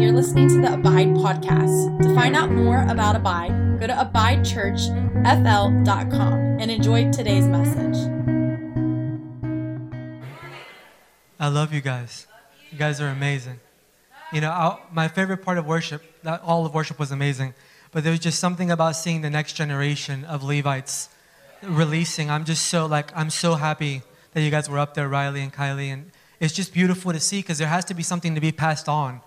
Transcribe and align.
you're 0.00 0.12
listening 0.12 0.48
to 0.48 0.60
the 0.60 0.74
Abide 0.74 1.08
podcast. 1.08 2.00
To 2.02 2.14
find 2.14 2.36
out 2.36 2.52
more 2.52 2.86
about 2.88 3.16
Abide, 3.16 3.80
go 3.80 3.88
to 3.88 3.92
abidechurchfl.com 3.92 6.32
and 6.60 6.70
enjoy 6.70 7.10
today's 7.10 7.48
message. 7.48 7.96
I 11.40 11.48
love 11.48 11.72
you 11.72 11.80
guys. 11.80 12.28
You 12.70 12.78
guys 12.78 13.00
are 13.00 13.08
amazing. 13.08 13.58
You 14.32 14.40
know, 14.40 14.50
I, 14.50 14.78
my 14.92 15.08
favorite 15.08 15.38
part 15.38 15.58
of 15.58 15.66
worship, 15.66 16.04
not 16.22 16.42
all 16.42 16.64
of 16.64 16.74
worship 16.74 17.00
was 17.00 17.10
amazing, 17.10 17.54
but 17.90 18.04
there 18.04 18.12
was 18.12 18.20
just 18.20 18.38
something 18.38 18.70
about 18.70 18.94
seeing 18.94 19.22
the 19.22 19.30
next 19.30 19.54
generation 19.54 20.24
of 20.24 20.44
Levites 20.44 21.08
releasing. 21.62 22.30
I'm 22.30 22.44
just 22.44 22.66
so 22.66 22.86
like, 22.86 23.10
I'm 23.16 23.30
so 23.30 23.54
happy 23.54 24.02
that 24.32 24.42
you 24.42 24.52
guys 24.52 24.70
were 24.70 24.78
up 24.78 24.94
there, 24.94 25.08
Riley 25.08 25.40
and 25.40 25.52
Kylie, 25.52 25.92
and 25.92 26.12
it's 26.38 26.54
just 26.54 26.72
beautiful 26.72 27.12
to 27.12 27.18
see 27.18 27.40
because 27.40 27.58
there 27.58 27.66
has 27.66 27.84
to 27.86 27.94
be 27.94 28.04
something 28.04 28.36
to 28.36 28.40
be 28.40 28.52
passed 28.52 28.88
on. 28.88 29.22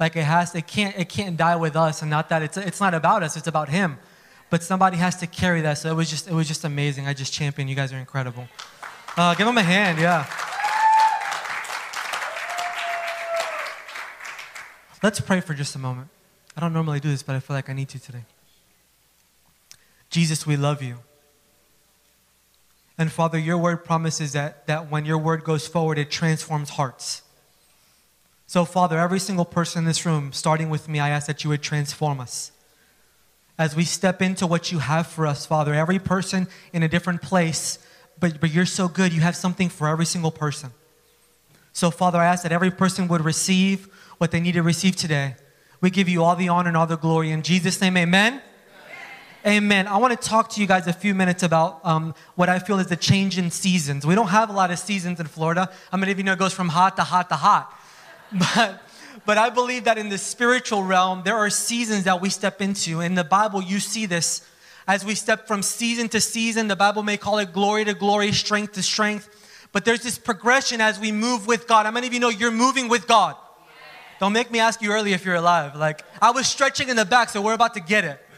Like 0.00 0.16
it 0.16 0.24
has, 0.24 0.54
it 0.54 0.66
can't, 0.66 0.96
it 0.98 1.08
can't 1.08 1.36
die 1.36 1.56
with 1.56 1.76
us, 1.76 2.02
and 2.02 2.10
not 2.10 2.28
that 2.28 2.42
it's, 2.42 2.56
it's 2.56 2.80
not 2.80 2.94
about 2.94 3.22
us, 3.22 3.36
it's 3.36 3.46
about 3.46 3.68
Him. 3.68 3.98
But 4.50 4.62
somebody 4.62 4.96
has 4.98 5.16
to 5.16 5.26
carry 5.26 5.62
that. 5.62 5.78
So 5.78 5.90
it 5.90 5.94
was 5.94 6.10
just, 6.10 6.28
it 6.28 6.34
was 6.34 6.46
just 6.46 6.64
amazing. 6.64 7.06
I 7.06 7.14
just 7.14 7.32
champion. 7.32 7.66
You 7.66 7.74
guys 7.74 7.92
are 7.92 7.98
incredible. 7.98 8.46
Uh, 9.16 9.34
give 9.34 9.46
them 9.46 9.58
a 9.58 9.62
hand, 9.62 9.98
yeah. 9.98 10.26
Let's 15.02 15.20
pray 15.20 15.40
for 15.40 15.54
just 15.54 15.74
a 15.74 15.78
moment. 15.78 16.08
I 16.56 16.60
don't 16.60 16.72
normally 16.72 17.00
do 17.00 17.08
this, 17.08 17.22
but 17.22 17.34
I 17.34 17.40
feel 17.40 17.56
like 17.56 17.68
I 17.68 17.72
need 17.72 17.88
to 17.90 17.98
today. 17.98 18.24
Jesus, 20.08 20.46
we 20.46 20.56
love 20.56 20.82
you. 20.82 20.98
And 22.96 23.10
Father, 23.10 23.38
your 23.38 23.58
word 23.58 23.84
promises 23.84 24.34
that, 24.34 24.66
that 24.68 24.90
when 24.90 25.04
your 25.04 25.18
word 25.18 25.42
goes 25.42 25.66
forward, 25.66 25.98
it 25.98 26.10
transforms 26.10 26.70
hearts. 26.70 27.22
So, 28.54 28.64
Father, 28.64 29.00
every 29.00 29.18
single 29.18 29.44
person 29.44 29.80
in 29.80 29.84
this 29.84 30.06
room, 30.06 30.32
starting 30.32 30.70
with 30.70 30.88
me, 30.88 31.00
I 31.00 31.08
ask 31.08 31.26
that 31.26 31.42
you 31.42 31.50
would 31.50 31.60
transform 31.60 32.20
us. 32.20 32.52
As 33.58 33.74
we 33.74 33.82
step 33.82 34.22
into 34.22 34.46
what 34.46 34.70
you 34.70 34.78
have 34.78 35.08
for 35.08 35.26
us, 35.26 35.44
Father, 35.44 35.74
every 35.74 35.98
person 35.98 36.46
in 36.72 36.84
a 36.84 36.88
different 36.88 37.20
place, 37.20 37.80
but, 38.20 38.40
but 38.40 38.52
you're 38.52 38.64
so 38.64 38.86
good, 38.86 39.12
you 39.12 39.22
have 39.22 39.34
something 39.34 39.68
for 39.68 39.88
every 39.88 40.06
single 40.06 40.30
person. 40.30 40.70
So, 41.72 41.90
Father, 41.90 42.20
I 42.20 42.26
ask 42.26 42.44
that 42.44 42.52
every 42.52 42.70
person 42.70 43.08
would 43.08 43.24
receive 43.24 43.88
what 44.18 44.30
they 44.30 44.38
need 44.38 44.52
to 44.52 44.62
receive 44.62 44.94
today. 44.94 45.34
We 45.80 45.90
give 45.90 46.08
you 46.08 46.22
all 46.22 46.36
the 46.36 46.48
honor 46.48 46.68
and 46.68 46.76
all 46.76 46.86
the 46.86 46.96
glory. 46.96 47.32
In 47.32 47.42
Jesus' 47.42 47.80
name, 47.80 47.96
amen. 47.96 48.40
Amen. 49.44 49.88
I 49.88 49.96
want 49.96 50.12
to 50.12 50.28
talk 50.28 50.50
to 50.50 50.60
you 50.60 50.68
guys 50.68 50.86
a 50.86 50.92
few 50.92 51.12
minutes 51.12 51.42
about 51.42 51.80
um, 51.84 52.14
what 52.36 52.48
I 52.48 52.60
feel 52.60 52.78
is 52.78 52.86
the 52.86 52.94
change 52.94 53.36
in 53.36 53.50
seasons. 53.50 54.06
We 54.06 54.14
don't 54.14 54.28
have 54.28 54.48
a 54.48 54.52
lot 54.52 54.70
of 54.70 54.78
seasons 54.78 55.18
in 55.18 55.26
Florida. 55.26 55.72
How 55.90 55.98
many 55.98 56.12
of 56.12 56.18
you 56.18 56.24
know 56.24 56.34
it 56.34 56.38
goes 56.38 56.52
from 56.52 56.68
hot 56.68 56.94
to 56.98 57.02
hot 57.02 57.28
to 57.30 57.34
hot? 57.34 57.80
But, 58.54 58.82
but 59.26 59.38
I 59.38 59.48
believe 59.48 59.84
that 59.84 59.96
in 59.96 60.08
the 60.08 60.18
spiritual 60.18 60.82
realm, 60.82 61.22
there 61.24 61.36
are 61.36 61.50
seasons 61.50 62.04
that 62.04 62.20
we 62.20 62.30
step 62.30 62.60
into. 62.60 63.00
In 63.00 63.14
the 63.14 63.24
Bible, 63.24 63.62
you 63.62 63.80
see 63.80 64.06
this 64.06 64.46
as 64.86 65.04
we 65.04 65.14
step 65.14 65.46
from 65.46 65.62
season 65.62 66.08
to 66.10 66.20
season. 66.20 66.68
The 66.68 66.76
Bible 66.76 67.02
may 67.02 67.16
call 67.16 67.38
it 67.38 67.52
glory 67.52 67.84
to 67.84 67.94
glory, 67.94 68.32
strength 68.32 68.74
to 68.74 68.82
strength. 68.82 69.28
But 69.72 69.84
there's 69.84 70.02
this 70.02 70.18
progression 70.18 70.80
as 70.80 71.00
we 71.00 71.10
move 71.10 71.46
with 71.46 71.66
God. 71.66 71.86
How 71.86 71.92
many 71.92 72.06
of 72.06 72.12
you 72.12 72.20
know 72.20 72.28
you're 72.28 72.50
moving 72.50 72.88
with 72.88 73.06
God? 73.06 73.36
Don't 74.20 74.32
make 74.32 74.50
me 74.50 74.60
ask 74.60 74.80
you 74.80 74.92
early 74.92 75.12
if 75.12 75.24
you're 75.24 75.34
alive. 75.34 75.74
Like, 75.74 76.04
I 76.22 76.30
was 76.30 76.46
stretching 76.46 76.88
in 76.88 76.96
the 76.96 77.04
back, 77.04 77.28
so 77.28 77.42
we're 77.42 77.54
about 77.54 77.74
to 77.74 77.80
get 77.80 78.04
it. 78.04 78.20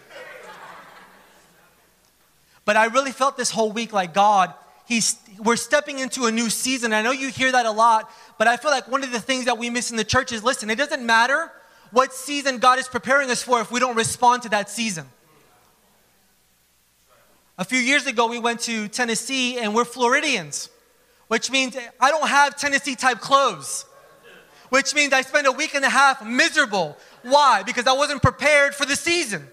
But 2.64 2.76
I 2.76 2.86
really 2.86 3.12
felt 3.12 3.36
this 3.36 3.50
whole 3.50 3.70
week 3.70 3.92
like 3.92 4.12
God, 4.12 4.52
he's, 4.86 5.16
we're 5.38 5.56
stepping 5.56 6.00
into 6.00 6.24
a 6.24 6.32
new 6.32 6.50
season. 6.50 6.92
I 6.92 7.02
know 7.02 7.12
you 7.12 7.28
hear 7.28 7.52
that 7.52 7.66
a 7.66 7.70
lot, 7.70 8.10
but 8.38 8.46
I 8.48 8.56
feel 8.56 8.70
like 8.70 8.88
one 8.88 9.02
of 9.02 9.12
the 9.12 9.20
things 9.20 9.46
that 9.46 9.58
we 9.58 9.70
miss 9.70 9.90
in 9.90 9.96
the 9.96 10.04
church 10.04 10.32
is 10.32 10.44
listen, 10.44 10.70
it 10.70 10.76
doesn't 10.76 11.04
matter 11.04 11.50
what 11.90 12.12
season 12.12 12.58
God 12.58 12.78
is 12.78 12.88
preparing 12.88 13.30
us 13.30 13.42
for 13.42 13.60
if 13.60 13.70
we 13.70 13.80
don't 13.80 13.96
respond 13.96 14.42
to 14.42 14.48
that 14.50 14.68
season. 14.68 15.06
A 17.58 17.64
few 17.64 17.78
years 17.78 18.06
ago, 18.06 18.26
we 18.26 18.38
went 18.38 18.60
to 18.60 18.86
Tennessee 18.88 19.58
and 19.58 19.74
we're 19.74 19.86
Floridians, 19.86 20.68
which 21.28 21.50
means 21.50 21.76
I 21.98 22.10
don't 22.10 22.28
have 22.28 22.56
Tennessee 22.56 22.94
type 22.94 23.20
clothes, 23.20 23.86
which 24.68 24.94
means 24.94 25.14
I 25.14 25.22
spent 25.22 25.46
a 25.46 25.52
week 25.52 25.74
and 25.74 25.84
a 25.84 25.88
half 25.88 26.24
miserable. 26.24 26.98
Why? 27.22 27.62
Because 27.62 27.86
I 27.86 27.94
wasn't 27.94 28.20
prepared 28.20 28.74
for 28.74 28.84
the 28.84 28.96
season. 28.96 29.48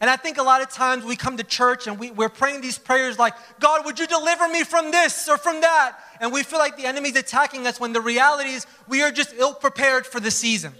And 0.00 0.08
I 0.08 0.16
think 0.16 0.38
a 0.38 0.42
lot 0.42 0.62
of 0.62 0.70
times 0.70 1.04
we 1.04 1.14
come 1.14 1.36
to 1.36 1.44
church 1.44 1.86
and 1.86 1.98
we, 1.98 2.10
we're 2.10 2.30
praying 2.30 2.62
these 2.62 2.78
prayers 2.78 3.18
like, 3.18 3.34
God, 3.60 3.84
would 3.84 3.98
you 3.98 4.06
deliver 4.06 4.48
me 4.48 4.64
from 4.64 4.90
this 4.90 5.28
or 5.28 5.36
from 5.36 5.60
that? 5.60 5.98
And 6.20 6.32
we 6.32 6.42
feel 6.42 6.58
like 6.58 6.78
the 6.78 6.86
enemy's 6.86 7.16
attacking 7.16 7.66
us 7.66 7.78
when 7.78 7.92
the 7.92 8.00
reality 8.00 8.50
is 8.50 8.66
we 8.88 9.02
are 9.02 9.10
just 9.10 9.34
ill 9.36 9.52
prepared 9.52 10.06
for 10.06 10.18
the 10.18 10.30
season. 10.30 10.72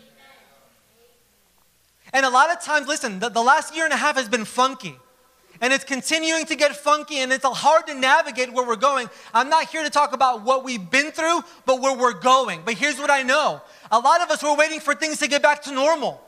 And 2.14 2.24
a 2.24 2.30
lot 2.30 2.50
of 2.50 2.62
times, 2.62 2.88
listen, 2.88 3.18
the, 3.18 3.28
the 3.28 3.42
last 3.42 3.76
year 3.76 3.84
and 3.84 3.92
a 3.92 3.96
half 3.96 4.16
has 4.16 4.28
been 4.28 4.46
funky. 4.46 4.96
And 5.60 5.74
it's 5.74 5.84
continuing 5.84 6.46
to 6.46 6.56
get 6.56 6.74
funky 6.74 7.18
and 7.18 7.30
it's 7.30 7.44
hard 7.44 7.86
to 7.88 7.94
navigate 7.94 8.50
where 8.54 8.66
we're 8.66 8.76
going. 8.76 9.10
I'm 9.34 9.50
not 9.50 9.68
here 9.68 9.82
to 9.82 9.90
talk 9.90 10.14
about 10.14 10.42
what 10.42 10.64
we've 10.64 10.90
been 10.90 11.10
through, 11.10 11.42
but 11.66 11.82
where 11.82 11.94
we're 11.94 12.18
going. 12.18 12.62
But 12.64 12.74
here's 12.74 12.98
what 12.98 13.10
I 13.10 13.22
know 13.22 13.60
a 13.92 13.98
lot 13.98 14.22
of 14.22 14.30
us 14.30 14.42
were 14.42 14.54
waiting 14.54 14.80
for 14.80 14.94
things 14.94 15.18
to 15.18 15.28
get 15.28 15.42
back 15.42 15.62
to 15.64 15.72
normal. 15.72 16.22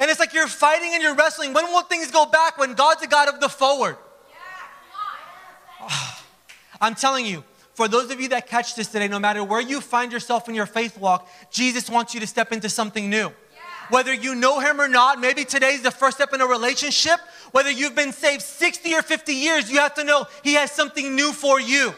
And 0.00 0.10
it's 0.10 0.18
like 0.18 0.34
you're 0.34 0.48
fighting 0.48 0.90
and 0.94 1.02
you're 1.02 1.14
wrestling. 1.14 1.52
When 1.52 1.66
will 1.66 1.82
things 1.82 2.10
go 2.10 2.26
back 2.26 2.58
when 2.58 2.74
God's 2.74 3.02
a 3.02 3.06
God 3.06 3.28
of 3.28 3.38
the 3.38 3.48
forward? 3.48 3.96
I'm 6.80 6.94
telling 6.94 7.26
you, 7.26 7.44
for 7.74 7.86
those 7.86 8.10
of 8.10 8.20
you 8.20 8.28
that 8.30 8.46
catch 8.46 8.74
this 8.74 8.88
today, 8.88 9.08
no 9.08 9.18
matter 9.18 9.44
where 9.44 9.60
you 9.60 9.80
find 9.80 10.10
yourself 10.10 10.48
in 10.48 10.54
your 10.54 10.66
faith 10.66 10.98
walk, 10.98 11.28
Jesus 11.50 11.88
wants 11.88 12.14
you 12.14 12.20
to 12.20 12.26
step 12.26 12.50
into 12.50 12.68
something 12.68 13.08
new. 13.08 13.30
Whether 13.90 14.14
you 14.14 14.34
know 14.34 14.60
him 14.60 14.80
or 14.80 14.88
not, 14.88 15.20
maybe 15.20 15.44
today's 15.44 15.82
the 15.82 15.90
first 15.90 16.16
step 16.16 16.32
in 16.32 16.40
a 16.40 16.46
relationship. 16.46 17.20
Whether 17.50 17.70
you've 17.70 17.94
been 17.94 18.12
saved 18.12 18.42
60 18.42 18.94
or 18.94 19.02
50 19.02 19.34
years, 19.34 19.70
you 19.70 19.78
have 19.80 19.94
to 19.94 20.04
know 20.04 20.26
he 20.42 20.54
has 20.54 20.70
something 20.72 21.14
new 21.14 21.32
for 21.32 21.60
you. 21.60 21.92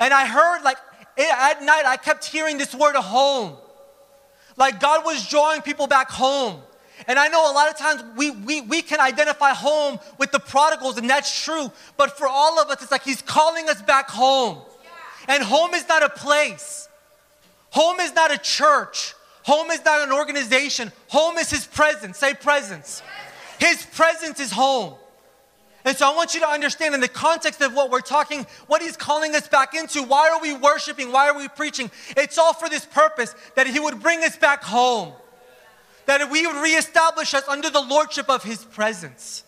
And 0.00 0.12
I 0.12 0.26
heard, 0.26 0.62
like, 0.62 0.78
at 1.18 1.62
night, 1.62 1.84
I 1.86 1.96
kept 1.96 2.24
hearing 2.24 2.58
this 2.58 2.74
word 2.74 2.96
home. 2.96 3.56
Like 4.56 4.80
God 4.80 5.04
was 5.04 5.28
drawing 5.28 5.62
people 5.62 5.86
back 5.86 6.10
home. 6.10 6.60
And 7.06 7.18
I 7.18 7.28
know 7.28 7.50
a 7.50 7.52
lot 7.52 7.70
of 7.70 7.76
times 7.76 8.02
we, 8.16 8.30
we, 8.30 8.62
we 8.62 8.82
can 8.82 9.00
identify 9.00 9.50
home 9.50 9.98
with 10.18 10.32
the 10.32 10.40
prodigals, 10.40 10.96
and 10.96 11.08
that's 11.08 11.44
true. 11.44 11.70
But 11.96 12.16
for 12.16 12.26
all 12.26 12.60
of 12.60 12.68
us, 12.68 12.82
it's 12.82 12.90
like 12.90 13.04
He's 13.04 13.22
calling 13.22 13.68
us 13.68 13.82
back 13.82 14.08
home. 14.08 14.58
And 15.28 15.42
home 15.42 15.74
is 15.74 15.86
not 15.88 16.02
a 16.02 16.08
place, 16.08 16.88
home 17.70 18.00
is 18.00 18.14
not 18.14 18.32
a 18.32 18.38
church, 18.38 19.14
home 19.42 19.70
is 19.70 19.84
not 19.84 20.06
an 20.06 20.12
organization. 20.12 20.92
Home 21.08 21.36
is 21.38 21.50
His 21.50 21.66
presence. 21.66 22.18
Say 22.18 22.34
presence. 22.34 23.02
His 23.58 23.84
presence 23.86 24.40
is 24.40 24.52
home. 24.52 24.94
And 25.84 25.96
so 25.96 26.10
I 26.10 26.16
want 26.16 26.34
you 26.34 26.40
to 26.40 26.48
understand 26.48 26.96
in 26.96 27.00
the 27.00 27.08
context 27.08 27.60
of 27.60 27.72
what 27.72 27.92
we're 27.92 28.00
talking, 28.00 28.44
what 28.66 28.82
he's 28.82 28.96
calling 28.96 29.36
us 29.36 29.46
back 29.46 29.72
into, 29.72 30.02
why 30.02 30.28
are 30.30 30.40
we 30.42 30.52
worshiping? 30.52 31.12
Why 31.12 31.28
are 31.28 31.38
we 31.38 31.46
preaching? 31.46 31.92
It's 32.16 32.38
all 32.38 32.52
for 32.52 32.68
this 32.68 32.84
purpose 32.84 33.36
that 33.54 33.68
he 33.68 33.78
would 33.78 34.02
bring 34.02 34.24
us 34.24 34.36
back 34.36 34.64
home 34.64 35.12
that 36.06 36.30
we 36.30 36.46
would 36.46 36.56
reestablish 36.56 37.34
us 37.34 37.46
under 37.48 37.70
the 37.70 37.80
lordship 37.80 38.30
of 38.30 38.42
his 38.42 38.64
presence. 38.64 39.44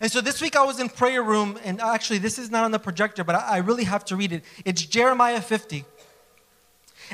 And 0.00 0.12
so 0.12 0.20
this 0.20 0.40
week 0.40 0.54
I 0.56 0.64
was 0.64 0.78
in 0.78 0.88
prayer 0.88 1.22
room, 1.22 1.58
and 1.64 1.80
actually 1.80 2.18
this 2.18 2.38
is 2.38 2.50
not 2.50 2.64
on 2.64 2.70
the 2.70 2.78
projector, 2.78 3.24
but 3.24 3.34
I, 3.34 3.58
really 3.58 3.84
have 3.84 4.04
to 4.06 4.16
read 4.16 4.32
it. 4.32 4.44
It's 4.64 4.84
Jeremiah 4.84 5.40
50. 5.40 5.84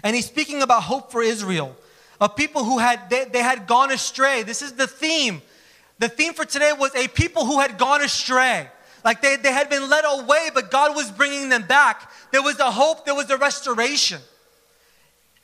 And 0.03 0.15
he's 0.15 0.27
speaking 0.27 0.63
about 0.63 0.83
hope 0.83 1.11
for 1.11 1.23
Israel, 1.23 1.77
of 2.21 2.37
people 2.37 2.65
who 2.65 2.79
had 2.79 3.09
they, 3.09 3.25
they 3.25 3.43
had 3.43 3.67
gone 3.67 3.91
astray. 3.91 4.43
This 4.43 4.61
is 4.61 4.73
the 4.73 4.87
theme. 4.87 5.41
The 5.99 6.09
theme 6.09 6.35
for 6.35 6.45
today 6.45 6.73
was 6.77 6.95
a 6.95 7.09
people 7.09 7.47
who 7.47 7.61
had 7.61 7.79
gone 7.79 8.03
astray. 8.03 8.69
Like 9.05 9.23
they, 9.23 9.37
they 9.37 9.53
had 9.53 9.71
been 9.71 9.89
led 9.89 10.05
away, 10.07 10.51
but 10.53 10.71
God 10.71 10.97
was 10.97 11.11
bringing 11.11 11.49
them 11.49 11.63
back. 11.63 12.11
There 12.33 12.43
was 12.43 12.59
a 12.59 12.71
hope, 12.71 13.05
there 13.05 13.15
was 13.15 13.31
a 13.31 13.37
restoration. 13.37 14.21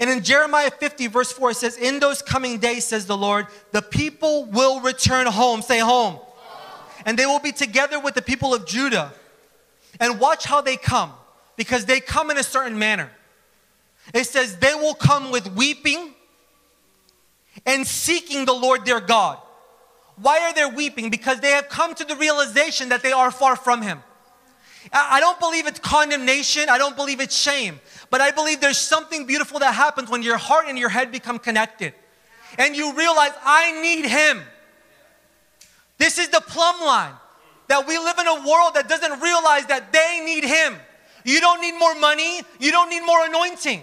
And 0.00 0.08
in 0.08 0.22
Jeremiah 0.22 0.70
50, 0.70 1.08
verse 1.08 1.30
4, 1.30 1.50
it 1.50 1.56
says, 1.56 1.76
In 1.76 2.00
those 2.00 2.22
coming 2.22 2.58
days, 2.58 2.86
says 2.86 3.04
the 3.04 3.16
Lord, 3.16 3.46
the 3.72 3.82
people 3.82 4.46
will 4.46 4.80
return 4.80 5.26
home. 5.26 5.60
Say 5.60 5.78
home. 5.78 6.14
home. 6.14 6.26
And 7.04 7.18
they 7.18 7.26
will 7.26 7.38
be 7.38 7.52
together 7.52 8.00
with 8.00 8.14
the 8.14 8.22
people 8.22 8.54
of 8.54 8.66
Judah. 8.66 9.12
And 10.00 10.18
watch 10.18 10.46
how 10.46 10.62
they 10.62 10.78
come, 10.78 11.12
because 11.56 11.84
they 11.84 12.00
come 12.00 12.30
in 12.30 12.38
a 12.38 12.42
certain 12.42 12.78
manner. 12.78 13.10
It 14.14 14.24
says, 14.24 14.56
They 14.56 14.74
will 14.74 14.94
come 14.94 15.30
with 15.30 15.54
weeping 15.54 16.14
and 17.66 17.86
seeking 17.86 18.46
the 18.46 18.54
Lord 18.54 18.86
their 18.86 19.00
God. 19.00 19.38
Why 20.16 20.40
are 20.40 20.54
they 20.54 20.64
weeping? 20.74 21.10
Because 21.10 21.40
they 21.40 21.50
have 21.50 21.68
come 21.68 21.94
to 21.94 22.04
the 22.04 22.16
realization 22.16 22.88
that 22.88 23.02
they 23.02 23.12
are 23.12 23.30
far 23.30 23.54
from 23.54 23.82
Him. 23.82 24.02
I 24.92 25.20
don't 25.20 25.38
believe 25.38 25.66
it's 25.66 25.78
condemnation. 25.78 26.68
I 26.68 26.78
don't 26.78 26.96
believe 26.96 27.20
it's 27.20 27.36
shame. 27.36 27.80
But 28.08 28.20
I 28.20 28.30
believe 28.30 28.60
there's 28.60 28.78
something 28.78 29.26
beautiful 29.26 29.58
that 29.60 29.74
happens 29.74 30.10
when 30.10 30.22
your 30.22 30.36
heart 30.36 30.66
and 30.68 30.78
your 30.78 30.88
head 30.88 31.12
become 31.12 31.38
connected. 31.38 31.94
And 32.58 32.74
you 32.74 32.94
realize, 32.96 33.32
I 33.44 33.80
need 33.82 34.06
Him. 34.06 34.40
This 35.98 36.18
is 36.18 36.28
the 36.28 36.40
plumb 36.40 36.80
line. 36.80 37.12
That 37.68 37.86
we 37.86 37.98
live 37.98 38.18
in 38.18 38.26
a 38.26 38.34
world 38.34 38.74
that 38.74 38.88
doesn't 38.88 39.20
realize 39.20 39.66
that 39.66 39.92
they 39.92 40.22
need 40.24 40.44
Him. 40.44 40.74
You 41.24 41.40
don't 41.40 41.60
need 41.60 41.78
more 41.78 41.94
money. 41.94 42.42
You 42.58 42.72
don't 42.72 42.90
need 42.90 43.04
more 43.04 43.24
anointing. 43.26 43.82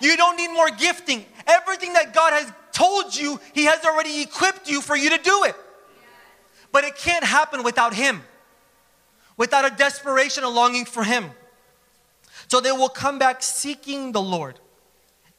You 0.00 0.16
don't 0.16 0.36
need 0.36 0.48
more 0.48 0.70
gifting. 0.70 1.24
Everything 1.46 1.92
that 1.92 2.12
God 2.12 2.32
has 2.32 2.52
told 2.72 3.14
you, 3.14 3.38
He 3.52 3.64
has 3.64 3.84
already 3.84 4.22
equipped 4.22 4.68
you 4.68 4.80
for 4.80 4.96
you 4.96 5.10
to 5.10 5.18
do 5.18 5.44
it. 5.44 5.54
But 6.72 6.84
it 6.84 6.96
can't 6.96 7.24
happen 7.24 7.62
without 7.62 7.94
Him, 7.94 8.22
without 9.36 9.70
a 9.70 9.74
desperation, 9.74 10.44
a 10.44 10.48
longing 10.48 10.84
for 10.84 11.04
Him. 11.04 11.30
So 12.48 12.60
they 12.60 12.72
will 12.72 12.88
come 12.88 13.18
back 13.18 13.42
seeking 13.42 14.12
the 14.12 14.22
Lord. 14.22 14.60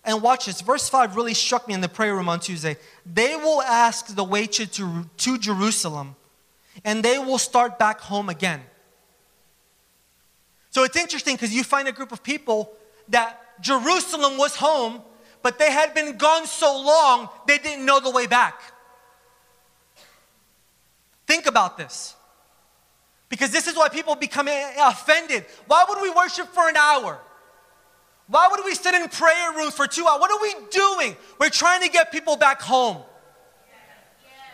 And 0.04 0.22
watch 0.22 0.46
this. 0.46 0.62
Verse 0.62 0.88
5 0.88 1.16
really 1.16 1.34
struck 1.34 1.68
me 1.68 1.74
in 1.74 1.82
the 1.82 1.90
prayer 1.90 2.16
room 2.16 2.30
on 2.30 2.40
Tuesday. 2.40 2.78
They 3.06 3.36
will 3.36 3.62
ask 3.62 4.16
the 4.16 4.24
way 4.24 4.48
to, 4.48 4.66
to, 4.66 5.06
to 5.18 5.38
Jerusalem, 5.38 6.16
and 6.86 7.04
they 7.04 7.18
will 7.18 7.38
start 7.38 7.78
back 7.78 8.00
home 8.00 8.30
again. 8.30 8.62
So 10.72 10.84
it's 10.84 10.96
interesting 10.96 11.36
because 11.36 11.54
you 11.54 11.64
find 11.64 11.88
a 11.88 11.92
group 11.92 12.12
of 12.12 12.24
people 12.24 12.72
that 13.10 13.62
Jerusalem 13.62 14.38
was 14.38 14.56
home, 14.56 15.02
but 15.42 15.60
they 15.60 15.72
had 15.72 15.94
been 15.94 16.18
gone 16.18 16.46
so 16.46 16.82
long 16.82 17.30
they 17.48 17.58
didn't 17.58 17.86
know 17.86 18.00
the 18.00 18.12
way 18.12 18.28
back. 18.28 18.62
Think 21.26 21.46
about 21.46 21.78
this. 21.78 22.16
Because 23.30 23.52
this 23.52 23.68
is 23.68 23.76
why 23.76 23.90
people 23.90 24.16
become 24.16 24.48
offended. 24.48 25.46
Why 25.68 25.86
would 25.88 26.02
we 26.02 26.10
worship 26.10 26.48
for 26.48 26.70
an 26.70 26.78
hour? 26.78 27.20
Why 28.28 28.48
would 28.52 28.64
we 28.66 28.76
sit 28.76 28.94
in 28.94 29.08
prayer 29.10 29.54
rooms 29.56 29.74
for 29.74 29.88
two 29.88 30.06
hours? 30.06 30.20
What 30.20 30.32
are 30.32 30.42
we 30.42 30.54
doing? 30.70 31.16
We're 31.40 31.50
trying 31.50 31.82
to 31.82 31.90
get 31.90 32.12
people 32.12 32.36
back 32.36 32.62
home. 32.62 32.98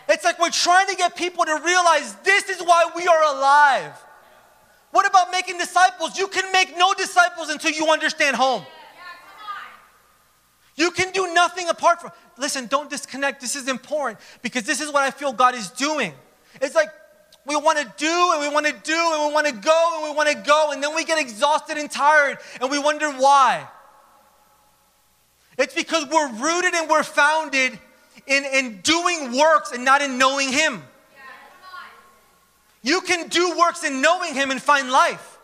It's 0.10 0.24
like 0.24 0.40
we're 0.40 0.50
trying 0.50 0.88
to 0.88 0.96
get 0.96 1.16
people 1.16 1.46
to 1.46 1.62
realize 1.64 2.16
this 2.24 2.50
is 2.50 2.62
why 2.62 2.90
we 2.96 3.08
are 3.08 3.36
alive. 3.36 3.94
What 4.92 5.08
about 5.08 5.31
making 5.31 5.58
disciples? 5.58 6.18
You 6.18 6.28
can 6.28 6.52
make 6.52 6.78
no 6.78 6.94
disciples 6.94 7.50
until 7.50 7.72
you 7.72 7.92
understand 7.92 8.36
home. 8.36 8.64
You 10.76 10.92
can 10.92 11.12
do 11.12 11.34
nothing 11.34 11.69
apart 11.69 12.02
from. 12.02 12.12
Listen, 12.38 12.68
don't 12.68 12.90
disconnect. 12.90 13.42
This 13.42 13.56
is 13.56 13.68
important 13.68 14.19
because 14.42 14.64
this 14.64 14.81
is 14.81 14.92
what 14.92 15.04
I 15.04 15.12
feel 15.12 15.31
God 15.31 15.56
is 15.56 15.69
doing. 15.69 16.14
It's 16.62 16.76
like 16.76 16.90
we 17.45 17.56
want 17.56 17.78
to 17.78 17.94
do 17.98 18.31
and 18.34 18.42
we 18.42 18.50
want 18.50 18.66
to 18.66 18.74
do 18.74 19.12
and 19.13 19.28
we 19.28 19.34
want 19.34 19.48
to 19.48 19.54
go 19.54 19.92
and 19.95 20.10
we 20.10 20.16
want 20.16 20.30
to 20.30 20.36
go, 20.36 20.72
and 20.72 20.81
then 20.81 20.95
we 20.95 21.04
get 21.04 21.19
exhausted 21.19 21.78
and 21.78 21.92
tired 21.92 22.38
and 22.62 22.72
we 22.72 22.80
wonder 22.80 23.12
why. 23.12 23.68
It's 25.57 25.74
because 25.74 26.07
we're 26.07 26.31
rooted 26.34 26.74
and 26.74 26.90
we're 26.90 27.04
founded 27.04 27.78
in, 28.25 28.45
in 28.45 28.81
doing 28.81 29.38
works 29.38 29.72
and 29.72 29.84
not 29.84 30.01
in 30.01 30.18
knowing 30.18 30.51
Him. 30.51 30.84
You 32.81 33.01
can 33.01 33.30
do 33.30 33.57
works 33.57 33.84
in 33.84 34.01
knowing 34.01 34.34
Him 34.34 34.51
and 34.51 34.62
find 34.62 34.90
life. 34.90 35.38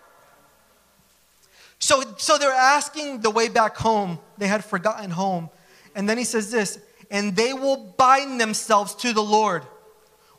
So, 1.79 2.03
so 2.17 2.37
they're 2.37 2.51
asking 2.51 3.21
the 3.21 3.29
way 3.29 3.47
back 3.47 3.77
home. 3.77 4.19
They 4.37 4.47
had 4.47 4.65
forgotten 4.65 5.11
home. 5.11 5.49
And 5.95 6.07
then 6.07 6.17
he 6.17 6.25
says 6.25 6.51
this, 6.51 6.79
and 7.09 7.35
they 7.35 7.53
will 7.53 7.77
bind 7.97 8.39
themselves 8.39 8.93
to 8.95 9.13
the 9.13 9.23
Lord 9.23 9.63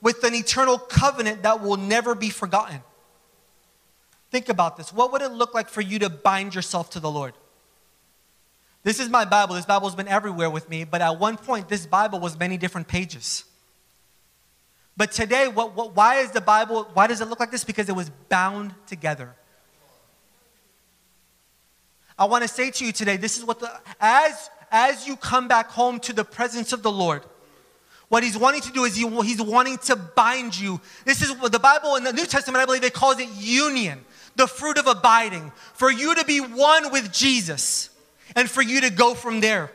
with 0.02 0.24
an 0.24 0.34
eternal 0.34 0.78
covenant 0.78 1.42
that 1.42 1.62
will 1.62 1.76
never 1.76 2.14
be 2.14 2.30
forgotten. 2.30 2.80
Think 4.30 4.48
about 4.48 4.76
this. 4.76 4.92
What 4.92 5.12
would 5.12 5.22
it 5.22 5.32
look 5.32 5.54
like 5.54 5.68
for 5.68 5.80
you 5.80 5.98
to 5.98 6.08
bind 6.08 6.54
yourself 6.54 6.90
to 6.90 7.00
the 7.00 7.10
Lord? 7.10 7.34
This 8.82 9.00
is 9.00 9.08
my 9.08 9.24
Bible. 9.24 9.56
This 9.56 9.66
Bible's 9.66 9.94
been 9.94 10.08
everywhere 10.08 10.48
with 10.48 10.68
me, 10.70 10.84
but 10.84 11.02
at 11.02 11.18
one 11.18 11.36
point, 11.36 11.68
this 11.68 11.84
Bible 11.86 12.18
was 12.20 12.38
many 12.38 12.56
different 12.56 12.88
pages. 12.88 13.44
But 14.96 15.12
today, 15.12 15.48
what, 15.48 15.74
what, 15.74 15.94
why 15.96 16.16
is 16.16 16.30
the 16.30 16.40
Bible, 16.40 16.88
why 16.94 17.06
does 17.06 17.20
it 17.20 17.28
look 17.28 17.40
like 17.40 17.50
this? 17.50 17.64
Because 17.64 17.88
it 17.88 17.96
was 17.96 18.10
bound 18.28 18.74
together. 18.86 19.34
I 22.18 22.26
want 22.26 22.42
to 22.42 22.48
say 22.48 22.70
to 22.70 22.84
you 22.84 22.92
today, 22.92 23.16
this 23.16 23.38
is 23.38 23.44
what 23.44 23.60
the, 23.60 23.70
as, 23.98 24.50
as 24.70 25.06
you 25.06 25.16
come 25.16 25.48
back 25.48 25.70
home 25.70 26.00
to 26.00 26.12
the 26.12 26.24
presence 26.24 26.72
of 26.72 26.82
the 26.82 26.90
Lord, 26.90 27.22
what 28.10 28.24
he's 28.24 28.36
wanting 28.36 28.60
to 28.62 28.72
do 28.72 28.84
is 28.84 28.96
he, 28.96 29.08
he's 29.22 29.40
wanting 29.40 29.78
to 29.78 29.94
bind 29.94 30.58
you. 30.58 30.80
This 31.04 31.22
is 31.22 31.30
what 31.30 31.52
the 31.52 31.60
Bible 31.60 31.94
in 31.94 32.02
the 32.02 32.12
New 32.12 32.26
Testament, 32.26 32.60
I 32.60 32.66
believe 32.66 32.82
it 32.82 32.92
calls 32.92 33.20
it 33.20 33.28
union, 33.36 34.04
the 34.34 34.48
fruit 34.48 34.78
of 34.78 34.88
abiding, 34.88 35.52
for 35.74 35.92
you 35.92 36.16
to 36.16 36.24
be 36.24 36.40
one 36.40 36.90
with 36.90 37.12
Jesus 37.12 37.88
and 38.34 38.50
for 38.50 38.62
you 38.62 38.80
to 38.80 38.90
go 38.90 39.14
from 39.14 39.40
there. 39.40 39.70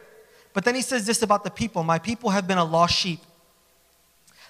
But 0.52 0.66
then 0.66 0.76
he 0.76 0.82
says 0.82 1.06
this 1.06 1.22
about 1.22 1.46
the 1.46 1.50
people 1.50 1.82
My 1.84 1.98
people 1.98 2.30
have 2.30 2.46
been 2.46 2.58
a 2.58 2.66
lost 2.66 2.94
sheep. 2.94 3.22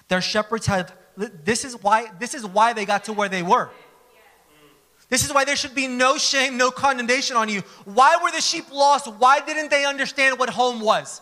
Their 0.08 0.20
shepherds 0.20 0.66
have, 0.66 0.92
this 1.16 1.64
is 1.64 1.80
why, 1.80 2.10
this 2.18 2.34
is 2.34 2.44
why 2.44 2.72
they 2.72 2.86
got 2.86 3.04
to 3.04 3.12
where 3.12 3.28
they 3.28 3.44
were. 3.44 3.70
This 5.08 5.24
is 5.24 5.32
why 5.32 5.44
there 5.44 5.54
should 5.54 5.76
be 5.76 5.86
no 5.86 6.18
shame, 6.18 6.56
no 6.56 6.72
condemnation 6.72 7.36
on 7.36 7.48
you. 7.48 7.60
Why 7.84 8.18
were 8.20 8.32
the 8.32 8.40
sheep 8.40 8.72
lost? 8.72 9.06
Why 9.06 9.38
didn't 9.38 9.70
they 9.70 9.84
understand 9.84 10.40
what 10.40 10.50
home 10.50 10.80
was? 10.80 11.20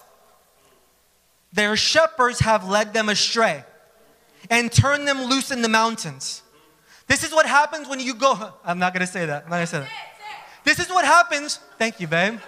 Their 1.54 1.76
shepherds 1.76 2.40
have 2.40 2.68
led 2.68 2.92
them 2.92 3.08
astray 3.08 3.64
and 4.50 4.72
turned 4.72 5.06
them 5.06 5.22
loose 5.22 5.52
in 5.52 5.62
the 5.62 5.68
mountains. 5.68 6.42
This 7.06 7.22
is 7.22 7.32
what 7.32 7.46
happens 7.46 7.88
when 7.88 8.00
you 8.00 8.14
go. 8.14 8.52
I'm 8.64 8.78
not 8.80 8.92
going 8.92 9.06
to 9.06 9.12
say 9.12 9.24
that. 9.26 9.44
I'm 9.44 9.50
not 9.50 9.56
going 9.56 9.66
to 9.66 9.72
say 9.72 9.78
that. 9.80 9.88
This 10.64 10.80
is 10.80 10.88
what 10.88 11.04
happens. 11.04 11.60
Thank 11.78 12.00
you, 12.00 12.08
babe. 12.08 12.40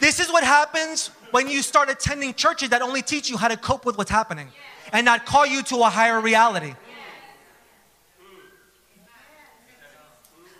This 0.00 0.20
is 0.20 0.32
what 0.32 0.42
happens 0.42 1.10
when 1.32 1.48
you 1.48 1.62
start 1.62 1.90
attending 1.90 2.32
churches 2.32 2.70
that 2.70 2.80
only 2.80 3.02
teach 3.02 3.28
you 3.28 3.36
how 3.36 3.48
to 3.48 3.56
cope 3.56 3.84
with 3.84 3.98
what's 3.98 4.10
happening 4.10 4.48
and 4.92 5.04
not 5.04 5.26
call 5.26 5.46
you 5.46 5.62
to 5.64 5.76
a 5.78 5.90
higher 5.90 6.20
reality. 6.20 6.74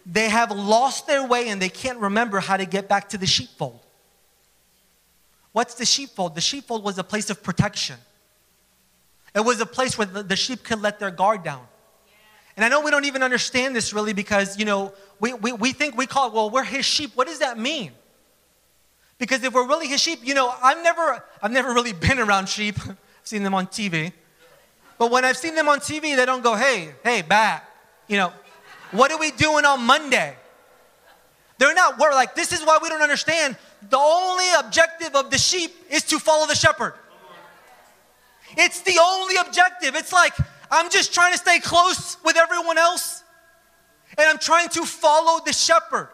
They 0.06 0.28
have 0.28 0.50
lost 0.50 1.06
their 1.06 1.26
way 1.26 1.48
and 1.48 1.62
they 1.62 1.70
can't 1.70 1.98
remember 1.98 2.40
how 2.40 2.58
to 2.58 2.66
get 2.66 2.88
back 2.88 3.08
to 3.10 3.18
the 3.18 3.26
sheepfold. 3.26 3.83
What's 5.54 5.74
the 5.74 5.86
sheepfold? 5.86 6.34
The 6.34 6.40
sheepfold 6.40 6.82
was 6.82 6.98
a 6.98 7.04
place 7.04 7.30
of 7.30 7.40
protection. 7.40 7.94
It 9.36 9.44
was 9.44 9.60
a 9.60 9.66
place 9.66 9.96
where 9.96 10.04
the, 10.04 10.34
sheep 10.34 10.64
could 10.64 10.82
let 10.82 10.98
their 10.98 11.12
guard 11.12 11.44
down. 11.44 11.64
And 12.56 12.64
I 12.64 12.68
know 12.68 12.80
we 12.80 12.90
don't 12.90 13.04
even 13.04 13.22
understand 13.22 13.74
this 13.74 13.92
really 13.92 14.12
because, 14.12 14.58
you 14.58 14.64
know, 14.64 14.92
we, 15.20 15.32
we, 15.32 15.52
we 15.52 15.70
think 15.70 15.96
we 15.96 16.06
call 16.06 16.32
well, 16.32 16.50
we're 16.50 16.64
his 16.64 16.84
sheep. 16.84 17.12
What 17.14 17.28
does 17.28 17.38
that 17.38 17.56
mean? 17.56 17.92
Because 19.16 19.44
if 19.44 19.54
we're 19.54 19.68
really 19.68 19.86
his 19.86 20.00
sheep, 20.00 20.18
you 20.24 20.34
know, 20.34 20.52
I've 20.60 20.82
never, 20.82 21.24
I've 21.40 21.52
never 21.52 21.72
really 21.72 21.92
been 21.92 22.18
around 22.18 22.48
sheep. 22.48 22.76
I've 22.88 22.96
seen 23.22 23.44
them 23.44 23.54
on 23.54 23.68
TV. 23.68 24.12
But 24.98 25.12
when 25.12 25.24
I've 25.24 25.36
seen 25.36 25.54
them 25.54 25.68
on 25.68 25.78
TV, 25.78 26.16
they 26.16 26.26
don't 26.26 26.42
go, 26.42 26.56
hey, 26.56 26.94
hey, 27.04 27.22
back. 27.22 27.70
You 28.08 28.16
know, 28.16 28.32
what 28.90 29.12
are 29.12 29.20
we 29.20 29.30
doing 29.30 29.64
on 29.64 29.84
Monday? 29.84 30.34
They're 31.58 31.74
not, 31.74 31.96
we're 31.96 32.10
like, 32.10 32.34
this 32.34 32.52
is 32.52 32.60
why 32.62 32.80
we 32.82 32.88
don't 32.88 33.02
understand 33.02 33.56
the 33.90 33.98
only 33.98 34.46
objective 34.58 35.14
of 35.14 35.30
the 35.30 35.38
sheep 35.38 35.72
is 35.90 36.02
to 36.04 36.18
follow 36.18 36.46
the 36.46 36.54
shepherd. 36.54 36.94
It's 38.56 38.82
the 38.82 38.98
only 39.02 39.36
objective. 39.36 39.94
It's 39.94 40.12
like, 40.12 40.34
I'm 40.70 40.90
just 40.90 41.12
trying 41.12 41.32
to 41.32 41.38
stay 41.38 41.58
close 41.60 42.16
with 42.24 42.36
everyone 42.36 42.78
else, 42.78 43.22
and 44.16 44.28
I'm 44.28 44.38
trying 44.38 44.68
to 44.70 44.84
follow 44.84 45.40
the 45.44 45.52
shepherd. 45.52 46.08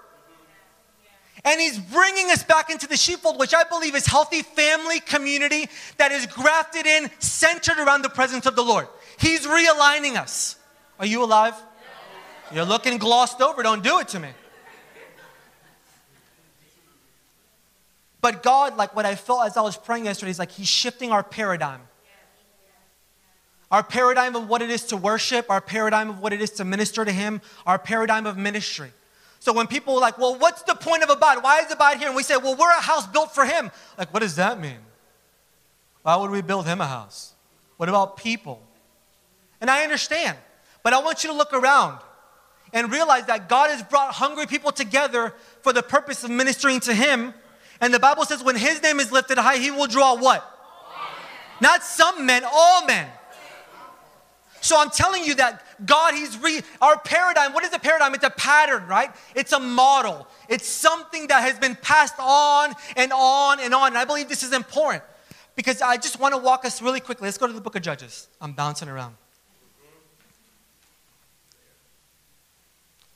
And 1.44 1.60
he's 1.60 1.78
bringing 1.78 2.30
us 2.30 2.42
back 2.42 2.68
into 2.70 2.86
the 2.86 2.96
sheepfold, 2.96 3.38
which 3.38 3.54
I 3.54 3.64
believe 3.64 3.94
is 3.94 4.06
healthy 4.06 4.42
family 4.42 5.00
community 5.00 5.68
that 5.96 6.12
is 6.12 6.26
grafted 6.26 6.86
in, 6.86 7.10
centered 7.18 7.78
around 7.78 8.02
the 8.02 8.10
presence 8.10 8.44
of 8.44 8.56
the 8.56 8.62
Lord. 8.62 8.88
He's 9.18 9.46
realigning 9.46 10.16
us. 10.16 10.56
Are 10.98 11.06
you 11.06 11.24
alive? 11.24 11.54
You're 12.52 12.64
looking 12.64 12.98
glossed 12.98 13.40
over. 13.40 13.62
Don't 13.62 13.82
do 13.82 14.00
it 14.00 14.08
to 14.08 14.20
me. 14.20 14.28
But 18.20 18.42
God, 18.42 18.76
like 18.76 18.94
what 18.94 19.06
I 19.06 19.14
felt 19.14 19.46
as 19.46 19.56
I 19.56 19.62
was 19.62 19.76
praying 19.76 20.04
yesterday, 20.04 20.30
is 20.30 20.38
like 20.38 20.50
He's 20.50 20.68
shifting 20.68 21.10
our 21.10 21.22
paradigm. 21.22 21.80
Our 23.70 23.82
paradigm 23.82 24.34
of 24.34 24.48
what 24.48 24.62
it 24.62 24.70
is 24.70 24.84
to 24.86 24.96
worship, 24.96 25.48
our 25.48 25.60
paradigm 25.60 26.10
of 26.10 26.20
what 26.20 26.32
it 26.32 26.42
is 26.42 26.50
to 26.52 26.64
minister 26.64 27.04
to 27.04 27.12
Him, 27.12 27.40
our 27.66 27.78
paradigm 27.78 28.26
of 28.26 28.36
ministry. 28.36 28.92
So 29.38 29.52
when 29.52 29.66
people 29.66 29.94
are 29.94 30.00
like, 30.00 30.18
well, 30.18 30.36
what's 30.36 30.62
the 30.62 30.74
point 30.74 31.02
of 31.02 31.08
abide? 31.08 31.42
Why 31.42 31.60
is 31.60 31.72
abide 31.72 31.98
here? 31.98 32.08
And 32.08 32.16
we 32.16 32.22
say, 32.22 32.36
well, 32.36 32.56
we're 32.56 32.70
a 32.70 32.80
house 32.80 33.06
built 33.06 33.34
for 33.34 33.44
Him. 33.44 33.70
Like, 33.96 34.12
what 34.12 34.20
does 34.20 34.36
that 34.36 34.60
mean? 34.60 34.78
Why 36.02 36.16
would 36.16 36.30
we 36.30 36.42
build 36.42 36.66
Him 36.66 36.80
a 36.80 36.86
house? 36.86 37.32
What 37.76 37.88
about 37.88 38.16
people? 38.16 38.60
And 39.60 39.70
I 39.70 39.82
understand, 39.82 40.36
but 40.82 40.92
I 40.92 41.00
want 41.00 41.22
you 41.22 41.30
to 41.30 41.36
look 41.36 41.52
around 41.52 42.00
and 42.72 42.90
realize 42.90 43.26
that 43.26 43.48
God 43.48 43.70
has 43.70 43.82
brought 43.82 44.14
hungry 44.14 44.46
people 44.46 44.72
together 44.72 45.34
for 45.62 45.72
the 45.72 45.82
purpose 45.82 46.24
of 46.24 46.30
ministering 46.30 46.80
to 46.80 46.94
Him 46.94 47.34
and 47.80 47.92
the 47.94 47.98
Bible 47.98 48.24
says, 48.24 48.42
when 48.42 48.56
his 48.56 48.82
name 48.82 49.00
is 49.00 49.10
lifted 49.10 49.38
high, 49.38 49.58
he 49.58 49.70
will 49.70 49.86
draw 49.86 50.14
what? 50.16 50.44
Not 51.60 51.82
some 51.82 52.26
men, 52.26 52.42
all 52.44 52.86
men. 52.86 53.08
So 54.60 54.78
I'm 54.78 54.90
telling 54.90 55.24
you 55.24 55.34
that 55.36 55.64
God, 55.86 56.14
He's 56.14 56.38
re, 56.38 56.60
our 56.82 56.98
paradigm. 56.98 57.52
What 57.52 57.64
is 57.64 57.72
a 57.72 57.78
paradigm? 57.78 58.14
It's 58.14 58.24
a 58.24 58.30
pattern, 58.30 58.86
right? 58.86 59.10
It's 59.34 59.52
a 59.52 59.60
model. 59.60 60.26
It's 60.48 60.66
something 60.66 61.28
that 61.28 61.42
has 61.42 61.58
been 61.58 61.76
passed 61.76 62.14
on 62.18 62.74
and 62.96 63.12
on 63.12 63.60
and 63.60 63.74
on. 63.74 63.88
And 63.88 63.98
I 63.98 64.04
believe 64.04 64.28
this 64.28 64.42
is 64.42 64.52
important 64.52 65.02
because 65.56 65.80
I 65.80 65.96
just 65.96 66.20
want 66.20 66.34
to 66.34 66.40
walk 66.40 66.64
us 66.64 66.82
really 66.82 67.00
quickly. 67.00 67.26
Let's 67.26 67.38
go 67.38 67.46
to 67.46 67.52
the 67.52 67.60
book 67.60 67.76
of 67.76 67.82
Judges. 67.82 68.28
I'm 68.40 68.52
bouncing 68.52 68.88
around. 68.88 69.16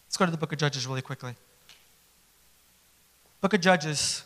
Let's 0.06 0.16
go 0.16 0.24
to 0.24 0.30
the 0.30 0.38
book 0.38 0.52
of 0.52 0.58
Judges 0.58 0.86
really 0.86 1.02
quickly. 1.02 1.34
Book 3.40 3.52
of 3.52 3.60
Judges 3.60 4.24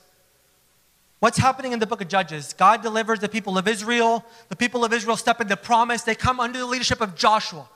What's 1.20 1.38
happening 1.38 1.72
in 1.72 1.80
the 1.80 1.86
book 1.86 2.00
of 2.00 2.08
Judges? 2.08 2.52
God 2.52 2.82
delivers 2.82 3.18
the 3.18 3.28
people 3.28 3.58
of 3.58 3.66
Israel. 3.66 4.24
The 4.50 4.56
people 4.56 4.84
of 4.84 4.92
Israel 4.92 5.16
step 5.16 5.40
into 5.40 5.56
promise. 5.56 6.02
They 6.02 6.14
come 6.14 6.38
under 6.38 6.58
the 6.58 6.66
leadership 6.66 7.00
of 7.00 7.16
Joshua. 7.16 7.68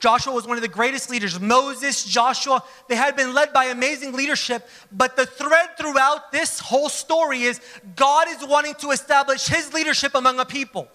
Joshua 0.00 0.32
was 0.32 0.46
one 0.46 0.56
of 0.56 0.62
the 0.62 0.68
greatest 0.68 1.10
leaders. 1.10 1.40
Moses, 1.40 2.04
Joshua, 2.04 2.62
they 2.88 2.96
had 2.96 3.16
been 3.16 3.34
led 3.34 3.52
by 3.52 3.66
amazing 3.66 4.12
leadership. 4.12 4.68
But 4.90 5.16
the 5.16 5.26
thread 5.26 5.76
throughout 5.76 6.32
this 6.32 6.58
whole 6.58 6.88
story 6.88 7.42
is 7.42 7.60
God 7.94 8.28
is 8.28 8.44
wanting 8.46 8.74
to 8.76 8.90
establish 8.90 9.46
his 9.46 9.72
leadership 9.72 10.14
among 10.14 10.40
a 10.40 10.44
people. 10.44 10.88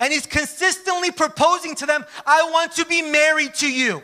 And 0.00 0.12
he's 0.12 0.26
consistently 0.26 1.10
proposing 1.10 1.74
to 1.76 1.86
them, 1.86 2.04
I 2.26 2.42
want 2.50 2.72
to 2.72 2.86
be 2.86 3.02
married 3.02 3.54
to 3.56 3.70
you. 3.70 4.02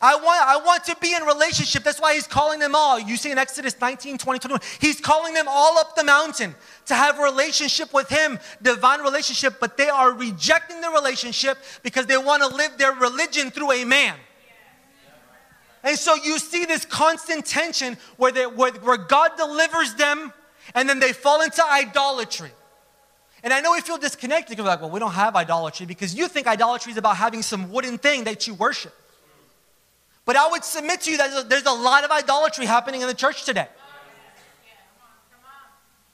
I 0.00 0.14
want, 0.14 0.40
I 0.46 0.56
want 0.64 0.84
to 0.84 0.96
be 1.00 1.12
in 1.12 1.24
relationship. 1.24 1.82
That's 1.82 2.00
why 2.00 2.14
he's 2.14 2.28
calling 2.28 2.60
them 2.60 2.74
all. 2.76 3.00
You 3.00 3.16
see 3.16 3.32
in 3.32 3.38
Exodus 3.38 3.80
19, 3.80 4.18
20, 4.18 4.38
21, 4.38 4.60
he's 4.80 5.00
calling 5.00 5.34
them 5.34 5.46
all 5.48 5.76
up 5.78 5.96
the 5.96 6.04
mountain 6.04 6.54
to 6.86 6.94
have 6.94 7.18
a 7.18 7.22
relationship 7.22 7.92
with 7.92 8.08
him, 8.08 8.38
divine 8.62 9.00
relationship, 9.00 9.54
but 9.58 9.76
they 9.76 9.88
are 9.88 10.12
rejecting 10.12 10.80
the 10.80 10.90
relationship 10.90 11.58
because 11.82 12.06
they 12.06 12.16
want 12.16 12.42
to 12.44 12.48
live 12.48 12.78
their 12.78 12.92
religion 12.92 13.50
through 13.50 13.72
a 13.72 13.84
man. 13.84 14.14
And 15.82 15.98
so 15.98 16.14
you 16.14 16.38
see 16.38 16.64
this 16.64 16.84
constant 16.84 17.44
tension 17.44 17.96
where, 18.18 18.30
they, 18.30 18.46
where, 18.46 18.72
where 18.72 18.98
God 18.98 19.32
delivers 19.36 19.94
them 19.94 20.32
and 20.74 20.88
then 20.88 21.00
they 21.00 21.12
fall 21.12 21.42
into 21.42 21.64
idolatry. 21.64 22.50
And 23.42 23.52
I 23.52 23.60
know 23.60 23.72
we 23.72 23.80
feel 23.80 23.98
disconnected. 23.98 24.56
because 24.56 24.64
we're 24.64 24.70
like, 24.70 24.80
well, 24.80 24.90
we 24.90 25.00
don't 25.00 25.12
have 25.12 25.34
idolatry 25.34 25.86
because 25.86 26.14
you 26.14 26.28
think 26.28 26.46
idolatry 26.46 26.92
is 26.92 26.98
about 26.98 27.16
having 27.16 27.42
some 27.42 27.72
wooden 27.72 27.98
thing 27.98 28.24
that 28.24 28.46
you 28.46 28.54
worship. 28.54 28.92
But 30.28 30.36
I 30.36 30.46
would 30.50 30.62
submit 30.62 31.00
to 31.00 31.10
you 31.10 31.16
that 31.16 31.48
there's 31.48 31.64
a 31.64 31.72
lot 31.72 32.04
of 32.04 32.10
idolatry 32.10 32.66
happening 32.66 33.00
in 33.00 33.08
the 33.08 33.14
church 33.14 33.46
today. 33.46 33.66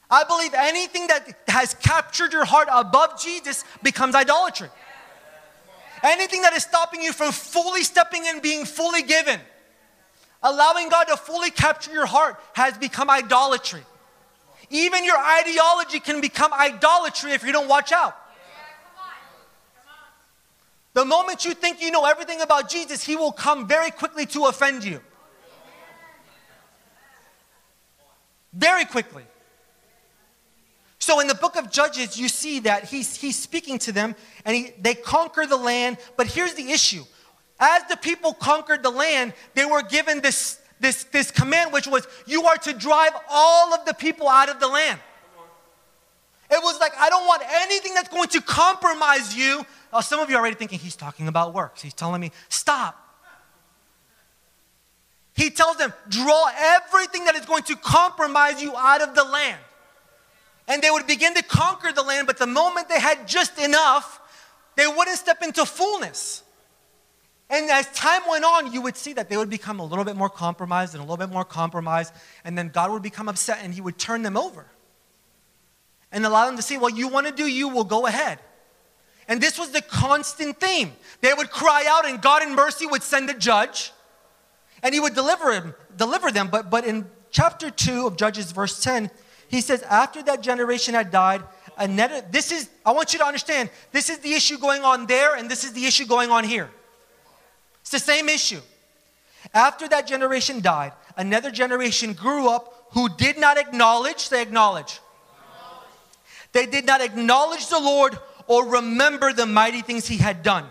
I 0.09 0.23
believe 0.23 0.55
anything 0.55 1.09
that 1.09 1.37
has 1.49 1.75
captured 1.75 2.33
your 2.33 2.45
heart 2.45 2.69
above 2.71 3.21
Jesus 3.21 3.65
becomes 3.83 4.15
idolatry. 4.15 4.69
Anything 6.05 6.43
that 6.43 6.53
is 6.53 6.63
stopping 6.63 7.03
you 7.03 7.13
from 7.13 7.33
fully 7.33 7.83
stepping 7.83 8.25
in, 8.25 8.39
being 8.39 8.65
fully 8.65 9.03
given, 9.03 9.41
allowing 10.45 10.91
God 10.91 11.07
to 11.09 11.17
fully 11.17 11.51
capture 11.51 11.91
your 11.91 12.07
heart 12.07 12.41
has 12.53 12.79
become 12.79 13.11
idolatry. 13.11 13.83
Even 14.71 15.05
your 15.05 15.19
ideology 15.19 15.99
can 15.99 16.21
become 16.21 16.53
idolatry 16.53 17.33
if 17.33 17.43
you 17.43 17.51
don't 17.51 17.67
watch 17.67 17.91
out. 17.91 18.17
The 20.95 21.05
moment 21.05 21.45
you 21.45 21.55
think 21.55 21.83
you 21.83 21.91
know 21.91 22.05
everything 22.05 22.41
about 22.41 22.71
Jesus, 22.71 23.05
he 23.05 23.17
will 23.17 23.33
come 23.33 23.67
very 23.67 23.91
quickly 23.91 24.27
to 24.27 24.47
offend 24.47 24.85
you. 24.85 25.01
Very 28.53 28.85
quickly. 28.85 29.25
So 31.01 31.21
in 31.21 31.27
the 31.27 31.35
book 31.35 31.57
of 31.57 31.71
Judges, 31.71 32.17
you 32.17 32.29
see 32.29 32.61
that 32.61 32.85
he's, 32.85 33.17
he's 33.17 33.37
speaking 33.37 33.79
to 33.81 33.93
them 33.93 34.15
and 34.45 34.57
he, 34.57 34.73
they 34.81 34.95
conquer 34.95 35.45
the 35.47 35.57
land. 35.57 35.99
But 36.17 36.29
here's 36.29 36.55
the 36.55 36.71
issue 36.71 37.05
as 37.61 37.83
the 37.89 37.97
people 37.97 38.33
conquered 38.33 38.83
the 38.83 38.91
land, 38.91 39.33
they 39.55 39.65
were 39.65 39.83
given 39.83 40.21
this, 40.21 40.61
this, 40.81 41.05
this 41.05 41.31
command, 41.31 41.73
which 41.73 41.87
was, 41.87 42.07
You 42.27 42.45
are 42.45 42.57
to 42.59 42.73
drive 42.73 43.13
all 43.31 43.75
of 43.75 43.85
the 43.85 43.95
people 43.95 44.29
out 44.29 44.49
of 44.49 44.61
the 44.61 44.69
land. 44.69 45.01
It 46.51 46.63
was 46.63 46.79
like, 46.81 46.93
I 46.99 47.09
don't 47.09 47.27
want 47.27 47.43
anything 47.49 47.95
that's 47.95 48.09
going 48.09 48.29
to 48.29 48.41
compromise 48.41 49.37
you 49.37 49.65
Oh, 49.95 50.01
some 50.01 50.19
of 50.19 50.29
you 50.29 50.35
are 50.35 50.41
already 50.41 50.57
thinking 50.57 50.81
he's 50.81 50.97
talking 50.97 51.29
about 51.29 51.55
works. 51.55 51.81
He's 51.81 51.95
telling 51.95 52.21
me, 52.21 52.33
stop. 52.49 53.01
He 55.37 55.51
tells 55.51 55.77
them, 55.77 55.93
draw 56.09 56.51
everything 56.57 57.27
that 57.27 57.37
is 57.37 57.47
going 57.47 57.63
to 57.65 57.77
compromise 57.77 58.61
you 58.61 58.77
out 58.77 59.03
of 59.03 59.15
the 59.15 59.23
land. 59.23 59.61
And 60.67 60.83
they 60.83 60.91
would 60.91 61.07
begin 61.07 61.33
to 61.35 61.45
conquer 61.45 61.93
the 61.93 62.03
land, 62.03 62.27
but 62.27 62.39
the 62.39 62.47
moment 62.47 62.89
they 62.89 62.99
had 62.99 63.29
just 63.29 63.57
enough, 63.61 64.21
they 64.75 64.87
wouldn't 64.89 65.17
step 65.17 65.43
into 65.43 65.65
fullness. 65.65 66.43
And 67.49 67.71
as 67.71 67.87
time 67.93 68.23
went 68.29 68.45
on, 68.45 68.73
you 68.73 68.81
would 68.81 68.97
see 68.97 69.13
that 69.13 69.29
they 69.29 69.37
would 69.37 69.51
become 69.51 69.79
a 69.79 69.85
little 69.85 70.05
bit 70.05 70.17
more 70.17 70.31
compromised 70.31 70.95
and 70.95 71.01
a 71.01 71.05
little 71.05 71.25
bit 71.25 71.33
more 71.33 71.45
compromised, 71.45 72.13
and 72.43 72.59
then 72.59 72.69
God 72.69 72.91
would 72.91 73.03
become 73.03 73.29
upset 73.29 73.61
and 73.63 73.73
He 73.73 73.81
would 73.81 73.97
turn 73.97 74.23
them 74.23 74.37
over 74.37 74.67
and 76.15 76.25
allow 76.25 76.47
them 76.47 76.57
to 76.57 76.63
see, 76.63 76.79
well, 76.79 76.91
you 76.91 77.09
want 77.09 77.27
to 77.27 77.33
do 77.33 77.47
you, 77.47 77.69
will 77.69 77.85
go 77.85 78.07
ahead. 78.07 78.39
And 79.27 79.41
this 79.41 79.59
was 79.59 79.73
the 79.73 79.83
constant 79.83 80.61
theme. 80.61 80.93
They 81.21 81.35
would 81.35 81.51
cry 81.51 81.85
out, 81.89 82.07
and 82.07 82.23
God 82.23 82.43
in 82.43 82.55
mercy 82.55 82.87
would 82.87 83.03
send 83.03 83.29
a 83.29 83.35
judge, 83.35 83.93
and 84.83 84.95
he 84.95 85.01
would 85.01 85.15
deliver 85.15 85.53
him, 85.53 85.75
deliver 85.97 86.31
them. 86.31 86.49
But, 86.49 86.71
but 86.71 86.87
in 86.87 87.07
chapter 87.31 87.69
2 87.69 88.07
of 88.07 88.17
Judges, 88.17 88.53
verse 88.53 88.81
10, 88.83 89.11
he 89.49 89.61
says, 89.61 89.83
After 89.83 90.23
that 90.23 90.41
generation 90.41 90.95
had 90.95 91.11
died, 91.11 91.43
another, 91.77 92.23
this 92.31 92.53
is, 92.53 92.71
I 92.87 92.93
want 92.93 93.13
you 93.13 93.19
to 93.19 93.27
understand, 93.27 93.71
this 93.91 94.09
is 94.09 94.19
the 94.19 94.35
issue 94.35 94.57
going 94.57 94.83
on 94.83 95.07
there, 95.07 95.35
and 95.35 95.51
this 95.51 95.65
is 95.65 95.73
the 95.73 95.85
issue 95.85 96.07
going 96.07 96.31
on 96.31 96.45
here. 96.45 96.71
It's 97.81 97.91
the 97.91 97.99
same 97.99 98.29
issue. 98.29 98.61
After 99.53 99.89
that 99.89 100.07
generation 100.07 100.61
died, 100.61 100.93
another 101.17 101.51
generation 101.51 102.13
grew 102.13 102.49
up 102.49 102.89
who 102.93 103.09
did 103.09 103.37
not 103.37 103.59
acknowledge, 103.59 104.29
they 104.29 104.41
acknowledge. 104.41 105.01
They 106.55 106.67
did 106.67 106.87
not 106.87 107.01
acknowledge 107.01 107.69
the 107.69 107.81
Lord 107.81 108.17
or 108.47 108.65
remember 108.65 109.33
the 109.33 109.45
mighty 109.45 109.83
things 109.83 110.07
he 110.07 110.17
had 110.17 110.43
done. 110.43 110.65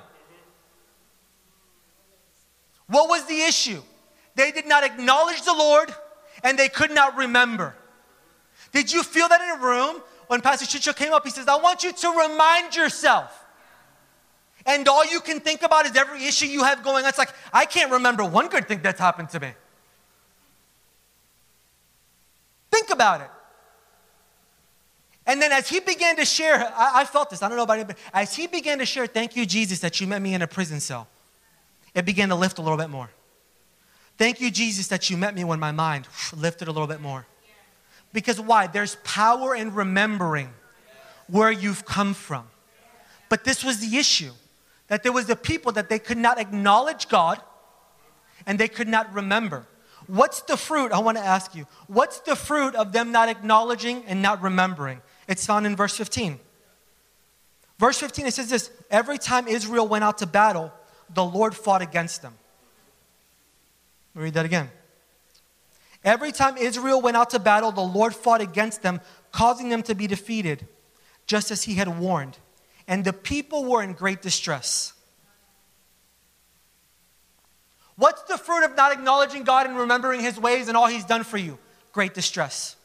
What 2.88 3.10
was 3.10 3.26
the 3.26 3.42
issue? 3.42 3.82
They 4.36 4.52
did 4.52 4.66
not 4.66 4.86
acknowledge 4.86 5.42
the 5.44 5.54
Lord 5.54 5.94
and 6.42 6.58
they 6.58 6.70
could 6.70 6.92
not 6.92 7.18
remember. 7.18 7.76
Did 8.72 8.94
you 8.94 9.04
feel 9.04 9.28
that 9.28 9.42
in 9.42 9.62
a 9.62 9.66
room 9.66 10.02
when 10.28 10.40
Pastor 10.40 10.66
Chicho 10.66 10.96
came 10.96 11.12
up? 11.12 11.26
He 11.26 11.32
says, 11.32 11.50
I 11.50 11.58
want 11.58 11.84
you 11.84 11.92
to 11.92 12.10
remind 12.10 12.76
yourself. 12.76 13.46
And 14.66 14.88
all 14.88 15.06
you 15.06 15.20
can 15.20 15.42
think 15.42 15.64
about 15.64 15.86
is 15.86 15.98
every 15.98 16.24
issue 16.24 16.46
you 16.46 16.64
have 16.64 16.82
going 16.82 17.04
on. 17.04 17.10
It's 17.10 17.18
like, 17.18 17.34
I 17.52 17.66
can't 17.66 17.92
remember 17.92 18.24
one 18.24 18.48
good 18.48 18.70
thing 18.70 18.80
that's 18.82 19.00
happened 19.02 19.30
to 19.32 19.40
me. 19.42 19.52
Think 22.72 22.90
about 22.90 23.20
it. 23.20 23.30
And 25.26 25.42
then 25.42 25.52
as 25.52 25.70
he 25.70 25.80
began 25.80 26.18
to 26.18 26.26
share, 26.26 26.56
I, 26.76 27.02
I 27.02 27.06
felt 27.06 27.30
this, 27.30 27.42
I 27.42 27.48
don't 27.48 27.58
know 27.58 27.64
about 27.64 27.80
anybody, 27.80 28.00
as 28.14 28.36
he 28.36 28.48
began 28.48 28.80
to 28.80 28.86
share, 28.86 29.08
thank 29.08 29.36
you, 29.36 29.46
Jesus, 29.46 29.80
that 29.80 30.02
you 30.02 30.08
met 30.08 30.22
me 30.22 30.34
in 30.34 30.42
a 30.42 30.48
prison 30.48 30.80
cell, 30.80 31.08
it 31.94 32.06
began 32.06 32.30
to 32.30 32.36
lift 32.36 32.58
a 32.58 32.62
little 32.62 32.78
bit 32.78 32.90
more. 32.90 33.10
Thank 34.18 34.42
you, 34.42 34.52
Jesus, 34.52 34.88
that 34.90 35.10
you 35.10 35.18
met 35.18 35.34
me 35.34 35.44
when 35.44 35.60
my 35.60 35.72
mind 35.72 36.08
lifted 36.36 36.68
a 36.68 36.72
little 36.72 36.88
bit 36.88 37.02
more. 37.02 37.26
Because 38.12 38.40
why? 38.40 38.68
There's 38.68 38.96
power 39.04 39.56
in 39.56 39.74
remembering 39.74 40.50
where 41.28 41.52
you've 41.52 41.86
come 41.86 42.14
from. 42.14 42.48
But 43.30 43.44
this 43.44 43.64
was 43.64 43.80
the 43.80 43.98
issue 43.98 44.32
that 44.88 45.02
there 45.02 45.12
was 45.12 45.26
the 45.26 45.36
people 45.36 45.72
that 45.72 45.90
they 45.90 45.98
could 45.98 46.18
not 46.18 46.40
acknowledge 46.40 47.08
God 47.08 47.42
and 48.46 48.60
they 48.60 48.68
could 48.68 48.88
not 48.88 49.12
remember. 49.14 49.66
What's 50.06 50.42
the 50.42 50.58
fruit? 50.58 50.92
I 50.92 51.00
want 51.00 51.18
to 51.18 51.24
ask 51.24 51.56
you. 51.56 51.66
What's 51.88 52.20
the 52.20 52.36
fruit 52.36 52.76
of 52.76 52.92
them 52.92 53.12
not 53.12 53.30
acknowledging 53.30 54.04
and 54.06 54.22
not 54.22 54.42
remembering? 54.42 55.02
It's 55.28 55.46
found 55.46 55.66
in 55.66 55.76
verse 55.76 55.96
15. 55.96 56.40
Verse 57.80 58.00
15, 58.00 58.28
it 58.28 58.34
says 58.34 58.50
this 58.50 58.72
Every 58.90 59.18
time 59.18 59.48
Israel 59.48 59.88
went 59.88 60.04
out 60.04 60.20
to 60.20 60.26
battle, 60.26 60.72
the 61.14 61.24
Lord 61.24 61.56
fought 61.56 61.82
against 61.82 62.22
them. 62.22 62.36
read 64.14 64.34
that 64.34 64.46
again. 64.46 64.70
Every 66.04 66.32
time 66.32 66.58
Israel 66.58 67.02
went 67.02 67.16
out 67.16 67.30
to 67.30 67.40
battle, 67.40 67.72
the 67.72 67.82
Lord 67.82 68.14
fought 68.14 68.42
against 68.42 68.82
them, 68.82 69.00
causing 69.32 69.70
them 69.70 69.84
to 69.84 69.96
be 69.96 70.06
defeated, 70.06 70.68
just 71.26 71.50
as 71.50 71.64
he 71.64 71.76
had 71.76 72.00
warned. 72.00 72.38
And 72.88 73.06
the 73.06 73.14
people 73.14 73.64
were 73.64 73.82
in 73.82 73.94
great 73.94 74.22
distress. 74.22 74.94
What's 77.96 78.24
the 78.24 78.38
fruit 78.38 78.66
of 78.66 78.76
not 78.76 78.92
acknowledging 78.92 79.44
God 79.44 79.68
and 79.68 79.78
remembering 79.78 80.20
his 80.20 80.40
ways 80.40 80.68
and 80.68 80.76
all 80.76 80.88
he's 80.88 81.06
done 81.06 81.24
for 81.24 81.38
you? 81.38 81.58
Great 81.94 82.14
distress. 82.14 82.76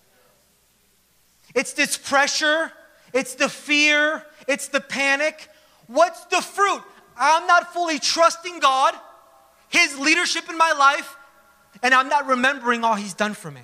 It's 1.55 1.73
this 1.73 1.97
pressure, 1.97 2.73
it's 3.13 3.35
the 3.35 3.49
fear, 3.49 4.25
it's 4.47 4.69
the 4.69 4.81
panic. 4.81 5.49
What's 5.87 6.25
the 6.27 6.41
fruit? 6.41 6.83
I'm 7.17 7.47
not 7.47 7.73
fully 7.73 7.99
trusting 7.99 8.61
God, 8.61 8.95
His 9.69 9.99
leadership 9.99 10.49
in 10.49 10.57
my 10.57 10.73
life, 10.73 11.17
and 11.83 11.95
I'm 11.95 12.09
not 12.09 12.27
remembering 12.27 12.85
all 12.85 12.95
He's 12.95 13.15
done 13.15 13.35
for 13.35 13.51
me. 13.51 13.63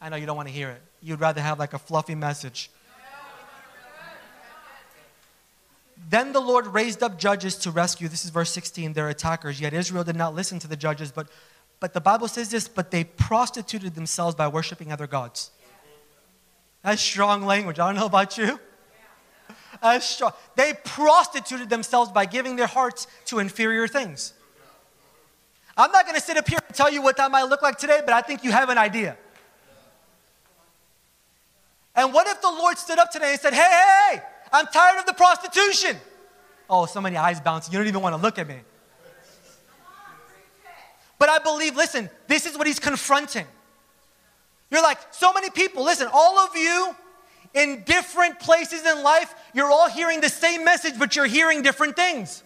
I 0.00 0.08
know 0.08 0.16
you 0.16 0.26
don't 0.26 0.36
want 0.36 0.48
to 0.48 0.54
hear 0.54 0.70
it. 0.70 0.82
You'd 1.00 1.20
rather 1.20 1.40
have 1.40 1.58
like 1.58 1.74
a 1.74 1.78
fluffy 1.78 2.14
message. 2.14 2.70
Then 6.08 6.32
the 6.32 6.40
Lord 6.40 6.66
raised 6.66 7.02
up 7.02 7.18
judges 7.18 7.56
to 7.58 7.70
rescue, 7.70 8.08
this 8.08 8.24
is 8.24 8.30
verse 8.30 8.50
16, 8.50 8.92
their 8.92 9.08
attackers. 9.08 9.60
Yet 9.60 9.72
Israel 9.72 10.04
did 10.04 10.16
not 10.16 10.34
listen 10.34 10.58
to 10.58 10.68
the 10.68 10.76
judges, 10.76 11.12
but, 11.12 11.28
but 11.80 11.94
the 11.94 12.00
Bible 12.00 12.28
says 12.28 12.50
this, 12.50 12.68
but 12.68 12.90
they 12.90 13.04
prostituted 13.04 13.94
themselves 13.94 14.34
by 14.34 14.48
worshiping 14.48 14.92
other 14.92 15.06
gods. 15.06 15.52
That's 16.82 17.00
strong 17.00 17.42
language. 17.42 17.78
I 17.78 17.86
don't 17.86 17.96
know 17.96 18.06
about 18.06 18.36
you. 18.36 18.58
That's 19.80 20.06
strong. 20.06 20.32
They 20.56 20.74
prostituted 20.84 21.70
themselves 21.70 22.10
by 22.10 22.26
giving 22.26 22.56
their 22.56 22.66
hearts 22.66 23.06
to 23.26 23.38
inferior 23.38 23.88
things. 23.88 24.32
I'm 25.76 25.90
not 25.90 26.04
going 26.04 26.16
to 26.16 26.20
sit 26.20 26.36
up 26.36 26.48
here 26.48 26.58
and 26.66 26.76
tell 26.76 26.92
you 26.92 27.02
what 27.02 27.16
that 27.16 27.30
might 27.30 27.44
look 27.44 27.62
like 27.62 27.78
today, 27.78 28.00
but 28.04 28.12
I 28.12 28.20
think 28.20 28.44
you 28.44 28.52
have 28.52 28.68
an 28.68 28.78
idea. 28.78 29.16
And 31.94 32.12
what 32.12 32.26
if 32.26 32.40
the 32.40 32.48
Lord 32.48 32.78
stood 32.78 32.98
up 32.98 33.10
today 33.10 33.32
and 33.32 33.40
said, 33.40 33.54
Hey, 33.54 33.60
hey, 33.60 34.16
hey, 34.16 34.22
I'm 34.52 34.66
tired 34.66 34.98
of 34.98 35.06
the 35.06 35.14
prostitution? 35.14 35.96
Oh, 36.68 36.86
so 36.86 37.00
many 37.00 37.16
eyes 37.16 37.40
bouncing. 37.40 37.72
You 37.72 37.78
don't 37.78 37.88
even 37.88 38.00
want 38.00 38.14
to 38.16 38.22
look 38.22 38.38
at 38.38 38.48
me. 38.48 38.56
But 41.18 41.28
I 41.28 41.38
believe, 41.38 41.76
listen, 41.76 42.10
this 42.26 42.46
is 42.46 42.56
what 42.58 42.66
he's 42.66 42.80
confronting. 42.80 43.46
You're 44.72 44.82
like, 44.82 44.98
so 45.10 45.34
many 45.34 45.50
people, 45.50 45.84
listen, 45.84 46.08
all 46.10 46.38
of 46.38 46.56
you 46.56 46.96
in 47.52 47.82
different 47.84 48.40
places 48.40 48.86
in 48.86 49.02
life, 49.02 49.34
you're 49.52 49.70
all 49.70 49.90
hearing 49.90 50.22
the 50.22 50.30
same 50.30 50.64
message, 50.64 50.98
but 50.98 51.14
you're 51.14 51.26
hearing 51.26 51.60
different 51.60 51.94
things. 51.94 52.42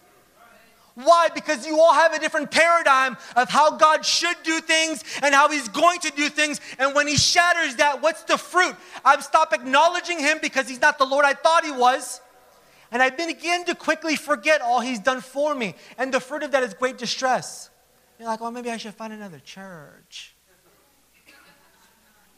Why? 0.97 1.29
Because 1.33 1.67
you 1.67 1.79
all 1.81 1.95
have 1.95 2.15
a 2.15 2.19
different 2.19 2.51
paradigm 2.51 3.17
of 3.37 3.49
how 3.49 3.77
God 3.77 4.05
should 4.05 4.37
do 4.43 4.61
things 4.61 5.05
and 5.23 5.35
how 5.35 5.49
He's 5.51 5.69
going 5.69 6.01
to 6.01 6.11
do 6.11 6.29
things. 6.29 6.61
And 6.79 6.97
when 6.97 7.07
He 7.07 7.17
shatters 7.17 7.77
that, 7.77 8.03
what's 8.03 8.25
the 8.25 8.39
fruit? 8.39 8.75
I've 9.05 9.23
stopped 9.23 9.53
acknowledging 9.53 10.19
Him 10.19 10.39
because 10.43 10.69
He's 10.69 10.81
not 10.81 10.99
the 10.99 11.05
Lord 11.05 11.25
I 11.25 11.35
thought 11.35 11.65
He 11.65 11.71
was. 11.71 12.21
And 12.91 13.03
I 13.03 13.11
begin 13.11 13.67
to 13.67 13.75
quickly 13.75 14.17
forget 14.17 14.63
all 14.63 14.81
He's 14.81 14.99
done 14.99 15.21
for 15.21 15.55
me. 15.55 15.75
And 15.97 16.13
the 16.13 16.21
fruit 16.21 16.43
of 16.43 16.51
that 16.53 16.65
is 16.65 16.75
great 16.75 16.99
distress. 16.99 17.71
You're 18.19 18.27
like, 18.27 18.41
well, 18.41 18.51
maybe 18.51 18.71
I 18.71 18.79
should 18.79 18.95
find 18.95 19.13
another 19.13 19.39
church. 19.39 20.36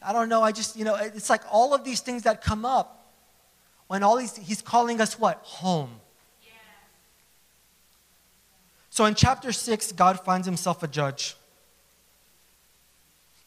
I 0.08 0.14
don't 0.14 0.30
know. 0.30 0.42
I 0.42 0.52
just, 0.52 0.74
you 0.74 0.86
know, 0.86 0.94
it's 0.94 1.28
like 1.28 1.42
all 1.52 1.74
of 1.74 1.84
these 1.84 2.00
things 2.00 2.22
that 2.22 2.42
come 2.42 2.64
up 2.64 3.12
when 3.88 4.02
all 4.02 4.16
these, 4.16 4.34
He's 4.36 4.62
calling 4.62 5.02
us 5.02 5.18
what? 5.18 5.38
Home. 5.42 6.00
So 8.88 9.04
in 9.04 9.14
chapter 9.14 9.52
6, 9.52 9.92
God 9.92 10.18
finds 10.24 10.46
himself 10.46 10.82
a 10.82 10.88
judge. 10.88 11.36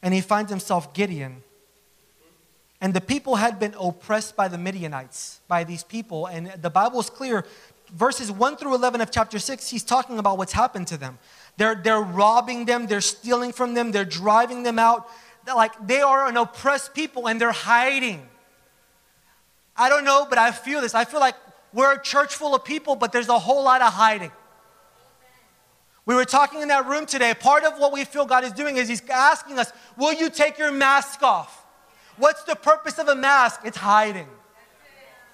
And 0.04 0.14
he 0.14 0.22
finds 0.22 0.52
himself 0.52 0.94
Gideon. 0.94 1.42
And 2.80 2.94
the 2.94 3.02
people 3.02 3.38
had 3.38 3.60
been 3.60 3.74
oppressed 3.80 4.36
by 4.36 4.48
the 4.48 4.58
Midianites, 4.58 5.42
by 5.48 5.64
these 5.64 5.84
people. 5.84 6.28
And 6.28 6.54
the 6.62 6.70
Bible 6.70 7.00
is 7.00 7.10
clear. 7.10 7.44
Verses 7.92 8.32
1 8.32 8.56
through 8.58 8.76
11 8.76 9.02
of 9.02 9.12
chapter 9.12 9.40
6, 9.40 9.68
he's 9.68 9.84
talking 9.84 10.20
about 10.20 10.38
what's 10.38 10.54
happened 10.54 10.88
to 10.88 10.98
them. 10.98 11.18
They're, 11.58 11.76
they're 11.76 12.00
robbing 12.00 12.66
them, 12.66 12.88
they're 12.88 13.02
stealing 13.02 13.52
from 13.52 13.74
them, 13.74 13.92
they're 13.92 14.06
driving 14.06 14.64
them 14.64 14.80
out. 14.80 15.10
Like 15.48 15.88
they 15.88 16.02
are 16.02 16.28
an 16.28 16.38
oppressed 16.38 16.94
people 16.94 17.28
and 17.28 17.40
they're 17.40 17.52
hiding. 17.52 18.28
I 19.76 19.90
don't 19.90 20.06
know, 20.06 20.28
but 20.30 20.38
I 20.38 20.52
feel 20.52 20.82
this. 20.82 20.94
I 20.94 21.06
feel 21.06 21.20
like 21.20 21.36
we're 21.74 21.94
a 21.94 22.02
church 22.02 22.36
full 22.36 22.54
of 22.54 22.64
people, 22.64 22.96
but 22.96 23.12
there's 23.12 23.30
a 23.30 23.40
whole 23.40 23.64
lot 23.64 23.82
of 23.82 23.94
hiding. 23.94 24.32
We 26.06 26.16
were 26.16 26.26
talking 26.26 26.62
in 26.62 26.68
that 26.70 26.88
room 26.88 27.06
today. 27.06 27.34
Part 27.34 27.64
of 27.64 27.80
what 27.80 27.94
we 27.94 28.04
feel 28.06 28.26
God 28.26 28.44
is 28.44 28.52
doing 28.52 28.78
is 28.78 28.88
He's 28.88 29.08
asking 29.10 29.60
us, 29.60 29.72
Will 29.98 30.14
you 30.14 30.30
take 30.30 30.58
your 30.58 30.72
mask 30.72 31.24
off? 31.24 31.66
What's 32.18 32.44
the 32.44 32.56
purpose 32.56 33.00
of 33.00 33.08
a 33.08 33.16
mask? 33.16 33.62
It's 33.64 33.78
hiding. 33.78 34.28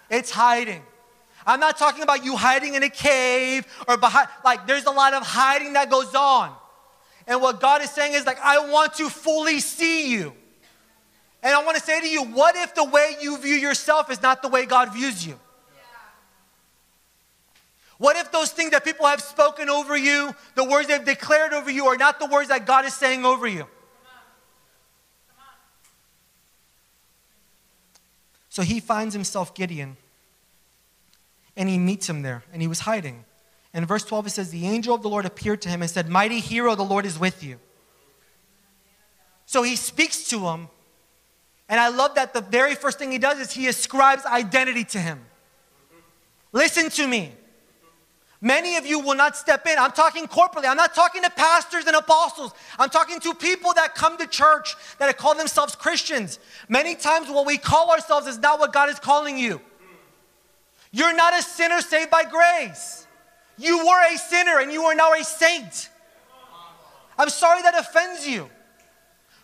It's 0.09 0.31
hiding. 0.31 0.83
I'm 1.45 1.59
not 1.59 1.77
talking 1.77 2.03
about 2.03 2.23
you 2.25 2.35
hiding 2.35 2.75
in 2.75 2.83
a 2.83 2.89
cave 2.89 3.65
or 3.87 3.97
behind, 3.97 4.27
like, 4.43 4.67
there's 4.67 4.85
a 4.85 4.91
lot 4.91 5.13
of 5.13 5.23
hiding 5.25 5.73
that 5.73 5.89
goes 5.89 6.13
on. 6.13 6.53
And 7.27 7.41
what 7.41 7.59
God 7.59 7.81
is 7.81 7.91
saying 7.91 8.13
is, 8.13 8.25
like, 8.25 8.39
I 8.41 8.69
want 8.69 8.93
to 8.95 9.09
fully 9.09 9.59
see 9.59 10.11
you. 10.11 10.33
And 11.43 11.53
I 11.53 11.63
want 11.63 11.77
to 11.77 11.83
say 11.83 11.99
to 11.99 12.07
you, 12.07 12.23
what 12.23 12.55
if 12.55 12.73
the 12.73 12.85
way 12.85 13.17
you 13.21 13.37
view 13.37 13.55
yourself 13.55 14.09
is 14.09 14.21
not 14.21 14.41
the 14.41 14.47
way 14.47 14.65
God 14.65 14.93
views 14.93 15.25
you? 15.25 15.37
What 17.97 18.15
if 18.15 18.31
those 18.31 18.51
things 18.51 18.71
that 18.71 18.85
people 18.85 19.07
have 19.07 19.21
spoken 19.21 19.69
over 19.69 19.97
you, 19.97 20.33
the 20.55 20.63
words 20.63 20.87
they've 20.87 21.03
declared 21.03 21.51
over 21.51 21.69
you, 21.69 21.87
are 21.87 21.97
not 21.97 22.19
the 22.19 22.27
words 22.27 22.49
that 22.49 22.65
God 22.65 22.85
is 22.85 22.93
saying 22.93 23.25
over 23.25 23.47
you? 23.47 23.67
So 28.49 28.61
he 28.63 28.79
finds 28.79 29.13
himself 29.13 29.53
Gideon 29.53 29.97
and 31.55 31.69
he 31.69 31.77
meets 31.77 32.09
him 32.09 32.23
there 32.23 32.43
and 32.51 32.61
he 32.61 32.67
was 32.67 32.79
hiding. 32.81 33.25
In 33.73 33.85
verse 33.85 34.03
12 34.03 34.27
it 34.27 34.29
says, 34.31 34.49
The 34.49 34.65
angel 34.65 34.95
of 34.95 35.01
the 35.01 35.09
Lord 35.09 35.25
appeared 35.25 35.61
to 35.63 35.69
him 35.69 35.81
and 35.81 35.89
said, 35.89 36.09
Mighty 36.09 36.39
hero, 36.39 36.75
the 36.75 36.83
Lord 36.83 37.05
is 37.05 37.19
with 37.19 37.43
you. 37.43 37.59
So 39.45 39.63
he 39.63 39.75
speaks 39.75 40.25
to 40.29 40.39
him. 40.47 40.67
And 41.69 41.79
I 41.79 41.89
love 41.89 42.15
that 42.15 42.33
the 42.33 42.41
very 42.41 42.75
first 42.75 42.97
thing 42.99 43.11
he 43.11 43.17
does 43.17 43.39
is 43.39 43.51
he 43.51 43.67
ascribes 43.67 44.25
identity 44.25 44.85
to 44.85 44.99
him. 44.99 45.25
Listen 46.53 46.89
to 46.91 47.07
me. 47.07 47.33
Many 48.39 48.77
of 48.77 48.85
you 48.85 48.99
will 48.99 49.15
not 49.15 49.35
step 49.35 49.65
in. 49.65 49.79
I'm 49.79 49.91
talking 49.91 50.27
corporately. 50.27 50.67
I'm 50.67 50.77
not 50.77 50.93
talking 50.93 51.23
to 51.23 51.29
pastors 51.31 51.85
and 51.85 51.95
apostles. 51.95 52.53
I'm 52.77 52.89
talking 52.89 53.19
to 53.21 53.33
people 53.33 53.73
that 53.73 53.95
come 53.95 54.17
to 54.19 54.27
church 54.27 54.75
that 54.99 55.17
call 55.17 55.33
themselves 55.33 55.75
Christians. 55.75 56.37
Many 56.69 56.93
times, 56.93 57.29
what 57.29 57.47
we 57.47 57.57
call 57.57 57.89
ourselves 57.89 58.27
is 58.27 58.37
not 58.37 58.59
what 58.59 58.73
God 58.73 58.89
is 58.89 58.99
calling 58.99 59.39
you. 59.39 59.59
You're 60.91 61.15
not 61.15 61.37
a 61.37 61.41
sinner 61.41 61.81
saved 61.81 62.11
by 62.11 62.25
grace. 62.25 63.06
You 63.57 63.79
were 63.79 64.13
a 64.13 64.17
sinner 64.17 64.59
and 64.59 64.71
you 64.71 64.83
are 64.83 64.95
now 64.95 65.13
a 65.13 65.23
saint. 65.23 65.89
I'm 67.17 67.29
sorry 67.29 67.61
that 67.63 67.77
offends 67.77 68.27
you. 68.27 68.49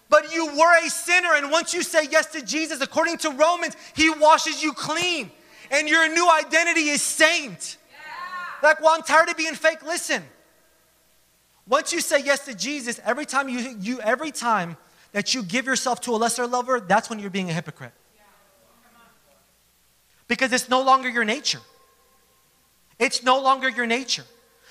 But 0.10 0.32
you 0.32 0.46
were 0.46 0.86
a 0.86 0.90
sinner, 0.90 1.34
and 1.34 1.50
once 1.50 1.74
you 1.74 1.82
say 1.82 2.08
yes 2.12 2.28
to 2.34 2.42
Jesus, 2.44 2.82
according 2.82 3.18
to 3.20 3.32
Romans, 3.32 3.76
He 3.96 4.12
washes 4.12 4.62
you 4.62 4.74
clean, 4.74 5.32
and 5.72 5.90
your 5.90 6.08
new 6.08 6.30
identity 6.30 6.90
is 6.90 7.02
saint. 7.02 7.78
Like, 8.62 8.80
well, 8.80 8.94
I'm 8.94 9.02
tired 9.02 9.30
of 9.30 9.38
being 9.38 9.56
fake. 9.56 9.84
Listen. 9.84 10.24
Once 11.68 11.94
you 11.94 12.02
say 12.02 12.22
yes 12.22 12.46
to 12.46 12.54
Jesus, 12.54 13.00
every 13.04 13.26
time 13.26 13.50
you, 13.50 13.76
you 13.80 14.00
every 14.02 14.32
time 14.32 14.78
that 15.14 15.34
you 15.34 15.42
give 15.42 15.66
yourself 15.66 16.02
to 16.02 16.12
a 16.12 16.18
lesser 16.18 16.46
lover, 16.46 16.80
that's 16.80 17.10
when 17.10 17.20
you're 17.20 17.30
being 17.30 17.50
a 17.50 17.54
hypocrite. 17.54 17.94
Because 20.28 20.52
it's 20.52 20.70
no 20.70 20.82
longer 20.82 21.10
your 21.10 21.26
nature. 21.26 21.62
It's 23.00 23.24
no 23.24 23.42
longer 23.42 23.70
your 23.70 23.86
nature. 23.86 24.26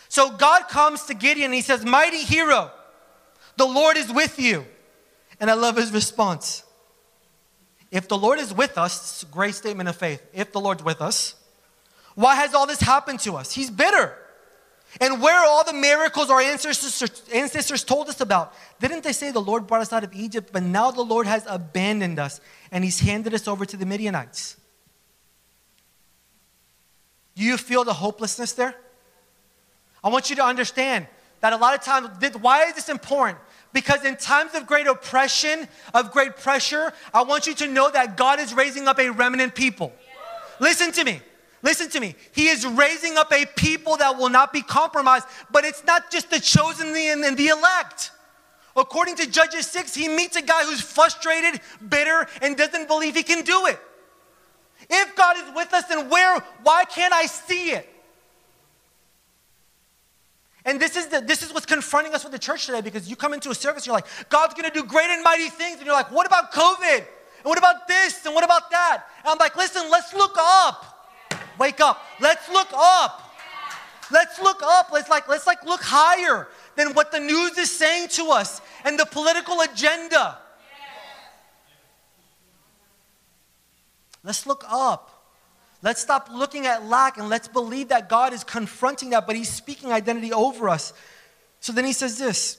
So 0.09 0.31
God 0.31 0.69
comes 0.69 1.05
to 1.05 1.15
Gideon 1.15 1.47
and 1.47 1.55
he 1.55 1.63
says, 1.63 1.85
Mighty 1.85 2.23
hero, 2.23 2.71
the 3.57 3.67
Lord 3.67 3.97
is 3.97 4.13
with 4.13 4.39
you. 4.39 4.67
And 5.41 5.51
I 5.51 5.55
love 5.55 5.77
his 5.77 5.93
response. 5.93 6.63
If 7.91 8.09
the 8.09 8.17
Lord 8.17 8.39
is 8.39 8.55
with 8.55 8.79
us, 8.79 9.25
great 9.25 9.55
statement 9.55 9.89
of 9.89 9.97
faith. 9.97 10.23
If 10.33 10.53
the 10.53 10.61
Lord's 10.61 10.83
with 10.83 11.03
us, 11.03 11.35
why 12.15 12.37
has 12.37 12.55
all 12.55 12.67
this 12.67 12.81
happened 12.81 13.21
to 13.21 13.37
us? 13.37 13.53
He's 13.53 13.71
bitter. 13.71 14.17
And 15.01 15.23
where 15.23 15.39
are 15.39 15.47
all 15.47 15.65
the 15.65 15.73
miracles 15.73 16.29
our 16.29 16.41
ancestors, 16.41 17.23
ancestors 17.33 17.83
told 17.83 18.09
us 18.09 18.21
about? 18.21 18.55
Didn't 18.81 19.05
they 19.05 19.13
say 19.13 19.31
the 19.31 19.41
Lord 19.41 19.67
brought 19.67 19.81
us 19.81 19.93
out 19.93 20.05
of 20.05 20.15
Egypt, 20.15 20.51
but 20.53 20.63
now 20.63 20.91
the 20.91 21.03
Lord 21.03 21.27
has 21.27 21.45
abandoned 21.49 22.19
us 22.19 22.41
and 22.71 22.85
he's 22.85 23.01
handed 23.01 23.33
us 23.33 23.49
over 23.49 23.65
to 23.65 23.77
the 23.77 23.87
Midianites? 23.87 24.57
Do 27.35 27.43
you 27.43 27.57
feel 27.57 27.85
the 27.85 27.95
hopelessness 27.95 28.53
there? 28.53 28.75
I 30.05 30.09
want 30.09 30.31
you 30.31 30.37
to 30.37 30.45
understand 30.45 31.07
that 31.41 31.53
a 31.53 31.57
lot 31.57 31.75
of 31.75 31.83
times, 31.83 32.09
why 32.41 32.65
is 32.65 32.75
this 32.75 32.89
important? 32.89 33.39
Because 33.73 34.05
in 34.05 34.17
times 34.17 34.55
of 34.55 34.67
great 34.67 34.87
oppression, 34.87 35.67
of 35.95 36.13
great 36.13 36.37
pressure, 36.37 36.93
I 37.15 37.23
want 37.23 37.47
you 37.47 37.55
to 37.55 37.67
know 37.67 37.91
that 37.91 38.17
God 38.17 38.39
is 38.39 38.53
raising 38.53 38.87
up 38.87 38.99
a 38.99 39.09
remnant 39.09 39.55
people. 39.55 39.93
Listen 40.61 40.93
to 40.93 41.05
me. 41.05 41.21
Listen 41.63 41.89
to 41.91 42.01
me. 42.01 42.15
He 42.33 42.49
is 42.49 42.67
raising 42.67 43.17
up 43.17 43.33
a 43.33 43.47
people 43.47 43.97
that 43.97 44.19
will 44.19 44.29
not 44.29 44.53
be 44.53 44.63
compromised, 44.63 45.27
but 45.51 45.65
it's 45.65 45.85
not 45.85 46.11
just 46.11 46.31
the 46.31 46.41
chosen 46.41 46.89
and 46.89 47.37
the 47.37 47.49
elect. 47.49 48.11
According 48.77 49.17
to 49.17 49.31
Judges 49.31 49.67
6, 49.69 49.95
he 49.95 50.09
meets 50.09 50.37
a 50.37 50.43
guy 50.43 50.65
who's 50.65 50.81
frustrated, 50.81 51.61
bitter, 51.89 52.27
and 52.41 52.57
doesn't 52.57 52.89
believe 52.89 53.15
he 53.15 53.23
can 53.23 53.45
do 53.45 53.67
it. 53.67 53.79
If 54.89 55.17
God 55.17 55.37
is 55.37 55.55
with 55.55 55.73
us, 55.73 55.85
then 55.87 56.09
where, 56.09 56.41
why 56.63 56.85
can't 56.85 57.13
I 57.13 57.27
see 57.27 57.71
it? 57.71 57.89
And 60.65 60.81
this 60.81 60.97
is, 60.97 61.09
the, 61.09 61.21
this 61.21 61.43
is 61.43 61.53
what's 61.53 61.67
confronting 61.67 62.15
us 62.15 62.23
with 62.23 62.33
the 62.33 62.39
church 62.39 62.67
today 62.67 62.81
because 62.81 63.09
you 63.09 63.17
come 63.17 63.33
into 63.35 63.51
a 63.51 63.55
service, 63.55 63.87
you're 63.87 63.95
like, 63.95 64.07
God's 64.29 64.55
gonna 64.55 64.71
do 64.71 64.85
great 64.85 65.11
and 65.11 65.23
mighty 65.23 65.49
things. 65.49 65.79
And 65.79 65.87
you're 65.87 65.95
like, 65.95 66.11
what 66.13 66.27
about 66.27 66.53
COVID? 66.53 66.99
And 66.99 67.45
what 67.45 67.59
about 67.59 67.89
this? 67.89 68.25
And 68.25 68.35
what 68.35 68.45
about 68.45 68.71
that? 68.71 69.05
And 69.19 69.29
I'm 69.29 69.39
like, 69.39 69.57
listen, 69.57 69.91
let's 69.91 70.15
look 70.15 70.37
up. 70.39 71.11
Wake 71.59 71.81
up. 71.81 72.01
Let's 72.21 72.49
look 72.49 72.69
up. 72.73 73.35
Let's 74.11 74.41
look 74.41 74.63
up. 74.63 74.91
Let's 74.93 75.09
like 75.09 75.29
let's 75.29 75.47
like 75.47 75.65
look 75.65 75.81
higher 75.83 76.49
than 76.77 76.93
what 76.93 77.11
the 77.13 77.21
news 77.21 77.57
is 77.59 77.71
saying 77.71 78.09
to 78.09 78.31
us 78.31 78.61
and 78.85 78.99
the 78.99 79.07
political 79.07 79.61
agenda. 79.63 80.39
Let's 84.25 84.47
look 84.47 84.65
up. 84.69 85.09
Let's 85.83 86.01
stop 86.01 86.29
looking 86.33 86.67
at 86.67 86.85
lack 86.85 87.19
and 87.19 87.29
let's 87.29 87.49
believe 87.49 87.89
that 87.89 88.09
God 88.09 88.33
is 88.33 88.45
confronting 88.45 89.11
that, 89.11 89.27
but 89.27 89.35
He's 89.35 89.49
speaking 89.51 89.91
identity 89.91 90.33
over 90.33 90.69
us. 90.69 90.93
So 91.61 91.73
then 91.73 91.85
He 91.85 91.93
says 91.93 92.19
this, 92.19 92.59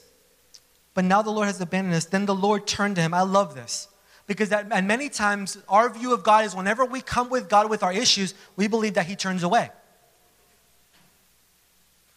but 0.93 1.05
now 1.05 1.21
the 1.21 1.31
Lord 1.31 1.47
has 1.47 1.59
abandoned 1.59 1.95
us. 1.95 2.05
Then 2.05 2.25
the 2.25 2.35
Lord 2.35 2.67
turned 2.67 2.97
to 2.97 3.01
him. 3.01 3.13
I 3.13 3.21
love 3.21 3.55
this. 3.55 3.87
Because 4.27 4.49
that, 4.49 4.67
and 4.71 4.87
many 4.87 5.09
times 5.09 5.57
our 5.67 5.89
view 5.89 6.13
of 6.13 6.23
God 6.23 6.45
is 6.45 6.55
whenever 6.55 6.85
we 6.85 7.01
come 7.01 7.29
with 7.29 7.49
God 7.49 7.69
with 7.69 7.83
our 7.83 7.91
issues, 7.91 8.33
we 8.55 8.67
believe 8.67 8.93
that 8.93 9.05
He 9.05 9.15
turns 9.15 9.43
away. 9.43 9.69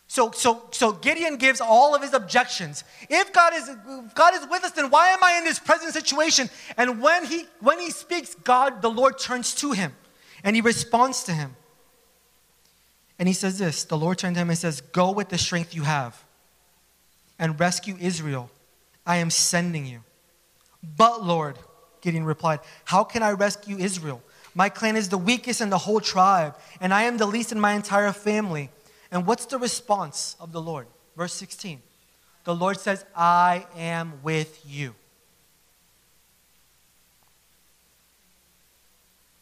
So, 0.08 0.30
so, 0.30 0.68
so 0.70 0.92
Gideon 0.92 1.36
gives 1.36 1.60
all 1.60 1.94
of 1.94 2.02
his 2.02 2.14
objections. 2.14 2.84
If 3.10 3.32
God 3.32 3.52
is 3.54 3.68
if 3.68 4.14
God 4.14 4.34
is 4.34 4.46
with 4.48 4.62
us, 4.64 4.70
then 4.70 4.88
why 4.90 5.08
am 5.08 5.22
I 5.22 5.38
in 5.38 5.44
this 5.44 5.58
present 5.58 5.92
situation? 5.92 6.48
And 6.76 7.02
when 7.02 7.24
he 7.24 7.46
when 7.60 7.80
he 7.80 7.90
speaks, 7.90 8.34
God, 8.34 8.82
the 8.82 8.90
Lord 8.90 9.18
turns 9.18 9.54
to 9.56 9.72
him 9.72 9.92
and 10.44 10.54
he 10.54 10.62
responds 10.62 11.24
to 11.24 11.32
him. 11.32 11.56
And 13.18 13.28
he 13.28 13.34
says 13.34 13.58
this 13.58 13.84
the 13.84 13.96
Lord 13.96 14.18
turned 14.18 14.36
to 14.36 14.42
him 14.42 14.50
and 14.50 14.58
says, 14.58 14.80
Go 14.80 15.10
with 15.10 15.28
the 15.28 15.38
strength 15.38 15.74
you 15.74 15.82
have 15.82 16.24
and 17.38 17.58
rescue 17.58 17.96
Israel. 18.00 18.50
I 19.06 19.16
am 19.16 19.30
sending 19.30 19.86
you. 19.86 20.02
But, 20.96 21.24
Lord, 21.24 21.58
Gideon 22.00 22.24
replied, 22.24 22.60
How 22.84 23.04
can 23.04 23.22
I 23.22 23.32
rescue 23.32 23.76
Israel? 23.78 24.22
My 24.54 24.68
clan 24.68 24.96
is 24.96 25.08
the 25.08 25.18
weakest 25.18 25.60
in 25.60 25.70
the 25.70 25.78
whole 25.78 26.00
tribe, 26.00 26.56
and 26.80 26.92
I 26.92 27.02
am 27.02 27.18
the 27.18 27.26
least 27.26 27.52
in 27.52 27.60
my 27.60 27.74
entire 27.74 28.12
family. 28.12 28.70
And 29.16 29.26
what's 29.26 29.46
the 29.46 29.56
response 29.56 30.36
of 30.38 30.52
the 30.52 30.60
Lord? 30.60 30.86
Verse 31.16 31.32
16. 31.32 31.80
The 32.44 32.54
Lord 32.54 32.78
says, 32.78 33.02
I 33.16 33.64
am 33.74 34.20
with 34.22 34.60
you. 34.66 34.94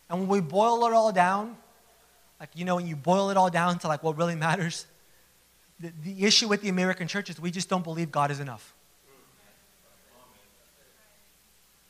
And 0.09 0.21
when 0.21 0.29
we 0.29 0.41
boil 0.41 0.87
it 0.87 0.93
all 0.93 1.11
down, 1.11 1.57
like, 2.39 2.51
you 2.55 2.65
know, 2.65 2.77
when 2.77 2.87
you 2.87 2.95
boil 2.95 3.31
it 3.31 3.37
all 3.37 3.51
down 3.51 3.81
to 3.81 3.89
like 3.89 4.05
what 4.05 4.17
really 4.17 4.37
matters, 4.37 4.87
the, 5.81 5.93
the 6.05 6.25
issue 6.25 6.47
with 6.47 6.63
the 6.63 6.69
American 6.69 7.09
church 7.09 7.29
is 7.29 7.41
we 7.41 7.51
just 7.51 7.69
don't 7.69 7.83
believe 7.83 8.13
God 8.13 8.31
is 8.31 8.39
enough. 8.39 8.75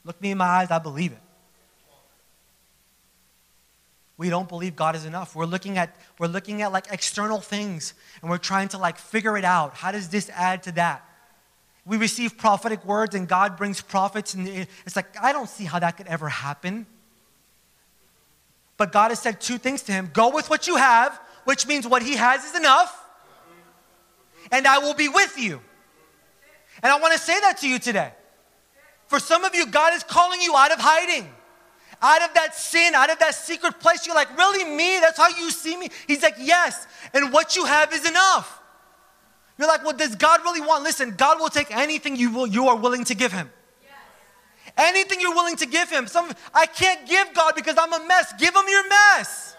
Look 0.07 0.19
me 0.23 0.31
in 0.31 0.39
my 0.39 0.47
eyes, 0.47 0.71
I 0.71 0.79
believe 0.79 1.13
it. 1.13 1.19
We 4.17 4.31
don't 4.31 4.49
believe 4.49 4.77
God 4.77 4.95
is 4.95 5.05
enough. 5.05 5.35
We're 5.35 5.47
looking 5.47 5.77
at 5.77 5.97
we're 6.19 6.29
looking 6.29 6.63
at 6.63 6.73
like 6.73 6.87
external 6.91 7.41
things 7.41 7.95
and 8.21 8.31
we're 8.31 8.39
trying 8.39 8.69
to 8.69 8.79
like 8.79 8.99
figure 8.99 9.37
it 9.37 9.45
out. 9.45 9.75
How 9.75 9.91
does 9.91 10.09
this 10.09 10.31
add 10.31 10.63
to 10.65 10.73
that? 10.73 11.05
We 11.85 11.97
receive 11.97 12.39
prophetic 12.39 12.85
words 12.85 13.15
and 13.15 13.27
God 13.27 13.57
brings 13.57 13.81
prophets 13.81 14.35
and 14.35 14.47
it's 14.87 14.97
like 14.97 15.21
I 15.21 15.33
don't 15.33 15.49
see 15.49 15.65
how 15.65 15.81
that 15.81 15.97
could 15.97 16.07
ever 16.07 16.29
happen. 16.29 16.87
But 18.77 18.93
God 18.93 19.11
has 19.11 19.21
said 19.21 19.41
two 19.41 19.59
things 19.59 19.83
to 19.83 19.93
him. 19.93 20.11
Go 20.13 20.31
with 20.31 20.51
what 20.51 20.67
you 20.67 20.77
have, 20.77 21.21
which 21.45 21.67
means 21.67 21.87
what 21.87 22.03
he 22.03 22.17
has 22.17 22.45
is 22.45 22.57
enough. 22.57 23.01
And 24.51 24.67
I 24.67 24.79
will 24.79 24.95
be 24.95 25.09
with 25.09 25.39
you. 25.39 25.61
And 26.83 26.93
I 26.93 26.99
want 27.01 27.13
to 27.15 27.19
say 27.19 27.39
that 27.41 27.59
to 27.59 27.69
you 27.69 27.79
today. 27.79 28.13
For 29.07 29.19
some 29.19 29.45
of 29.45 29.55
you, 29.55 29.67
God 29.67 29.95
is 29.95 30.03
calling 30.03 30.41
you 30.41 30.57
out 30.57 30.73
of 30.73 30.79
hiding, 30.81 31.29
out 32.05 32.23
of 32.23 32.35
that 32.35 32.55
sin, 32.55 32.95
out 32.95 33.11
of 33.11 33.19
that 33.21 33.35
secret 33.35 33.81
place. 33.81 34.07
You're 34.07 34.15
like, 34.15 34.37
really, 34.37 34.63
me? 34.65 35.01
That's 35.01 35.17
how 35.17 35.29
you 35.29 35.51
see 35.51 35.75
me? 35.75 35.89
He's 36.07 36.23
like, 36.23 36.35
yes. 36.39 36.87
And 37.15 37.33
what 37.33 37.57
you 37.57 37.65
have 37.65 37.95
is 37.95 38.07
enough. 38.07 38.61
You're 39.59 39.69
like, 39.69 39.83
well, 39.83 39.97
does 39.97 40.15
God 40.15 40.41
really 40.45 40.61
want? 40.61 40.85
Listen, 40.85 41.15
God 41.17 41.41
will 41.41 41.49
take 41.49 41.75
anything 41.75 42.15
you, 42.15 42.31
will, 42.31 42.47
you 42.47 42.69
are 42.69 42.77
willing 42.77 43.05
to 43.05 43.15
give 43.15 43.33
Him. 43.33 43.51
Yes. 43.83 43.93
Anything 44.77 45.21
you're 45.23 45.35
willing 45.35 45.57
to 45.57 45.67
give 45.67 45.89
Him. 45.89 46.07
Some, 46.07 46.31
I 46.53 46.67
can't 46.67 47.09
give 47.09 47.33
God 47.33 47.55
because 47.55 47.77
I'm 47.79 47.93
a 47.95 48.07
mess. 48.07 48.35
Give 48.39 48.55
Him 48.55 48.65
your 48.69 48.87
mess. 48.87 49.57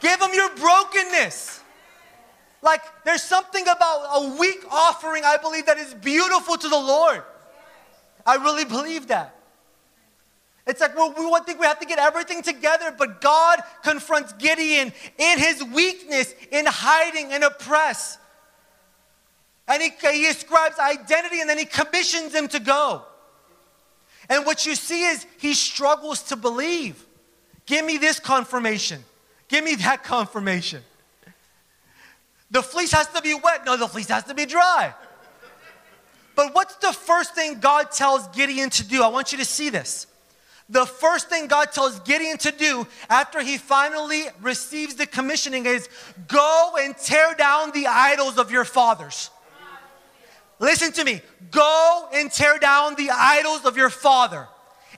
Give 0.00 0.20
Him 0.20 0.34
your 0.34 0.54
brokenness. 0.56 1.60
Like, 2.60 2.82
there's 3.04 3.22
something 3.22 3.62
about 3.62 4.06
a 4.16 4.36
weak 4.38 4.64
offering, 4.70 5.22
I 5.24 5.38
believe, 5.38 5.64
that 5.66 5.78
is 5.78 5.94
beautiful 5.94 6.58
to 6.58 6.68
the 6.68 6.76
Lord. 6.76 7.22
I 8.26 8.36
really 8.36 8.66
believe 8.66 9.06
that. 9.06 9.33
It's 10.66 10.80
like 10.80 10.96
well, 10.96 11.14
we 11.16 11.40
think 11.44 11.60
we 11.60 11.66
have 11.66 11.80
to 11.80 11.86
get 11.86 11.98
everything 11.98 12.42
together, 12.42 12.94
but 12.96 13.20
God 13.20 13.60
confronts 13.82 14.32
Gideon 14.34 14.92
in 15.18 15.38
his 15.38 15.62
weakness, 15.62 16.34
in 16.50 16.64
hiding, 16.66 17.32
in 17.32 17.42
oppress. 17.42 18.18
And 19.68 19.82
he, 19.82 19.90
he 20.10 20.26
ascribes 20.26 20.78
identity 20.78 21.40
and 21.40 21.48
then 21.48 21.58
he 21.58 21.64
commissions 21.64 22.34
him 22.34 22.48
to 22.48 22.60
go. 22.60 23.02
And 24.28 24.46
what 24.46 24.66
you 24.66 24.74
see 24.74 25.04
is 25.04 25.26
he 25.38 25.54
struggles 25.54 26.22
to 26.24 26.36
believe. 26.36 27.04
Give 27.66 27.84
me 27.84 27.98
this 27.98 28.18
confirmation. 28.18 29.04
Give 29.48 29.64
me 29.64 29.74
that 29.76 30.04
confirmation. 30.04 30.82
The 32.50 32.62
fleece 32.62 32.92
has 32.92 33.08
to 33.08 33.22
be 33.22 33.34
wet. 33.34 33.64
No, 33.66 33.76
the 33.76 33.88
fleece 33.88 34.08
has 34.08 34.24
to 34.24 34.34
be 34.34 34.46
dry. 34.46 34.94
But 36.36 36.54
what's 36.54 36.76
the 36.76 36.92
first 36.92 37.34
thing 37.34 37.60
God 37.60 37.90
tells 37.90 38.26
Gideon 38.28 38.70
to 38.70 38.86
do? 38.86 39.02
I 39.02 39.08
want 39.08 39.32
you 39.32 39.38
to 39.38 39.44
see 39.44 39.70
this. 39.70 40.06
The 40.68 40.86
first 40.86 41.28
thing 41.28 41.46
God 41.46 41.72
tells 41.72 42.00
Gideon 42.00 42.38
to 42.38 42.50
do 42.50 42.86
after 43.10 43.40
he 43.40 43.58
finally 43.58 44.24
receives 44.40 44.94
the 44.94 45.06
commissioning 45.06 45.66
is 45.66 45.88
go 46.26 46.72
and 46.80 46.96
tear 46.96 47.34
down 47.34 47.70
the 47.72 47.86
idols 47.86 48.38
of 48.38 48.50
your 48.50 48.64
fathers. 48.64 49.30
Listen 50.58 50.92
to 50.92 51.04
me. 51.04 51.20
Go 51.50 52.08
and 52.14 52.30
tear 52.30 52.58
down 52.58 52.94
the 52.94 53.10
idols 53.10 53.66
of 53.66 53.76
your 53.76 53.90
father 53.90 54.48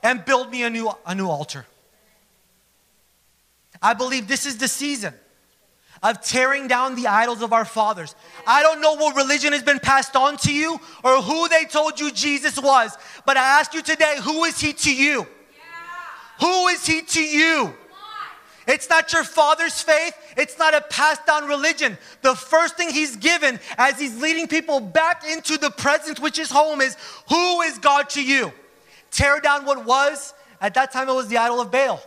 and 0.01 0.23
build 0.23 0.51
me 0.51 0.63
a 0.63 0.69
new, 0.69 0.89
a 1.05 1.13
new 1.13 1.27
altar. 1.27 1.65
I 3.81 3.93
believe 3.93 4.27
this 4.27 4.45
is 4.45 4.57
the 4.57 4.67
season 4.67 5.13
of 6.01 6.21
tearing 6.21 6.67
down 6.67 6.95
the 6.95 7.07
idols 7.07 7.41
of 7.41 7.53
our 7.53 7.65
fathers. 7.65 8.15
I 8.45 8.61
don't 8.61 8.81
know 8.81 8.95
what 8.95 9.15
religion 9.15 9.51
has 9.53 9.63
been 9.63 9.79
passed 9.79 10.15
on 10.15 10.37
to 10.37 10.53
you 10.53 10.79
or 11.03 11.21
who 11.21 11.49
they 11.49 11.65
told 11.65 11.99
you 11.99 12.11
Jesus 12.11 12.57
was, 12.61 12.95
but 13.25 13.35
I 13.35 13.59
ask 13.59 13.73
you 13.73 13.81
today, 13.81 14.15
who 14.21 14.45
is 14.45 14.59
he 14.59 14.73
to 14.73 14.95
you? 14.95 15.27
Who 16.39 16.67
is 16.67 16.85
he 16.85 17.01
to 17.01 17.21
you? 17.23 17.73
It's 18.67 18.89
not 18.89 19.13
your 19.13 19.23
father's 19.23 19.81
faith. 19.81 20.13
It's 20.35 20.59
not 20.59 20.73
a 20.73 20.81
passed 20.81 21.25
down 21.25 21.47
religion. 21.47 21.97
The 22.21 22.35
first 22.35 22.75
thing 22.75 22.89
he's 22.89 23.15
given 23.15 23.59
as 23.77 23.97
he's 23.97 24.21
leading 24.21 24.47
people 24.47 24.81
back 24.81 25.23
into 25.25 25.57
the 25.57 25.69
presence, 25.69 26.19
which 26.19 26.37
is 26.37 26.51
home, 26.51 26.81
is 26.81 26.97
who 27.29 27.61
is 27.61 27.77
God 27.77 28.09
to 28.11 28.23
you? 28.23 28.51
Tear 29.09 29.39
down 29.39 29.65
what 29.65 29.85
was. 29.85 30.33
At 30.59 30.73
that 30.73 30.91
time, 30.91 31.07
it 31.07 31.13
was 31.13 31.29
the 31.29 31.37
idol 31.37 31.61
of 31.61 31.71
Baal. 31.71 32.01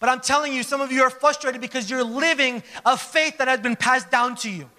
But 0.00 0.08
I'm 0.08 0.20
telling 0.20 0.54
you, 0.54 0.62
some 0.62 0.80
of 0.80 0.90
you 0.90 1.02
are 1.02 1.10
frustrated 1.10 1.60
because 1.60 1.90
you're 1.90 2.04
living 2.04 2.62
a 2.86 2.96
faith 2.96 3.38
that 3.38 3.48
has 3.48 3.60
been 3.60 3.76
passed 3.76 4.10
down 4.10 4.34
to 4.36 4.50
you. 4.50 4.70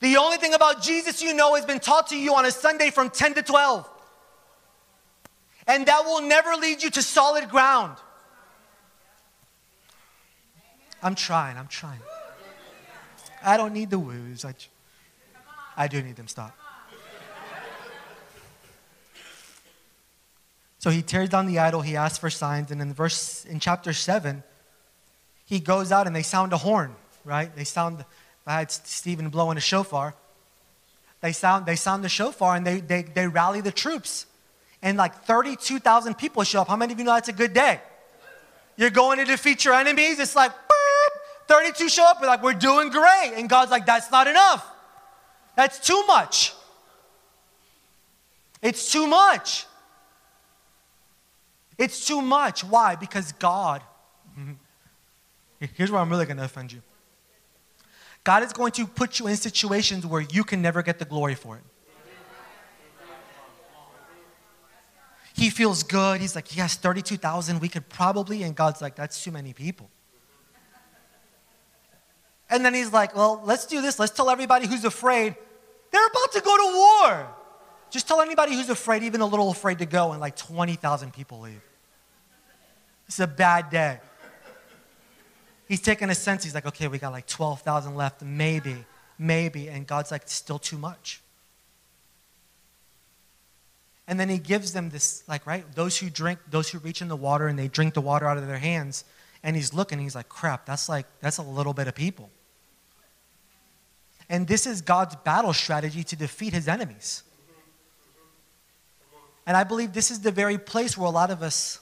The 0.00 0.16
only 0.16 0.38
thing 0.38 0.54
about 0.54 0.82
Jesus 0.82 1.22
you 1.22 1.34
know 1.34 1.54
has 1.56 1.64
been 1.64 1.80
taught 1.80 2.08
to 2.08 2.18
you 2.18 2.34
on 2.34 2.46
a 2.46 2.50
Sunday 2.50 2.90
from 2.90 3.10
10 3.10 3.34
to 3.34 3.42
12. 3.42 3.88
And 5.70 5.86
that 5.86 6.04
will 6.04 6.20
never 6.20 6.56
lead 6.56 6.82
you 6.82 6.90
to 6.90 7.00
solid 7.00 7.48
ground. 7.48 7.96
I'm 11.00 11.14
trying, 11.14 11.56
I'm 11.56 11.68
trying. 11.68 12.00
I 13.40 13.56
don't 13.56 13.72
need 13.72 13.88
the 13.88 13.98
woos. 14.00 14.44
I, 14.44 14.54
I 15.76 15.86
do 15.86 16.02
need 16.02 16.16
them. 16.16 16.26
Stop. 16.26 16.58
So 20.80 20.90
he 20.90 21.02
tears 21.02 21.28
down 21.28 21.46
the 21.46 21.60
idol, 21.60 21.82
he 21.82 21.94
asks 21.94 22.18
for 22.18 22.30
signs, 22.30 22.72
and 22.72 22.82
in 22.82 22.92
verse 22.92 23.44
in 23.44 23.60
chapter 23.60 23.92
7, 23.92 24.42
he 25.44 25.60
goes 25.60 25.92
out 25.92 26.08
and 26.08 26.16
they 26.16 26.22
sound 26.22 26.52
a 26.52 26.56
horn, 26.56 26.96
right? 27.24 27.54
They 27.54 27.64
sound 27.64 28.04
I 28.44 28.58
had 28.58 28.72
Stephen 28.72 29.28
blowing 29.28 29.56
a 29.56 29.60
shofar. 29.60 30.14
They 31.20 31.30
sound 31.30 31.64
they 31.64 31.76
sound 31.76 32.02
the 32.02 32.08
shofar 32.08 32.56
and 32.56 32.66
they 32.66 32.80
they, 32.80 33.02
they 33.02 33.28
rally 33.28 33.60
the 33.60 33.70
troops. 33.70 34.26
And 34.82 34.96
like 34.96 35.14
32,000 35.24 36.16
people 36.16 36.42
show 36.44 36.62
up. 36.62 36.68
How 36.68 36.76
many 36.76 36.92
of 36.92 36.98
you 36.98 37.04
know 37.04 37.14
that's 37.14 37.28
a 37.28 37.32
good 37.32 37.52
day? 37.52 37.80
You're 38.76 38.90
going 38.90 39.18
to 39.18 39.24
defeat 39.24 39.64
your 39.64 39.74
enemies. 39.74 40.18
It's 40.18 40.34
like, 40.34 40.52
boop, 40.52 41.48
32 41.48 41.88
show 41.90 42.04
up. 42.04 42.20
We're 42.20 42.28
like, 42.28 42.42
we're 42.42 42.54
doing 42.54 42.88
great. 42.88 43.34
And 43.36 43.48
God's 43.48 43.70
like, 43.70 43.84
that's 43.84 44.10
not 44.10 44.26
enough. 44.26 44.66
That's 45.54 45.78
too 45.78 46.02
much. 46.06 46.54
It's 48.62 48.90
too 48.90 49.06
much. 49.06 49.66
It's 51.76 52.06
too 52.06 52.22
much. 52.22 52.62
Why? 52.64 52.94
Because 52.94 53.32
God, 53.32 53.82
here's 55.74 55.90
where 55.90 56.00
I'm 56.00 56.10
really 56.10 56.26
going 56.26 56.36
to 56.36 56.44
offend 56.44 56.72
you. 56.72 56.82
God 58.22 58.42
is 58.42 58.52
going 58.52 58.72
to 58.72 58.86
put 58.86 59.18
you 59.18 59.26
in 59.26 59.36
situations 59.36 60.06
where 60.06 60.20
you 60.20 60.44
can 60.44 60.60
never 60.60 60.82
get 60.82 60.98
the 60.98 61.04
glory 61.06 61.34
for 61.34 61.56
it. 61.56 61.62
He 65.40 65.48
feels 65.48 65.82
good. 65.84 66.20
He's 66.20 66.34
like, 66.34 66.54
yes, 66.54 66.76
32,000, 66.76 67.60
we 67.60 67.68
could 67.70 67.88
probably, 67.88 68.42
and 68.42 68.54
God's 68.54 68.82
like, 68.82 68.94
that's 68.94 69.24
too 69.24 69.32
many 69.32 69.54
people. 69.54 69.88
And 72.50 72.62
then 72.62 72.74
he's 72.74 72.92
like, 72.92 73.16
well, 73.16 73.40
let's 73.46 73.64
do 73.64 73.80
this. 73.80 73.98
Let's 73.98 74.12
tell 74.12 74.28
everybody 74.28 74.66
who's 74.66 74.84
afraid 74.84 75.34
they're 75.90 76.06
about 76.06 76.32
to 76.32 76.42
go 76.42 76.54
to 76.58 76.76
war. 76.76 77.26
Just 77.88 78.06
tell 78.06 78.20
anybody 78.20 78.52
who's 78.52 78.68
afraid, 78.68 79.02
even 79.02 79.22
a 79.22 79.26
little 79.26 79.50
afraid 79.50 79.78
to 79.78 79.86
go, 79.86 80.12
and 80.12 80.20
like 80.20 80.36
20,000 80.36 81.10
people 81.10 81.40
leave. 81.40 81.62
It's 83.06 83.18
a 83.18 83.26
bad 83.26 83.70
day. 83.70 83.98
He's 85.66 85.80
taking 85.80 86.10
a 86.10 86.14
sense. 86.14 86.44
He's 86.44 86.54
like, 86.54 86.66
okay, 86.66 86.86
we 86.86 86.98
got 86.98 87.12
like 87.12 87.26
12,000 87.26 87.94
left, 87.94 88.20
maybe, 88.20 88.84
maybe. 89.18 89.70
And 89.70 89.86
God's 89.86 90.10
like, 90.10 90.28
still 90.28 90.58
too 90.58 90.76
much. 90.76 91.19
And 94.10 94.20
then 94.20 94.28
he 94.28 94.38
gives 94.38 94.72
them 94.72 94.90
this, 94.90 95.22
like, 95.28 95.46
right? 95.46 95.64
Those 95.74 95.96
who 95.96 96.10
drink, 96.10 96.40
those 96.50 96.68
who 96.68 96.78
reach 96.80 97.00
in 97.00 97.08
the 97.08 97.16
water 97.16 97.46
and 97.46 97.56
they 97.56 97.68
drink 97.68 97.94
the 97.94 98.00
water 98.02 98.26
out 98.26 98.36
of 98.36 98.46
their 98.46 98.58
hands, 98.58 99.04
And 99.42 99.56
he's 99.56 99.72
looking, 99.72 99.98
he's 99.98 100.14
like, 100.14 100.28
crap, 100.28 100.66
that's 100.66 100.88
like, 100.88 101.06
that's 101.20 101.38
a 101.38 101.42
little 101.42 101.72
bit 101.72 101.88
of 101.88 101.94
people. 101.94 102.30
And 104.28 104.46
this 104.46 104.66
is 104.66 104.82
God's 104.82 105.16
battle 105.16 105.52
strategy 105.52 106.04
to 106.04 106.16
defeat 106.16 106.52
his 106.52 106.68
enemies. 106.68 107.22
And 109.46 109.56
I 109.56 109.64
believe 109.64 109.92
this 109.92 110.10
is 110.10 110.20
the 110.20 110.30
very 110.30 110.58
place 110.58 110.96
where 110.96 111.06
a 111.06 111.10
lot 111.10 111.30
of 111.30 111.42
us, 111.42 111.80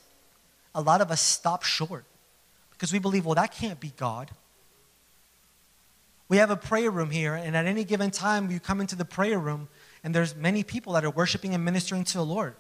a 0.75 0.81
lot 0.81 1.01
of 1.01 1.11
us 1.11 1.21
stop 1.21 1.64
short. 1.64 2.05
Because 2.71 2.93
we 2.93 3.01
believe, 3.01 3.27
well, 3.27 3.35
that 3.35 3.53
can't 3.53 3.81
be 3.81 3.93
God. 3.97 4.31
We 6.29 6.37
have 6.37 6.51
a 6.51 6.57
prayer 6.57 6.91
room 6.91 7.11
here, 7.11 7.35
and 7.35 7.57
at 7.57 7.67
any 7.67 7.85
given 7.85 8.11
time, 8.11 8.51
you 8.51 8.61
come 8.61 8.81
into 8.81 8.95
the 8.95 9.05
prayer 9.05 9.38
room, 9.38 9.69
and 10.05 10.15
there's 10.15 10.35
many 10.35 10.63
people 10.63 10.93
that 10.95 11.05
are 11.05 11.11
worshiping 11.11 11.55
and 11.55 11.65
ministering 11.65 12.05
to 12.05 12.19
the 12.19 12.25
Lord. 12.25 12.55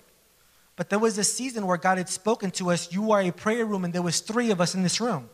But 0.76 0.90
there 0.90 0.98
was 0.98 1.18
a 1.18 1.24
season 1.24 1.66
where 1.66 1.76
God 1.76 1.98
had 1.98 2.08
spoken 2.08 2.50
to 2.52 2.70
us, 2.70 2.92
you 2.92 3.10
are 3.12 3.20
a 3.20 3.32
prayer 3.32 3.66
room, 3.66 3.84
and 3.84 3.92
there 3.92 4.02
was 4.02 4.20
three 4.20 4.50
of 4.50 4.60
us 4.60 4.74
in 4.74 4.82
this 4.82 5.00
room. 5.00 5.28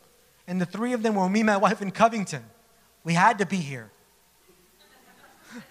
And 0.47 0.61
the 0.61 0.67
three 0.67 0.93
of 0.93 1.03
them 1.03 1.17
were 1.17 1.29
me, 1.29 1.43
my 1.43 1.57
wife, 1.57 1.81
and 1.81 1.95
Covington. 1.95 2.43
We 3.05 3.13
had 3.13 3.39
to 3.39 3.47
be 3.47 3.59
here. 3.59 3.91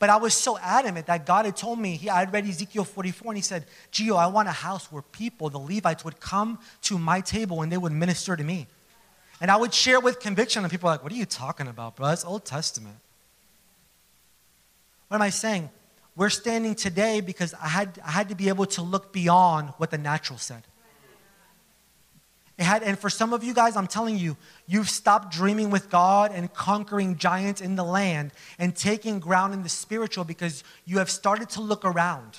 but 0.00 0.10
I 0.10 0.16
was 0.16 0.34
so 0.34 0.58
adamant 0.58 1.06
that 1.06 1.26
God 1.26 1.44
had 1.44 1.56
told 1.56 1.78
me, 1.78 1.96
he, 1.96 2.08
I 2.08 2.24
read 2.24 2.44
Ezekiel 2.44 2.84
44, 2.84 3.32
and 3.32 3.38
he 3.38 3.42
said, 3.42 3.66
Gio, 3.92 4.16
I 4.16 4.26
want 4.26 4.48
a 4.48 4.52
house 4.52 4.90
where 4.90 5.02
people, 5.02 5.48
the 5.48 5.58
Levites, 5.58 6.04
would 6.04 6.18
come 6.18 6.58
to 6.82 6.98
my 6.98 7.20
table 7.20 7.62
and 7.62 7.70
they 7.70 7.78
would 7.78 7.92
minister 7.92 8.36
to 8.36 8.42
me. 8.42 8.66
And 9.40 9.50
I 9.50 9.56
would 9.56 9.72
share 9.72 10.00
with 10.00 10.20
conviction, 10.20 10.64
and 10.64 10.70
people 10.70 10.88
are 10.88 10.94
like, 10.94 11.02
What 11.02 11.12
are 11.12 11.16
you 11.16 11.24
talking 11.24 11.68
about, 11.68 11.96
bro? 11.96 12.08
That's 12.08 12.24
Old 12.24 12.44
Testament. 12.44 12.96
What 15.10 15.16
am 15.16 15.22
I 15.22 15.30
saying? 15.30 15.70
We're 16.14 16.30
standing 16.30 16.76
today 16.76 17.20
because 17.20 17.52
I 17.54 17.66
had, 17.66 18.00
I 18.06 18.12
had 18.12 18.28
to 18.28 18.36
be 18.36 18.48
able 18.48 18.66
to 18.66 18.82
look 18.82 19.12
beyond 19.12 19.70
what 19.76 19.90
the 19.90 19.98
natural 19.98 20.38
said. 20.38 20.62
It 22.56 22.62
had, 22.62 22.84
and 22.84 22.96
for 22.96 23.10
some 23.10 23.32
of 23.32 23.42
you 23.42 23.52
guys, 23.52 23.74
I'm 23.74 23.88
telling 23.88 24.16
you, 24.16 24.36
you've 24.68 24.88
stopped 24.88 25.32
dreaming 25.32 25.70
with 25.70 25.90
God 25.90 26.30
and 26.32 26.52
conquering 26.54 27.16
giants 27.16 27.60
in 27.60 27.74
the 27.74 27.82
land 27.82 28.30
and 28.56 28.76
taking 28.76 29.18
ground 29.18 29.52
in 29.52 29.64
the 29.64 29.68
spiritual 29.68 30.22
because 30.22 30.62
you 30.84 30.98
have 30.98 31.10
started 31.10 31.50
to 31.50 31.60
look 31.60 31.84
around. 31.84 32.38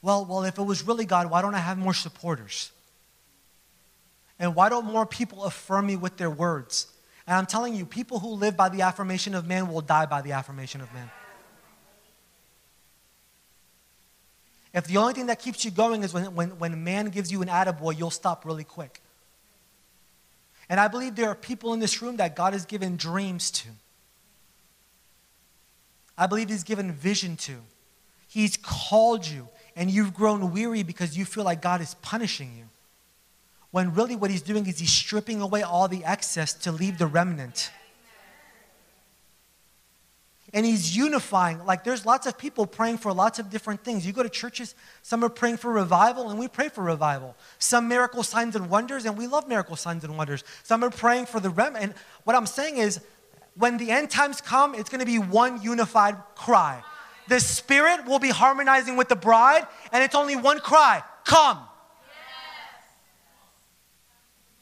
Well, 0.00 0.24
well, 0.24 0.44
if 0.44 0.56
it 0.56 0.62
was 0.62 0.86
really 0.86 1.04
God, 1.04 1.30
why 1.30 1.42
don't 1.42 1.54
I 1.54 1.58
have 1.58 1.76
more 1.76 1.92
supporters? 1.92 2.72
And 4.38 4.54
why 4.54 4.70
don't 4.70 4.86
more 4.86 5.04
people 5.04 5.44
affirm 5.44 5.88
me 5.88 5.96
with 5.96 6.16
their 6.16 6.30
words? 6.30 6.86
And 7.26 7.36
I'm 7.36 7.46
telling 7.46 7.74
you, 7.74 7.86
people 7.86 8.18
who 8.18 8.28
live 8.28 8.56
by 8.56 8.68
the 8.68 8.82
affirmation 8.82 9.34
of 9.34 9.46
man 9.46 9.68
will 9.68 9.80
die 9.80 10.06
by 10.06 10.20
the 10.20 10.32
affirmation 10.32 10.80
of 10.80 10.92
man. 10.92 11.10
If 14.74 14.86
the 14.86 14.96
only 14.96 15.14
thing 15.14 15.26
that 15.26 15.38
keeps 15.38 15.64
you 15.64 15.70
going 15.70 16.02
is 16.02 16.12
when, 16.12 16.34
when, 16.34 16.58
when 16.58 16.84
man 16.84 17.06
gives 17.06 17.30
you 17.30 17.40
an 17.42 17.48
attaboy, 17.48 17.96
you'll 17.96 18.10
stop 18.10 18.44
really 18.44 18.64
quick. 18.64 19.00
And 20.68 20.80
I 20.80 20.88
believe 20.88 21.14
there 21.14 21.28
are 21.28 21.34
people 21.34 21.72
in 21.72 21.80
this 21.80 22.02
room 22.02 22.16
that 22.16 22.34
God 22.34 22.52
has 22.52 22.66
given 22.66 22.96
dreams 22.96 23.50
to. 23.52 23.68
I 26.18 26.26
believe 26.26 26.48
He's 26.48 26.64
given 26.64 26.92
vision 26.92 27.36
to. 27.38 27.54
He's 28.28 28.56
called 28.56 29.26
you, 29.26 29.48
and 29.76 29.90
you've 29.90 30.12
grown 30.12 30.52
weary 30.52 30.82
because 30.82 31.16
you 31.16 31.24
feel 31.24 31.44
like 31.44 31.62
God 31.62 31.80
is 31.80 31.94
punishing 31.94 32.52
you 32.56 32.64
when 33.74 33.92
really 33.92 34.14
what 34.14 34.30
he's 34.30 34.40
doing 34.40 34.64
is 34.68 34.78
he's 34.78 34.92
stripping 34.92 35.40
away 35.40 35.60
all 35.60 35.88
the 35.88 36.04
excess 36.04 36.52
to 36.54 36.70
leave 36.70 36.96
the 36.96 37.08
remnant. 37.08 37.72
And 40.52 40.64
he's 40.64 40.96
unifying. 40.96 41.58
Like 41.66 41.82
there's 41.82 42.06
lots 42.06 42.28
of 42.28 42.38
people 42.38 42.66
praying 42.68 42.98
for 42.98 43.12
lots 43.12 43.40
of 43.40 43.50
different 43.50 43.82
things. 43.82 44.06
You 44.06 44.12
go 44.12 44.22
to 44.22 44.28
churches, 44.28 44.76
some 45.02 45.24
are 45.24 45.28
praying 45.28 45.56
for 45.56 45.72
revival, 45.72 46.30
and 46.30 46.38
we 46.38 46.46
pray 46.46 46.68
for 46.68 46.84
revival. 46.84 47.34
Some 47.58 47.88
miracle 47.88 48.22
signs 48.22 48.54
and 48.54 48.70
wonders, 48.70 49.06
and 49.06 49.18
we 49.18 49.26
love 49.26 49.48
miracle 49.48 49.74
signs 49.74 50.04
and 50.04 50.16
wonders. 50.16 50.44
Some 50.62 50.84
are 50.84 50.90
praying 50.90 51.26
for 51.26 51.40
the 51.40 51.50
remnant. 51.50 51.84
And 51.84 51.94
what 52.22 52.36
I'm 52.36 52.46
saying 52.46 52.76
is, 52.76 53.00
when 53.56 53.76
the 53.76 53.90
end 53.90 54.08
times 54.08 54.40
come, 54.40 54.76
it's 54.76 54.88
going 54.88 55.00
to 55.00 55.04
be 55.04 55.18
one 55.18 55.60
unified 55.62 56.14
cry. 56.36 56.80
The 57.26 57.40
Spirit 57.40 58.06
will 58.06 58.20
be 58.20 58.30
harmonizing 58.30 58.96
with 58.96 59.08
the 59.08 59.16
bride, 59.16 59.66
and 59.90 60.04
it's 60.04 60.14
only 60.14 60.36
one 60.36 60.60
cry 60.60 61.02
come. 61.24 61.58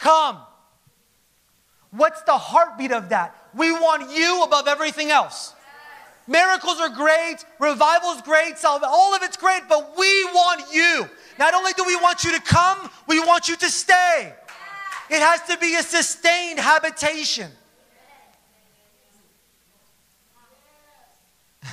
Come. 0.02 0.38
What's 1.92 2.22
the 2.22 2.36
heartbeat 2.36 2.90
of 2.90 3.10
that? 3.10 3.36
We 3.54 3.70
want 3.70 4.10
you 4.10 4.42
above 4.42 4.66
everything 4.66 5.12
else. 5.12 5.54
Miracles 6.26 6.80
are 6.80 6.88
great, 6.88 7.36
revival's 7.60 8.20
great, 8.22 8.54
all 8.64 9.14
of 9.14 9.22
it's 9.22 9.36
great, 9.36 9.62
but 9.68 9.96
we 9.96 10.24
want 10.24 10.64
you. 10.72 11.08
Not 11.38 11.54
only 11.54 11.72
do 11.74 11.84
we 11.86 11.94
want 11.96 12.24
you 12.24 12.32
to 12.32 12.40
come, 12.40 12.90
we 13.06 13.20
want 13.20 13.48
you 13.48 13.54
to 13.54 13.68
stay. 13.70 14.34
It 15.08 15.20
has 15.20 15.42
to 15.42 15.56
be 15.58 15.76
a 15.76 15.82
sustained 15.84 16.58
habitation. 16.58 17.52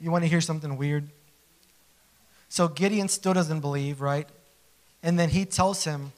you 0.00 0.10
want 0.10 0.24
to 0.24 0.28
hear 0.28 0.40
something 0.40 0.78
weird? 0.78 1.10
So 2.48 2.66
Gideon 2.66 3.08
still 3.08 3.34
doesn't 3.34 3.60
believe, 3.60 4.00
right? 4.00 4.26
And 5.02 5.18
then 5.18 5.28
he 5.28 5.44
tells 5.44 5.84
him, 5.84 6.12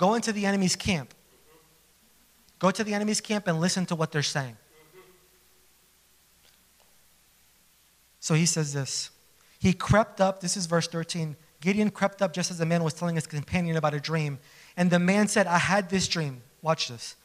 Go 0.00 0.14
into 0.14 0.32
the 0.32 0.46
enemy's 0.46 0.76
camp. 0.76 1.12
Go 2.58 2.70
to 2.70 2.82
the 2.82 2.94
enemy's 2.94 3.20
camp 3.20 3.46
and 3.46 3.60
listen 3.60 3.84
to 3.84 3.94
what 3.94 4.12
they're 4.12 4.22
saying. 4.22 4.56
So 8.18 8.32
he 8.32 8.46
says 8.46 8.72
this 8.72 9.10
He 9.58 9.74
crept 9.74 10.18
up, 10.18 10.40
this 10.40 10.56
is 10.56 10.64
verse 10.64 10.88
13. 10.88 11.36
Gideon 11.60 11.90
crept 11.90 12.22
up 12.22 12.32
just 12.32 12.50
as 12.50 12.56
the 12.56 12.64
man 12.64 12.82
was 12.82 12.94
telling 12.94 13.14
his 13.14 13.26
companion 13.26 13.76
about 13.76 13.92
a 13.92 14.00
dream. 14.00 14.38
And 14.74 14.90
the 14.90 14.98
man 14.98 15.28
said, 15.28 15.46
I 15.46 15.58
had 15.58 15.90
this 15.90 16.08
dream. 16.08 16.40
Watch 16.62 16.88
this. 16.88 17.16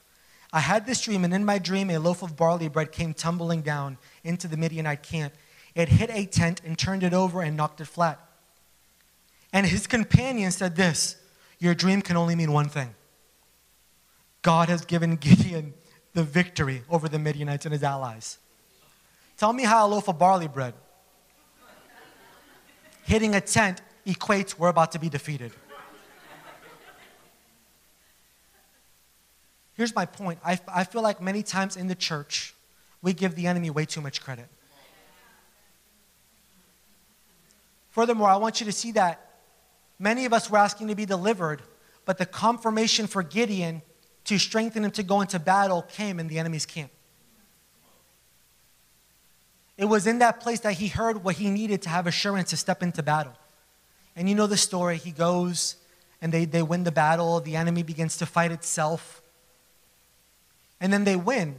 I 0.51 0.59
had 0.59 0.85
this 0.85 0.99
dream, 0.99 1.23
and 1.23 1.33
in 1.33 1.45
my 1.45 1.57
dream, 1.57 1.89
a 1.89 1.97
loaf 1.97 2.23
of 2.23 2.35
barley 2.35 2.67
bread 2.67 2.91
came 2.91 3.13
tumbling 3.13 3.61
down 3.61 3.97
into 4.25 4.49
the 4.49 4.57
Midianite 4.57 5.01
camp. 5.01 5.33
It 5.75 5.88
hit 5.88 6.09
a 6.09 6.25
tent 6.25 6.59
and 6.65 6.77
turned 6.77 7.03
it 7.03 7.13
over 7.13 7.41
and 7.41 7.55
knocked 7.55 7.79
it 7.79 7.85
flat. 7.85 8.19
And 9.53 9.65
his 9.65 9.88
companion 9.88 10.51
said 10.51 10.75
this 10.75 11.15
your 11.65 11.73
dream 11.73 11.99
can 12.04 12.15
only 12.15 12.36
mean 12.36 12.51
one 12.51 12.69
thing 12.69 12.93
God 14.43 14.69
has 14.69 14.86
given 14.86 15.15
Gideon 15.15 15.73
the 16.13 16.23
victory 16.23 16.84
over 16.91 17.10
the 17.10 17.17
Midianites 17.17 17.65
and 17.65 17.73
his 17.73 17.82
allies. 17.82 18.38
Tell 19.36 19.51
me 19.51 19.63
how 19.63 19.86
a 19.86 19.89
loaf 19.89 20.08
of 20.08 20.19
barley 20.19 20.47
bread 20.47 20.75
hitting 23.04 23.34
a 23.34 23.41
tent 23.41 23.82
equates 24.06 24.58
we're 24.58 24.69
about 24.69 24.91
to 24.91 24.99
be 24.99 25.10
defeated. 25.10 25.51
Here's 29.73 29.93
my 29.93 30.06
point. 30.06 30.39
I, 30.45 30.60
I 30.67 30.84
feel 30.84 31.01
like 31.01 31.19
many 31.19 31.41
times 31.41 31.75
in 31.75 31.88
the 31.88 31.95
church, 31.95 32.54
we 33.01 33.12
give 33.12 33.36
the 33.36 33.47
enemy 33.47 33.71
way 33.71 33.86
too 33.86 34.01
much 34.01 34.21
credit. 34.21 34.47
Furthermore, 37.89 38.30
I 38.30 38.38
want 38.38 38.60
you 38.60 38.67
to 38.67 38.71
see 38.71 38.91
that 38.91 39.24
Many 39.97 40.25
of 40.25 40.34
us 40.34 40.49
were 40.49 40.58
asking 40.58 40.88
to 40.88 40.95
be 40.95 41.05
delivered, 41.05 41.62
but 42.05 42.17
the 42.17 42.25
confirmation 42.25 43.08
for 43.08 43.23
Gideon 43.23 43.81
to 44.25 44.38
strengthen 44.38 44.84
him 44.84 44.91
to 44.91 45.03
go 45.03 45.21
into 45.21 45.39
battle 45.39 45.84
came 45.84 46.19
in 46.19 46.27
the 46.27 46.39
enemy's 46.39 46.65
camp. 46.65 46.91
It 49.77 49.86
was 49.86 50.08
in 50.08 50.19
that 50.19 50.39
place 50.39 50.62
that 50.62 50.73
he 50.73 50.88
heard 50.88 51.23
what 51.23 51.36
he 51.36 51.49
needed 51.49 51.81
to 51.84 51.89
have 51.89 52.08
assurance 52.08 52.51
to 52.51 52.58
step 52.58 52.81
into 52.81 53.03
battle. 53.03 53.34
And 54.15 54.29
you 54.29 54.36
know 54.36 54.47
the 54.47 54.58
story. 54.58 54.97
He 54.97 55.12
goes 55.12 55.75
and 56.21 56.31
they, 56.31 56.45
they 56.45 56.63
win 56.63 56.86
the 56.86 56.91
battle. 56.91 57.41
The 57.41 57.55
enemy 57.58 57.84
begins 57.84 58.17
to 58.17 58.25
fight 58.25 58.51
itself. 58.51 59.21
And 60.79 60.93
then 60.93 61.03
they 61.03 61.15
win. 61.15 61.58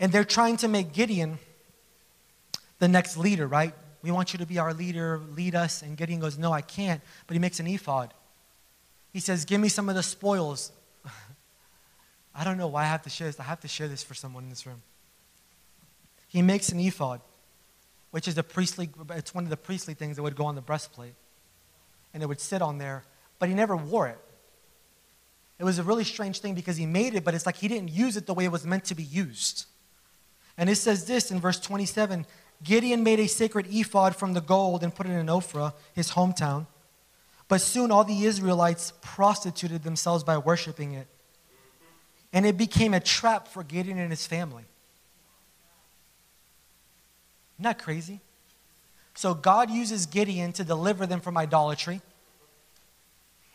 And 0.00 0.10
they're 0.10 0.24
trying 0.24 0.56
to 0.58 0.68
make 0.68 0.92
Gideon 0.92 1.38
the 2.78 2.88
next 2.88 3.16
leader, 3.16 3.46
right? 3.46 3.74
We 4.04 4.10
want 4.10 4.34
you 4.34 4.38
to 4.40 4.44
be 4.44 4.58
our 4.58 4.74
leader, 4.74 5.18
lead 5.34 5.54
us. 5.54 5.80
And 5.80 5.96
Gideon 5.96 6.20
goes, 6.20 6.36
No, 6.36 6.52
I 6.52 6.60
can't. 6.60 7.00
But 7.26 7.34
he 7.34 7.40
makes 7.40 7.58
an 7.58 7.66
ephod. 7.66 8.12
He 9.14 9.18
says, 9.18 9.46
Give 9.46 9.58
me 9.58 9.70
some 9.70 9.88
of 9.88 9.94
the 9.94 10.02
spoils. 10.02 10.72
I 12.34 12.44
don't 12.44 12.58
know 12.58 12.66
why 12.66 12.82
I 12.82 12.86
have 12.86 13.00
to 13.04 13.10
share 13.10 13.28
this. 13.28 13.40
I 13.40 13.44
have 13.44 13.60
to 13.60 13.68
share 13.68 13.88
this 13.88 14.02
for 14.02 14.12
someone 14.12 14.44
in 14.44 14.50
this 14.50 14.66
room. 14.66 14.82
He 16.28 16.42
makes 16.42 16.68
an 16.68 16.80
ephod, 16.80 17.22
which 18.10 18.28
is 18.28 18.36
a 18.36 18.42
priestly, 18.42 18.90
it's 19.12 19.34
one 19.34 19.44
of 19.44 19.50
the 19.50 19.56
priestly 19.56 19.94
things 19.94 20.16
that 20.16 20.22
would 20.22 20.36
go 20.36 20.44
on 20.44 20.54
the 20.54 20.60
breastplate. 20.60 21.14
And 22.12 22.22
it 22.22 22.26
would 22.26 22.42
sit 22.42 22.60
on 22.60 22.76
there, 22.76 23.04
but 23.38 23.48
he 23.48 23.54
never 23.54 23.74
wore 23.74 24.08
it. 24.08 24.18
It 25.58 25.64
was 25.64 25.78
a 25.78 25.82
really 25.82 26.04
strange 26.04 26.40
thing 26.40 26.54
because 26.54 26.76
he 26.76 26.84
made 26.84 27.14
it, 27.14 27.24
but 27.24 27.32
it's 27.32 27.46
like 27.46 27.56
he 27.56 27.68
didn't 27.68 27.88
use 27.88 28.18
it 28.18 28.26
the 28.26 28.34
way 28.34 28.44
it 28.44 28.52
was 28.52 28.66
meant 28.66 28.84
to 28.86 28.94
be 28.94 29.02
used. 29.02 29.64
And 30.58 30.68
it 30.68 30.76
says 30.76 31.06
this 31.06 31.30
in 31.30 31.40
verse 31.40 31.58
27 31.58 32.26
Gideon 32.62 33.02
made 33.02 33.20
a 33.20 33.26
sacred 33.26 33.66
ephod 33.68 34.16
from 34.16 34.32
the 34.32 34.40
gold 34.40 34.82
and 34.82 34.94
put 34.94 35.06
it 35.06 35.10
in 35.10 35.26
Ophrah, 35.26 35.74
his 35.92 36.12
hometown. 36.12 36.66
But 37.48 37.60
soon 37.60 37.90
all 37.90 38.04
the 38.04 38.24
Israelites 38.24 38.92
prostituted 39.02 39.82
themselves 39.82 40.24
by 40.24 40.38
worshiping 40.38 40.92
it. 40.92 41.06
And 42.32 42.46
it 42.46 42.56
became 42.56 42.94
a 42.94 43.00
trap 43.00 43.48
for 43.48 43.62
Gideon 43.62 43.98
and 43.98 44.10
his 44.10 44.26
family. 44.26 44.64
That 47.58 47.78
crazy? 47.78 48.20
So 49.14 49.34
God 49.34 49.70
uses 49.70 50.06
Gideon 50.06 50.52
to 50.54 50.64
deliver 50.64 51.06
them 51.06 51.20
from 51.20 51.36
idolatry. 51.36 52.00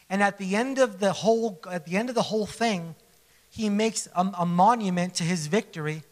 And 0.09 0.23
at 0.23 0.37
the 0.37 0.55
end 0.55 0.79
of 0.79 0.99
the 0.99 1.11
whole, 1.11 1.59
at 1.69 1.85
the 1.85 1.97
end 1.97 2.09
of 2.09 2.15
the 2.15 2.23
whole 2.23 2.45
thing, 2.45 2.95
he 3.49 3.69
makes 3.69 4.07
a, 4.15 4.31
a 4.39 4.45
monument 4.45 5.15
to 5.15 5.23
his 5.23 5.47
victory, 5.47 6.03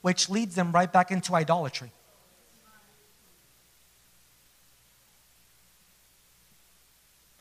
which 0.00 0.30
leads 0.30 0.54
them 0.54 0.72
right 0.72 0.90
back 0.92 1.10
into 1.10 1.34
idolatry. 1.34 1.92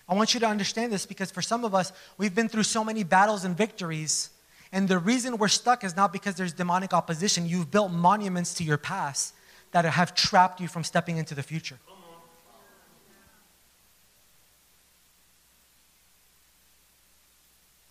I 0.08 0.14
want 0.14 0.34
you 0.34 0.40
to 0.42 0.48
understand 0.48 0.92
this 0.92 1.06
because 1.06 1.32
for 1.32 1.42
some 1.42 1.66
of 1.66 1.74
us, 1.74 1.92
we've 2.18 2.36
been 2.36 2.48
through 2.48 2.64
so 2.64 2.84
many 2.84 3.04
battles 3.04 3.44
and 3.44 3.58
victories. 3.58 4.30
And 4.72 4.88
the 4.88 5.00
reason 5.00 5.38
we're 5.38 5.48
stuck 5.48 5.84
is 5.84 5.96
not 5.96 6.14
because 6.14 6.36
there's 6.36 6.54
demonic 6.54 6.94
opposition. 6.94 7.48
You've 7.48 7.72
built 7.72 7.92
monuments 7.92 8.54
to 8.56 8.64
your 8.64 8.78
past 8.78 9.34
that 9.72 9.86
have 9.86 10.14
trapped 10.14 10.62
you 10.62 10.68
from 10.68 10.84
stepping 10.84 11.18
into 11.18 11.34
the 11.34 11.44
future. 11.44 11.78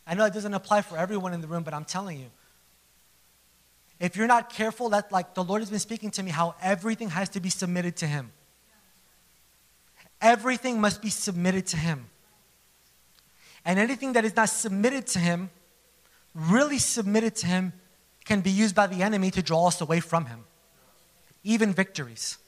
I 0.07 0.14
know 0.14 0.24
it 0.24 0.35
doesn't 0.35 0.55
apply 0.55 0.83
for 0.83 0.98
everyone 0.98 1.33
in 1.33 1.40
the 1.40 1.46
room, 1.46 1.62
but 1.62 1.74
I'm 1.74 1.85
telling 1.85 2.18
you. 2.18 2.27
If 4.00 4.16
you're 4.16 4.27
not 4.27 4.50
careful, 4.50 4.90
that 4.90 5.11
like 5.11 5.35
the 5.35 5.42
Lord 5.42 5.62
has 5.62 5.70
been 5.70 5.79
speaking 5.79 6.11
to 6.12 6.22
me 6.22 6.31
how 6.31 6.55
everything 6.61 7.11
has 7.11 7.29
to 7.31 7.40
be 7.40 7.48
submitted 7.48 7.96
to 7.96 8.07
Him. 8.07 8.33
Everything 10.20 10.81
must 10.81 11.03
be 11.03 11.11
submitted 11.11 11.66
to 11.66 11.77
Him. 11.77 12.07
And 13.64 13.79
anything 13.79 14.12
that 14.12 14.24
is 14.24 14.37
not 14.37 14.48
submitted 14.48 15.07
to 15.09 15.18
Him, 15.18 15.50
really 16.35 16.79
submitted 16.79 17.35
to 17.37 17.46
Him, 17.46 17.72
can 18.24 18.40
be 18.40 18.50
used 18.50 18.74
by 18.74 18.87
the 18.87 19.03
enemy 19.03 19.31
to 19.31 19.42
draw 19.42 19.68
us 19.68 19.81
away 19.81 20.00
from 20.00 20.27
Him, 20.27 20.44
even 21.42 21.72
victories. 21.72 22.38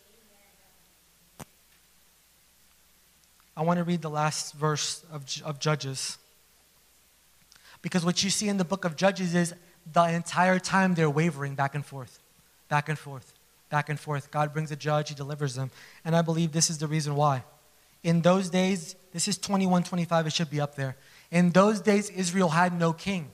I 3.56 3.62
want 3.62 3.78
to 3.78 3.84
read 3.84 4.02
the 4.02 4.10
last 4.10 4.54
verse 4.54 5.04
of, 5.10 5.24
of 5.44 5.58
Judges. 5.58 6.18
Because 7.80 8.04
what 8.04 8.22
you 8.22 8.30
see 8.30 8.48
in 8.48 8.58
the 8.58 8.64
book 8.64 8.84
of 8.84 8.96
Judges 8.96 9.34
is 9.34 9.54
the 9.90 10.04
entire 10.04 10.58
time 10.58 10.94
they're 10.94 11.08
wavering 11.08 11.54
back 11.54 11.74
and 11.74 11.84
forth, 11.84 12.18
back 12.68 12.88
and 12.88 12.98
forth, 12.98 13.32
back 13.70 13.88
and 13.88 13.98
forth. 13.98 14.30
God 14.30 14.52
brings 14.52 14.70
a 14.70 14.76
judge, 14.76 15.08
He 15.08 15.14
delivers 15.14 15.54
them. 15.54 15.70
And 16.04 16.14
I 16.14 16.22
believe 16.22 16.52
this 16.52 16.68
is 16.68 16.78
the 16.78 16.86
reason 16.86 17.14
why. 17.14 17.44
In 18.06 18.22
those 18.22 18.50
days, 18.50 18.94
this 19.12 19.26
is 19.26 19.36
21 19.36 19.82
25, 19.82 20.28
it 20.28 20.32
should 20.32 20.48
be 20.48 20.60
up 20.60 20.76
there. 20.76 20.94
In 21.32 21.50
those 21.50 21.80
days, 21.80 22.08
Israel 22.08 22.50
had 22.50 22.72
no 22.78 22.92
king. 22.92 23.32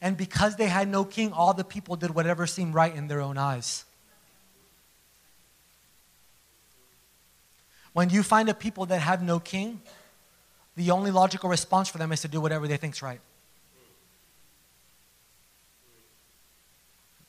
And 0.00 0.16
because 0.16 0.54
they 0.54 0.68
had 0.68 0.86
no 0.86 1.04
king, 1.04 1.32
all 1.32 1.52
the 1.52 1.64
people 1.64 1.96
did 1.96 2.12
whatever 2.12 2.46
seemed 2.46 2.74
right 2.74 2.94
in 2.94 3.08
their 3.08 3.20
own 3.20 3.36
eyes. 3.36 3.84
When 7.92 8.08
you 8.08 8.22
find 8.22 8.48
a 8.48 8.54
people 8.54 8.86
that 8.86 9.00
have 9.00 9.20
no 9.20 9.40
king, 9.40 9.80
the 10.76 10.92
only 10.92 11.10
logical 11.10 11.50
response 11.50 11.88
for 11.88 11.98
them 11.98 12.12
is 12.12 12.20
to 12.20 12.28
do 12.28 12.40
whatever 12.40 12.68
they 12.68 12.76
think's 12.76 13.02
right. 13.02 13.20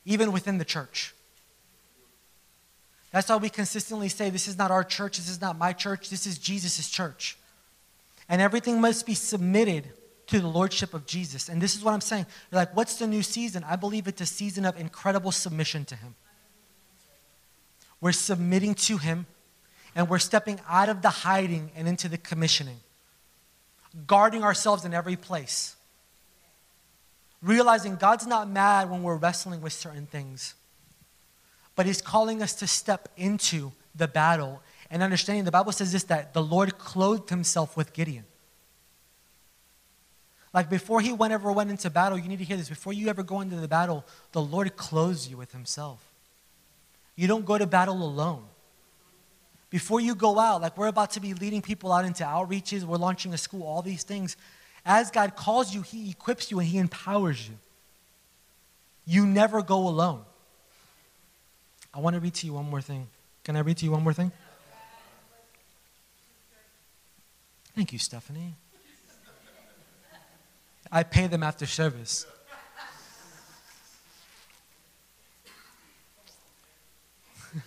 Even 0.05 0.31
within 0.31 0.59
the 0.59 0.65
church. 0.65 1.15
That's 3.11 3.29
why 3.29 3.37
we 3.37 3.49
consistently 3.49 4.09
say 4.09 4.29
this 4.29 4.47
is 4.47 4.57
not 4.57 4.71
our 4.71 4.83
church, 4.83 5.17
this 5.17 5.29
is 5.29 5.39
not 5.39 5.57
my 5.57 5.73
church, 5.73 6.09
this 6.09 6.27
is 6.27 6.37
Jesus' 6.37 6.89
church. 6.89 7.37
And 8.29 8.41
everything 8.41 8.81
must 8.81 9.05
be 9.05 9.13
submitted 9.13 9.89
to 10.27 10.39
the 10.39 10.47
lordship 10.47 10.93
of 10.93 11.05
Jesus. 11.05 11.47
And 11.47 11.61
this 11.61 11.75
is 11.75 11.83
what 11.83 11.93
I'm 11.93 12.01
saying. 12.01 12.25
You're 12.51 12.59
like, 12.59 12.75
what's 12.75 12.97
the 12.97 13.07
new 13.07 13.23
season? 13.23 13.63
I 13.63 13.77
believe 13.77 14.07
it's 14.07 14.21
a 14.21 14.25
season 14.25 14.65
of 14.65 14.77
incredible 14.79 15.31
submission 15.31 15.85
to 15.85 15.95
Him. 15.95 16.15
We're 18.01 18.11
submitting 18.11 18.75
to 18.75 18.97
Him 18.97 19.25
and 19.95 20.09
we're 20.09 20.19
stepping 20.19 20.59
out 20.69 20.89
of 20.89 21.01
the 21.01 21.09
hiding 21.09 21.71
and 21.75 21.87
into 21.87 22.07
the 22.07 22.19
commissioning, 22.19 22.79
guarding 24.05 24.43
ourselves 24.43 24.85
in 24.85 24.93
every 24.93 25.15
place. 25.15 25.75
Realizing 27.41 27.95
God's 27.95 28.27
not 28.27 28.49
mad 28.49 28.91
when 28.91 29.01
we're 29.01 29.15
wrestling 29.15 29.61
with 29.61 29.73
certain 29.73 30.05
things, 30.05 30.53
but 31.77 31.85
He's 31.85 32.01
calling 32.01 32.41
us 32.41 32.53
to 32.55 32.67
step 32.67 33.07
into 33.15 33.71
the 33.95 34.09
battle 34.09 34.61
and 34.91 35.01
understanding 35.01 35.45
the 35.45 35.51
Bible 35.51 35.71
says 35.71 35.93
this 35.93 36.03
that 36.03 36.33
the 36.33 36.43
Lord 36.43 36.77
clothed 36.77 37.29
Himself 37.29 37.77
with 37.77 37.93
Gideon. 37.93 38.25
Like 40.53 40.69
before 40.69 40.99
he 40.99 41.13
went, 41.13 41.31
ever 41.31 41.51
went 41.51 41.69
into 41.69 41.89
battle, 41.89 42.17
you 42.17 42.27
need 42.27 42.39
to 42.39 42.45
hear 42.45 42.57
this. 42.57 42.67
Before 42.67 42.91
you 42.91 43.07
ever 43.07 43.23
go 43.23 43.39
into 43.39 43.55
the 43.55 43.67
battle, 43.69 44.03
the 44.33 44.41
Lord 44.41 44.75
clothes 44.75 45.29
you 45.29 45.37
with 45.37 45.53
Himself. 45.53 46.03
You 47.15 47.27
don't 47.29 47.45
go 47.45 47.57
to 47.57 47.65
battle 47.65 48.03
alone 48.03 48.43
before 49.69 49.99
you 49.99 50.15
go 50.15 50.39
out, 50.39 50.61
like 50.61 50.77
we're 50.77 50.87
about 50.87 51.11
to 51.11 51.19
be 51.19 51.33
leading 51.33 51.61
people 51.61 51.91
out 51.91 52.05
into 52.05 52.23
outreaches, 52.23 52.83
we're 52.83 52.97
launching 52.97 53.33
a 53.33 53.37
school, 53.37 53.63
all 53.63 53.81
these 53.81 54.03
things. 54.03 54.37
As 54.85 55.11
God 55.11 55.35
calls 55.35 55.73
you, 55.73 55.81
He 55.81 56.09
equips 56.09 56.49
you 56.51 56.59
and 56.59 56.67
He 56.67 56.77
empowers 56.77 57.47
you. 57.47 57.55
You 59.05 59.25
never 59.25 59.61
go 59.61 59.87
alone. 59.87 60.23
I 61.97 61.99
want 61.99 62.13
to 62.13 62.19
read 62.19 62.35
to 62.35 62.45
you 62.45 62.53
one 62.53 62.69
more 62.69 62.79
thing. 62.79 63.07
Can 63.43 63.55
I 63.55 63.61
read 63.61 63.77
to 63.77 63.85
you 63.85 63.91
one 63.91 64.03
more 64.03 64.13
thing? 64.13 64.31
Thank 67.75 67.91
you, 67.91 67.97
Stephanie. 67.97 68.53
I 70.91 71.01
pay 71.01 71.25
them 71.25 71.41
after 71.41 71.65
service. 71.65 72.27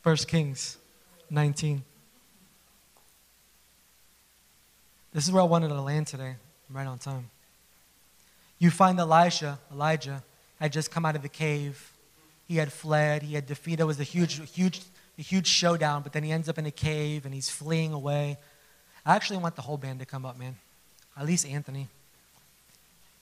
First 0.00 0.28
Kings 0.28 0.78
19. 1.28 1.84
This 5.12 5.26
is 5.26 5.32
where 5.32 5.42
I 5.42 5.46
wanted 5.46 5.68
to 5.68 5.78
land 5.82 6.06
today. 6.06 6.36
I'm 6.70 6.76
right 6.76 6.86
on 6.86 6.96
time. 6.98 7.28
You 8.58 8.70
find 8.70 8.98
Elijah, 8.98 9.58
Elijah 9.70 10.22
had 10.60 10.72
just 10.72 10.90
come 10.90 11.06
out 11.06 11.16
of 11.16 11.22
the 11.22 11.28
cave. 11.28 11.92
He 12.46 12.56
had 12.56 12.72
fled. 12.72 13.22
He 13.22 13.34
had 13.34 13.46
defeated. 13.46 13.80
It 13.80 13.86
was 13.86 14.00
a 14.00 14.04
huge, 14.04 14.50
huge, 14.52 14.82
a 15.18 15.22
huge 15.22 15.46
showdown. 15.46 16.02
But 16.02 16.12
then 16.12 16.22
he 16.22 16.32
ends 16.32 16.48
up 16.48 16.58
in 16.58 16.66
a 16.66 16.70
cave 16.70 17.24
and 17.24 17.34
he's 17.34 17.48
fleeing 17.48 17.92
away. 17.92 18.38
I 19.06 19.16
actually 19.16 19.38
want 19.38 19.56
the 19.56 19.62
whole 19.62 19.76
band 19.76 20.00
to 20.00 20.06
come 20.06 20.26
up, 20.26 20.38
man. 20.38 20.56
At 21.16 21.26
least 21.26 21.46
Anthony. 21.46 21.88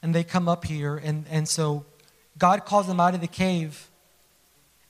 And 0.03 0.15
they 0.15 0.25
come 0.25 0.49
up 0.49 0.65
here, 0.65 0.97
and, 0.97 1.25
and 1.29 1.49
so 1.49 1.85
God 2.39 2.65
calls 2.65 2.87
them 2.87 3.01
out 3.01 3.15
of 3.15 3.21
the 3.21 3.27
cave. 3.27 3.89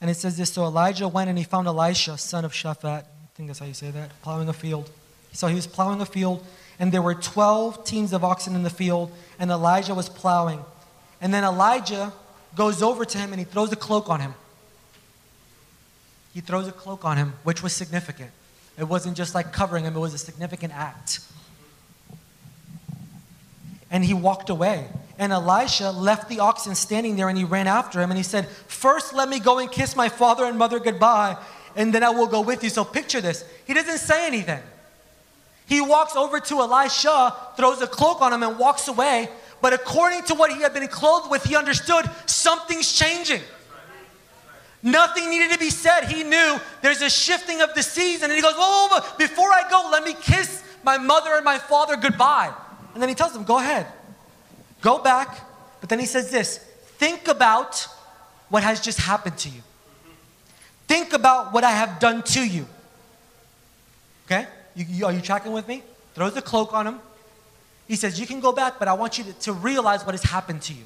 And 0.01 0.11
it 0.11 0.15
says 0.15 0.37
this 0.37 0.53
So 0.53 0.65
Elijah 0.65 1.09
went 1.09 1.29
and 1.29 1.39
he 1.39 1.45
found 1.45 1.67
Elisha, 1.67 2.19
son 2.19 2.45
of 2.45 2.53
Shaphat. 2.53 3.05
I 3.05 3.05
think 3.35 3.49
that's 3.49 3.59
how 3.59 3.67
you 3.67 3.75
say 3.75 3.91
that, 3.91 4.11
plowing 4.23 4.49
a 4.49 4.53
field. 4.53 4.91
So 5.33 5.47
he 5.47 5.55
was 5.55 5.67
plowing 5.67 6.01
a 6.01 6.07
field, 6.07 6.45
and 6.79 6.93
there 6.93 7.03
were 7.03 7.15
12 7.15 7.85
teams 7.85 8.13
of 8.13 8.25
oxen 8.25 8.55
in 8.55 8.63
the 8.63 8.71
field, 8.71 9.11
and 9.39 9.51
Elijah 9.51 9.95
was 9.95 10.09
plowing. 10.09 10.61
And 11.21 11.33
then 11.33 11.45
Elijah 11.45 12.13
goes 12.55 12.83
over 12.83 13.05
to 13.05 13.19
him 13.19 13.33
and 13.33 13.39
he 13.39 13.45
throws 13.45 13.73
a 13.73 13.77
cloak 13.77 14.09
on 14.09 14.21
him. 14.21 14.35
He 16.35 16.41
throws 16.41 16.69
a 16.69 16.73
cloak 16.73 17.05
on 17.05 17.17
him, 17.17 17.35
which 17.43 17.63
was 17.63 17.73
significant. 17.73 18.31
It 18.79 18.85
wasn't 18.85 19.17
just 19.17 19.35
like 19.35 19.53
covering 19.53 19.85
him, 19.85 19.97
it 19.97 19.99
was 19.99 20.15
a 20.15 20.19
significant 20.19 20.73
act. 20.73 21.21
And 23.91 24.05
he 24.05 24.15
walked 24.15 24.51
away. 24.51 24.87
And 25.19 25.33
Elisha 25.33 25.91
left 25.91 26.29
the 26.29 26.41
oxen 26.41 26.75
standing 26.75 27.17
there 27.17 27.29
and 27.29 27.37
he 27.37 27.45
ran 27.45 27.67
after 27.67 28.01
him 28.01 28.11
and 28.11 28.17
he 28.17 28.23
said, 28.23 28.47
First, 28.49 29.15
let 29.15 29.29
me 29.29 29.41
go 29.41 29.59
and 29.59 29.71
kiss 29.71 29.97
my 29.97 30.09
father 30.09 30.45
and 30.45 30.57
mother 30.57 30.79
goodbye, 30.79 31.37
and 31.75 31.93
then 31.93 32.05
I 32.05 32.11
will 32.11 32.29
go 32.29 32.41
with 32.41 32.63
you. 32.63 32.71
So 32.71 32.85
picture 32.85 33.21
this. 33.21 33.45
He 33.67 33.75
doesn't 33.75 33.99
say 33.99 34.27
anything. 34.27 34.63
He 35.67 35.81
walks 35.81 36.17
over 36.17 36.41
to 36.41 36.61
Elisha, 36.61 37.37
throws 37.57 37.83
a 37.83 37.87
cloak 37.87 38.23
on 38.23 38.33
him, 38.33 38.43
and 38.43 38.59
walks 38.59 38.89
away. 38.89 39.29
But 39.61 39.73
according 39.73 40.25
to 40.25 40.35
what 40.35 40.53
he 40.53 40.61
had 40.63 40.73
been 40.73 40.87
clothed 40.89 41.31
with, 41.31 41.45
he 41.45 41.57
understood 41.57 42.09
something's 42.27 42.93
changing. 42.93 43.41
Nothing 44.83 45.29
needed 45.31 45.53
to 45.53 45.59
be 45.59 45.71
said. 45.71 46.05
He 46.05 46.23
knew 46.23 46.61
there's 46.83 47.03
a 47.03 47.11
shifting 47.11 47.61
of 47.61 47.75
the 47.75 47.83
season. 47.83 48.31
And 48.31 48.37
he 48.37 48.43
goes, 48.43 48.55
whoa, 48.55 48.87
whoa, 48.89 49.01
whoa, 49.01 49.17
before 49.17 49.51
I 49.51 49.69
go, 49.69 49.89
let 49.91 50.05
me 50.05 50.15
kiss 50.15 50.63
my 50.85 50.99
mother 50.99 51.35
and 51.35 51.45
my 51.45 51.59
father 51.59 51.97
goodbye. 51.97 52.53
And 52.95 53.03
then 53.03 53.09
he 53.09 53.15
tells 53.15 53.33
them, 53.33 53.45
go 53.45 53.59
ahead. 53.59 53.87
Go 54.81 54.99
back. 54.99 55.41
But 55.81 55.89
then 55.89 55.99
he 55.99 56.07
says 56.07 56.31
this 56.31 56.59
think 56.99 57.29
about 57.29 57.87
what 58.49 58.63
has 58.63 58.81
just 58.81 58.99
happened 59.01 59.39
to 59.39 59.49
you. 59.49 59.63
Think 60.87 61.13
about 61.13 61.53
what 61.53 61.65
I 61.65 61.73
have 61.73 62.01
done 62.01 62.23
to 62.23 62.47
you. 62.47 62.67
Okay? 64.27 64.47
You, 64.75 64.87
you, 64.89 65.07
are 65.07 65.13
you 65.13 65.21
tracking 65.21 65.53
with 65.53 65.69
me? 65.69 65.83
Throws 66.15 66.35
the 66.35 66.43
cloak 66.43 66.73
on 66.73 66.87
him. 66.87 67.01
He 67.89 67.97
says, 67.97 68.21
You 68.21 68.27
can 68.27 68.41
go 68.41 68.53
back, 68.53 68.79
but 68.79 68.87
I 68.87 68.93
want 68.93 69.19
you 69.19 69.25
to, 69.25 69.33
to 69.33 69.53
realize 69.53 70.05
what 70.05 70.15
has 70.15 70.23
happened 70.23 70.63
to 70.63 70.75
you. 70.75 70.85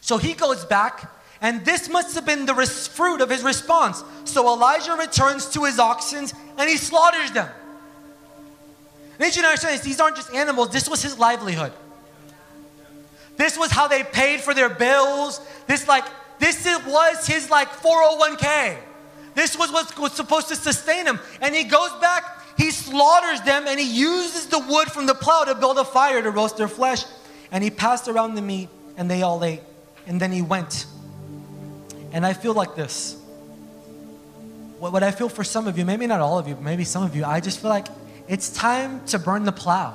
So 0.00 0.18
he 0.18 0.34
goes 0.34 0.64
back, 0.64 1.10
and 1.40 1.64
this 1.64 1.88
must 1.88 2.14
have 2.14 2.24
been 2.24 2.46
the 2.46 2.54
res- 2.54 2.86
fruit 2.86 3.20
of 3.20 3.30
his 3.30 3.42
response. 3.42 4.04
So 4.24 4.46
Elijah 4.46 4.92
returns 4.92 5.46
to 5.50 5.64
his 5.64 5.78
oxen 5.78 6.26
and 6.58 6.70
he 6.70 6.76
slaughters 6.76 7.32
them. 7.32 7.48
Need 9.18 9.34
you 9.34 9.42
to 9.42 9.48
understand 9.48 9.74
this. 9.74 9.80
These 9.84 10.00
aren't 10.00 10.16
just 10.16 10.32
animals, 10.32 10.70
this 10.70 10.88
was 10.88 11.02
his 11.02 11.18
livelihood. 11.18 11.72
This 13.36 13.58
was 13.58 13.70
how 13.70 13.86
they 13.86 14.02
paid 14.02 14.40
for 14.40 14.54
their 14.54 14.70
bills. 14.70 15.40
This 15.66 15.86
like 15.86 16.04
this 16.38 16.64
was 16.86 17.26
his 17.26 17.50
like 17.50 17.68
401k. 17.68 18.78
This 19.34 19.58
was 19.58 19.70
what 19.70 19.98
was 19.98 20.12
supposed 20.12 20.48
to 20.48 20.56
sustain 20.56 21.06
him. 21.06 21.20
And 21.40 21.54
he 21.54 21.64
goes 21.64 21.90
back, 22.00 22.24
he 22.56 22.70
slaughters 22.70 23.42
them, 23.42 23.66
and 23.66 23.78
he 23.78 23.86
uses 23.86 24.46
the 24.46 24.58
wood 24.58 24.90
from 24.90 25.06
the 25.06 25.14
plow 25.14 25.44
to 25.44 25.54
build 25.54 25.78
a 25.78 25.84
fire 25.84 26.22
to 26.22 26.30
roast 26.30 26.56
their 26.56 26.68
flesh. 26.68 27.04
And 27.52 27.62
he 27.62 27.70
passed 27.70 28.08
around 28.08 28.34
the 28.34 28.42
meat, 28.42 28.68
and 28.96 29.10
they 29.10 29.22
all 29.22 29.44
ate. 29.44 29.60
And 30.06 30.20
then 30.20 30.32
he 30.32 30.42
went. 30.42 30.86
And 32.12 32.24
I 32.24 32.32
feel 32.32 32.54
like 32.54 32.74
this. 32.74 33.20
What, 34.78 34.92
what 34.92 35.02
I 35.02 35.10
feel 35.10 35.28
for 35.28 35.44
some 35.44 35.66
of 35.66 35.76
you, 35.76 35.84
maybe 35.84 36.06
not 36.06 36.20
all 36.20 36.38
of 36.38 36.48
you, 36.48 36.56
maybe 36.56 36.84
some 36.84 37.02
of 37.02 37.14
you, 37.14 37.24
I 37.24 37.40
just 37.40 37.60
feel 37.60 37.70
like 37.70 37.88
it's 38.28 38.50
time 38.50 39.04
to 39.06 39.18
burn 39.18 39.44
the 39.44 39.52
plow. 39.52 39.94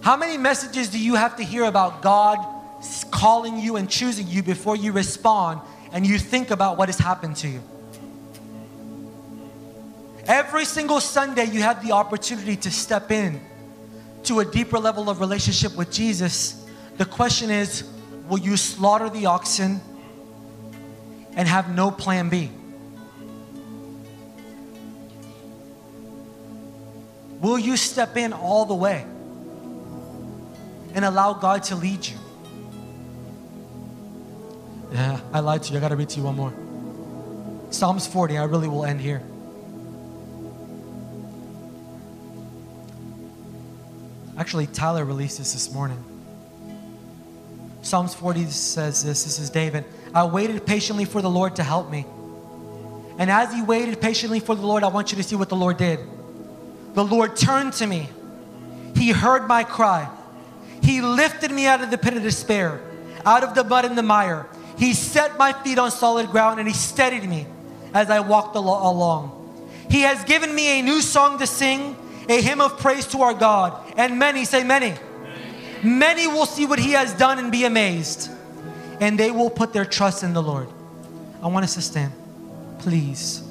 How 0.00 0.16
many 0.16 0.38
messages 0.38 0.88
do 0.88 0.98
you 0.98 1.16
have 1.16 1.36
to 1.36 1.44
hear 1.44 1.64
about 1.64 2.02
God 2.02 2.38
calling 3.10 3.58
you 3.58 3.76
and 3.76 3.90
choosing 3.90 4.26
you 4.28 4.42
before 4.42 4.76
you 4.76 4.92
respond 4.92 5.60
and 5.92 6.06
you 6.06 6.18
think 6.18 6.50
about 6.50 6.78
what 6.78 6.88
has 6.88 6.98
happened 6.98 7.36
to 7.36 7.48
you? 7.48 7.62
Every 10.26 10.64
single 10.64 11.00
Sunday, 11.00 11.44
you 11.44 11.62
have 11.62 11.84
the 11.84 11.92
opportunity 11.92 12.56
to 12.56 12.70
step 12.70 13.10
in 13.10 13.40
to 14.24 14.40
a 14.40 14.44
deeper 14.44 14.78
level 14.78 15.08
of 15.08 15.20
relationship 15.20 15.76
with 15.76 15.90
Jesus. 15.90 16.64
The 16.98 17.04
question 17.04 17.50
is 17.50 17.84
will 18.28 18.38
you 18.38 18.56
slaughter 18.56 19.08
the 19.08 19.26
oxen 19.26 19.80
and 21.34 21.48
have 21.48 21.74
no 21.74 21.90
plan 21.90 22.28
B? 22.28 22.50
Will 27.40 27.58
you 27.58 27.76
step 27.76 28.16
in 28.16 28.32
all 28.32 28.66
the 28.66 28.74
way 28.74 29.06
and 30.94 31.04
allow 31.04 31.32
God 31.32 31.62
to 31.64 31.76
lead 31.76 32.06
you? 32.06 32.16
Yeah, 34.92 35.20
I 35.32 35.40
lied 35.40 35.62
to 35.62 35.72
you. 35.72 35.78
I 35.78 35.80
got 35.80 35.88
to 35.88 35.96
read 35.96 36.10
to 36.10 36.18
you 36.18 36.24
one 36.24 36.36
more. 36.36 36.52
Psalms 37.72 38.06
40, 38.06 38.36
I 38.36 38.44
really 38.44 38.68
will 38.68 38.84
end 38.84 39.00
here. 39.00 39.22
Actually, 44.40 44.66
Tyler 44.68 45.04
released 45.04 45.36
this 45.36 45.52
this 45.52 45.70
morning. 45.70 46.02
Psalms 47.82 48.14
40 48.14 48.46
says 48.46 49.04
this 49.04 49.24
this 49.24 49.38
is 49.38 49.50
David. 49.50 49.84
I 50.14 50.24
waited 50.24 50.64
patiently 50.64 51.04
for 51.04 51.20
the 51.20 51.28
Lord 51.28 51.56
to 51.56 51.62
help 51.62 51.90
me. 51.90 52.06
And 53.18 53.30
as 53.30 53.52
he 53.52 53.60
waited 53.60 54.00
patiently 54.00 54.40
for 54.40 54.54
the 54.54 54.64
Lord, 54.64 54.82
I 54.82 54.88
want 54.88 55.12
you 55.12 55.18
to 55.18 55.22
see 55.22 55.36
what 55.36 55.50
the 55.50 55.56
Lord 55.56 55.76
did. 55.76 56.00
The 56.94 57.04
Lord 57.04 57.36
turned 57.36 57.74
to 57.74 57.86
me. 57.86 58.08
He 58.96 59.10
heard 59.10 59.46
my 59.46 59.62
cry. 59.62 60.08
He 60.82 61.02
lifted 61.02 61.50
me 61.50 61.66
out 61.66 61.82
of 61.82 61.90
the 61.90 61.98
pit 61.98 62.16
of 62.16 62.22
despair, 62.22 62.80
out 63.26 63.44
of 63.44 63.54
the 63.54 63.62
mud 63.62 63.84
and 63.84 63.96
the 63.96 64.02
mire. 64.02 64.46
He 64.78 64.94
set 64.94 65.36
my 65.36 65.52
feet 65.52 65.78
on 65.78 65.90
solid 65.90 66.30
ground 66.30 66.58
and 66.58 66.66
He 66.66 66.74
steadied 66.74 67.28
me 67.28 67.46
as 67.92 68.08
I 68.08 68.20
walked 68.20 68.56
al- 68.56 68.90
along. 68.90 69.36
He 69.90 70.00
has 70.00 70.24
given 70.24 70.54
me 70.54 70.80
a 70.80 70.82
new 70.82 71.02
song 71.02 71.38
to 71.40 71.46
sing, 71.46 71.94
a 72.26 72.40
hymn 72.40 72.62
of 72.62 72.78
praise 72.78 73.06
to 73.08 73.20
our 73.20 73.34
God. 73.34 73.89
And 74.00 74.18
many, 74.18 74.46
say 74.46 74.64
many, 74.64 74.94
many 75.82 76.26
will 76.26 76.46
see 76.46 76.64
what 76.64 76.78
He 76.78 76.92
has 76.92 77.12
done 77.12 77.38
and 77.38 77.52
be 77.52 77.66
amazed. 77.66 78.30
And 78.98 79.20
they 79.20 79.30
will 79.30 79.50
put 79.50 79.74
their 79.74 79.84
trust 79.84 80.22
in 80.22 80.32
the 80.32 80.42
Lord. 80.42 80.68
I 81.42 81.48
want 81.48 81.64
us 81.64 81.74
to 81.74 81.82
stand, 81.82 82.14
please. 82.78 83.46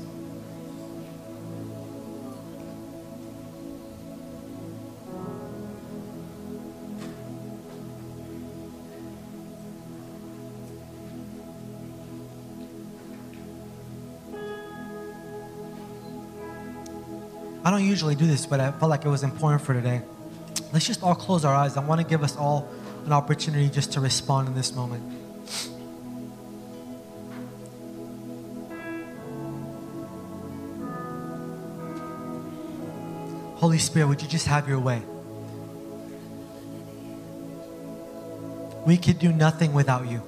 I 17.63 17.69
don't 17.69 17.85
usually 17.85 18.15
do 18.15 18.25
this, 18.25 18.47
but 18.47 18.59
I 18.59 18.71
felt 18.71 18.89
like 18.89 19.05
it 19.05 19.09
was 19.09 19.21
important 19.21 19.61
for 19.61 19.75
today. 19.75 20.01
Let's 20.71 20.85
just 20.85 21.01
all 21.01 21.15
close 21.15 21.45
our 21.45 21.55
eyes. 21.55 21.77
I 21.77 21.83
want 21.83 21.99
to 22.01 22.07
give 22.07 22.23
us 22.23 22.35
all 22.35 22.69
an 23.05 23.11
opportunity 23.11 23.69
just 23.69 23.93
to 23.93 23.99
respond 23.99 24.47
in 24.47 24.55
this 24.55 24.73
moment. 24.73 25.03
Holy 33.55 33.77
Spirit, 33.77 34.07
would 34.07 34.21
you 34.21 34.27
just 34.27 34.45
have 34.47 34.69
your 34.69 34.79
way? 34.79 35.01
We 38.85 38.95
could 38.95 39.19
do 39.19 39.33
nothing 39.33 39.73
without 39.73 40.07
you. 40.07 40.21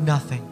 Nothing. 0.00 0.47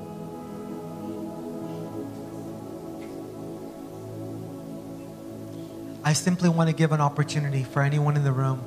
I 6.06 6.12
simply 6.12 6.48
want 6.48 6.70
to 6.70 6.76
give 6.76 6.92
an 6.92 7.00
opportunity 7.00 7.64
for 7.64 7.82
anyone 7.82 8.16
in 8.16 8.22
the 8.22 8.30
room 8.30 8.60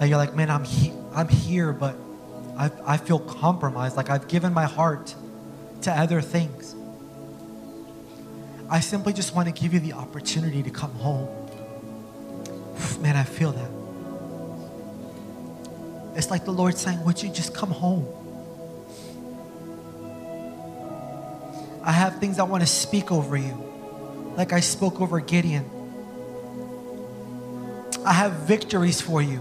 that 0.00 0.08
you're 0.08 0.16
like, 0.16 0.34
man, 0.34 0.48
I'm, 0.48 0.64
he- 0.64 0.94
I'm 1.14 1.28
here, 1.28 1.70
but 1.74 1.98
I, 2.56 2.70
I 2.86 2.96
feel 2.96 3.18
compromised. 3.18 3.94
Like 3.94 4.08
I've 4.08 4.28
given 4.28 4.54
my 4.54 4.64
heart 4.64 5.14
to 5.82 5.92
other 5.92 6.22
things. 6.22 6.74
I 8.70 8.80
simply 8.80 9.12
just 9.12 9.34
want 9.34 9.54
to 9.54 9.62
give 9.62 9.74
you 9.74 9.80
the 9.80 9.92
opportunity 9.92 10.62
to 10.62 10.70
come 10.70 10.92
home. 10.92 11.28
Man, 13.02 13.16
I 13.18 13.24
feel 13.24 13.52
that. 13.52 13.70
It's 16.16 16.30
like 16.30 16.46
the 16.46 16.52
Lord 16.52 16.78
saying, 16.78 17.04
Would 17.04 17.22
you 17.22 17.28
just 17.28 17.54
come 17.54 17.70
home? 17.70 18.06
I 21.84 21.92
have 21.92 22.18
things 22.18 22.38
I 22.38 22.44
want 22.44 22.62
to 22.62 22.66
speak 22.66 23.12
over 23.12 23.36
you, 23.36 23.62
like 24.36 24.52
I 24.52 24.60
spoke 24.60 25.00
over 25.00 25.20
Gideon. 25.20 25.68
I 28.04 28.12
have 28.12 28.32
victories 28.32 29.00
for 29.00 29.22
you. 29.22 29.40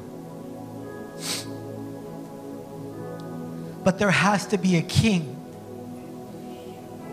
But 3.83 3.97
there 3.97 4.11
has 4.11 4.45
to 4.47 4.57
be 4.57 4.77
a 4.77 4.81
king. 4.81 5.35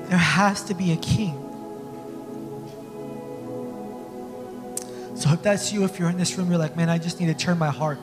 There 0.09 0.19
has 0.19 0.65
to 0.65 0.75
be 0.75 0.93
a 0.93 0.97
king. 0.97 1.45
So 5.15 5.31
if 5.33 5.43
that's 5.43 5.73
you, 5.73 5.85
if 5.85 5.99
you're 5.99 6.11
in 6.11 6.17
this 6.17 6.39
room, 6.39 6.49
you're 6.49 6.59
like, 6.59 6.77
man, 6.77 6.89
I 6.89 6.99
just 6.99 7.19
need 7.19 7.27
to 7.27 7.35
turn 7.35 7.59
my 7.59 7.71
heart 7.71 7.99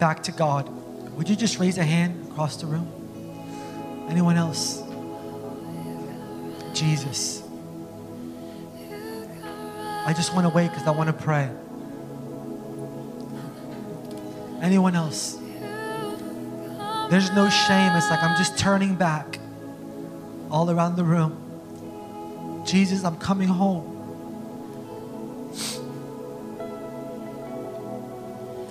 back 0.00 0.24
to 0.24 0.32
God. 0.32 0.68
Would 1.16 1.28
you 1.28 1.36
just 1.36 1.60
raise 1.60 1.78
a 1.78 1.84
hand 1.84 2.28
across 2.30 2.56
the 2.56 2.66
room? 2.66 2.90
Anyone 4.08 4.36
else? 4.36 4.82
Jesus. 6.72 7.43
I 10.06 10.12
just 10.12 10.34
want 10.34 10.46
to 10.46 10.50
wait 10.50 10.70
because 10.70 10.86
I 10.86 10.90
want 10.90 11.08
to 11.08 11.12
pray. 11.12 11.50
Anyone 14.60 14.94
else? 14.94 15.38
There's 17.10 17.32
no 17.32 17.48
shame. 17.48 17.92
It's 17.96 18.10
like 18.10 18.22
I'm 18.22 18.36
just 18.36 18.58
turning 18.58 18.94
back 18.94 19.38
all 20.50 20.70
around 20.70 20.96
the 20.96 21.04
room. 21.04 21.40
Jesus, 22.66 23.04
I'm 23.04 23.16
coming 23.16 23.48
home. 23.48 23.90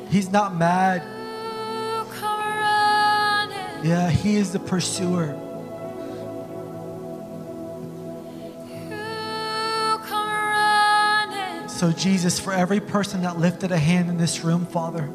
He's 0.09 0.31
not 0.31 0.55
mad. 0.55 1.01
Yeah, 3.83 4.09
He 4.09 4.35
is 4.35 4.51
the 4.51 4.59
pursuer. 4.59 5.35
So, 11.83 11.91
Jesus, 11.91 12.39
for 12.39 12.53
every 12.53 12.79
person 12.79 13.23
that 13.23 13.37
lifted 13.37 13.73
a 13.73 13.77
hand 13.77 14.09
in 14.09 14.15
this 14.15 14.41
room, 14.45 14.65
Father, 14.65 15.09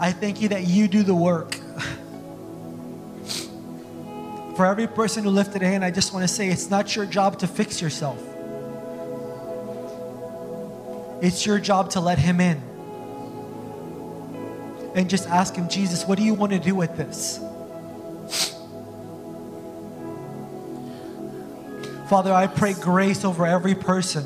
I 0.00 0.10
thank 0.10 0.40
you 0.40 0.48
that 0.48 0.66
you 0.66 0.88
do 0.88 1.02
the 1.02 1.14
work. 1.14 1.54
For 4.56 4.64
every 4.64 4.86
person 4.86 5.22
who 5.22 5.28
lifted 5.28 5.62
a 5.62 5.66
hand, 5.66 5.84
I 5.84 5.90
just 5.90 6.14
want 6.14 6.22
to 6.26 6.28
say 6.28 6.48
it's 6.48 6.70
not 6.70 6.96
your 6.96 7.04
job 7.04 7.40
to 7.40 7.46
fix 7.46 7.82
yourself. 7.82 8.18
It's 11.20 11.44
your 11.44 11.58
job 11.58 11.90
to 11.90 12.00
let 12.00 12.18
Him 12.18 12.40
in. 12.40 12.62
And 14.94 15.10
just 15.10 15.28
ask 15.28 15.54
Him, 15.54 15.68
Jesus, 15.68 16.06
what 16.06 16.16
do 16.16 16.24
you 16.24 16.32
want 16.32 16.52
to 16.52 16.58
do 16.58 16.74
with 16.74 16.96
this? 16.96 17.38
Father, 22.08 22.32
I 22.32 22.46
pray 22.46 22.72
grace 22.74 23.24
over 23.24 23.44
every 23.44 23.74
person. 23.74 24.24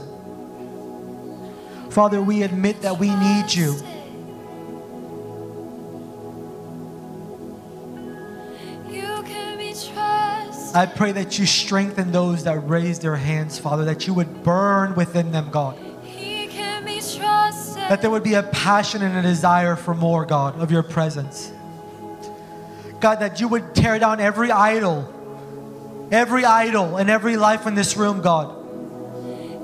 Father, 1.91 2.21
we 2.21 2.43
admit 2.43 2.83
that 2.83 2.99
we 2.99 3.09
need 3.09 3.53
you. 3.53 3.73
You 8.89 9.23
can 9.25 9.57
be 9.57 9.73
trusted. 9.73 10.77
I 10.77 10.87
pray 10.95 11.13
that 11.13 11.39
you 11.39 11.47
strengthen 11.47 12.13
those 12.13 12.45
that 12.45 12.69
raise 12.69 12.99
their 12.99 13.17
hands, 13.17 13.59
Father, 13.59 13.87
that 13.87 14.07
you 14.07 14.13
would 14.15 14.45
burn 14.45 14.95
within 14.95 15.33
them, 15.33 15.51
God. 15.51 15.77
He 16.05 16.49
can 16.49 16.85
be 16.85 17.01
trusted. 17.01 17.83
That 17.89 18.03
there 18.03 18.11
would 18.11 18.23
be 18.23 18.35
a 18.35 18.43
passion 18.43 19.03
and 19.03 19.17
a 19.17 19.23
desire 19.23 19.75
for 19.75 19.95
more, 19.95 20.27
God, 20.27 20.61
of 20.61 20.71
your 20.71 20.83
presence. 20.83 21.51
God, 23.01 23.17
that 23.17 23.41
you 23.41 23.49
would 23.49 23.75
tear 23.75 23.99
down 23.99 24.21
every 24.21 24.51
idol, 24.51 25.13
every 26.11 26.45
idol 26.45 26.97
and 26.97 27.11
every 27.11 27.37
life 27.37 27.67
in 27.67 27.75
this 27.75 27.97
room, 27.97 28.21
God. 28.21 28.57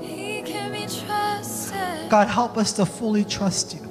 He 0.01 0.41
can 0.43 0.71
be 0.71 0.87
trusted. 0.87 2.09
God, 2.09 2.27
help 2.27 2.57
us 2.57 2.73
to 2.73 2.85
fully 2.85 3.23
trust 3.23 3.73
you. 3.73 3.86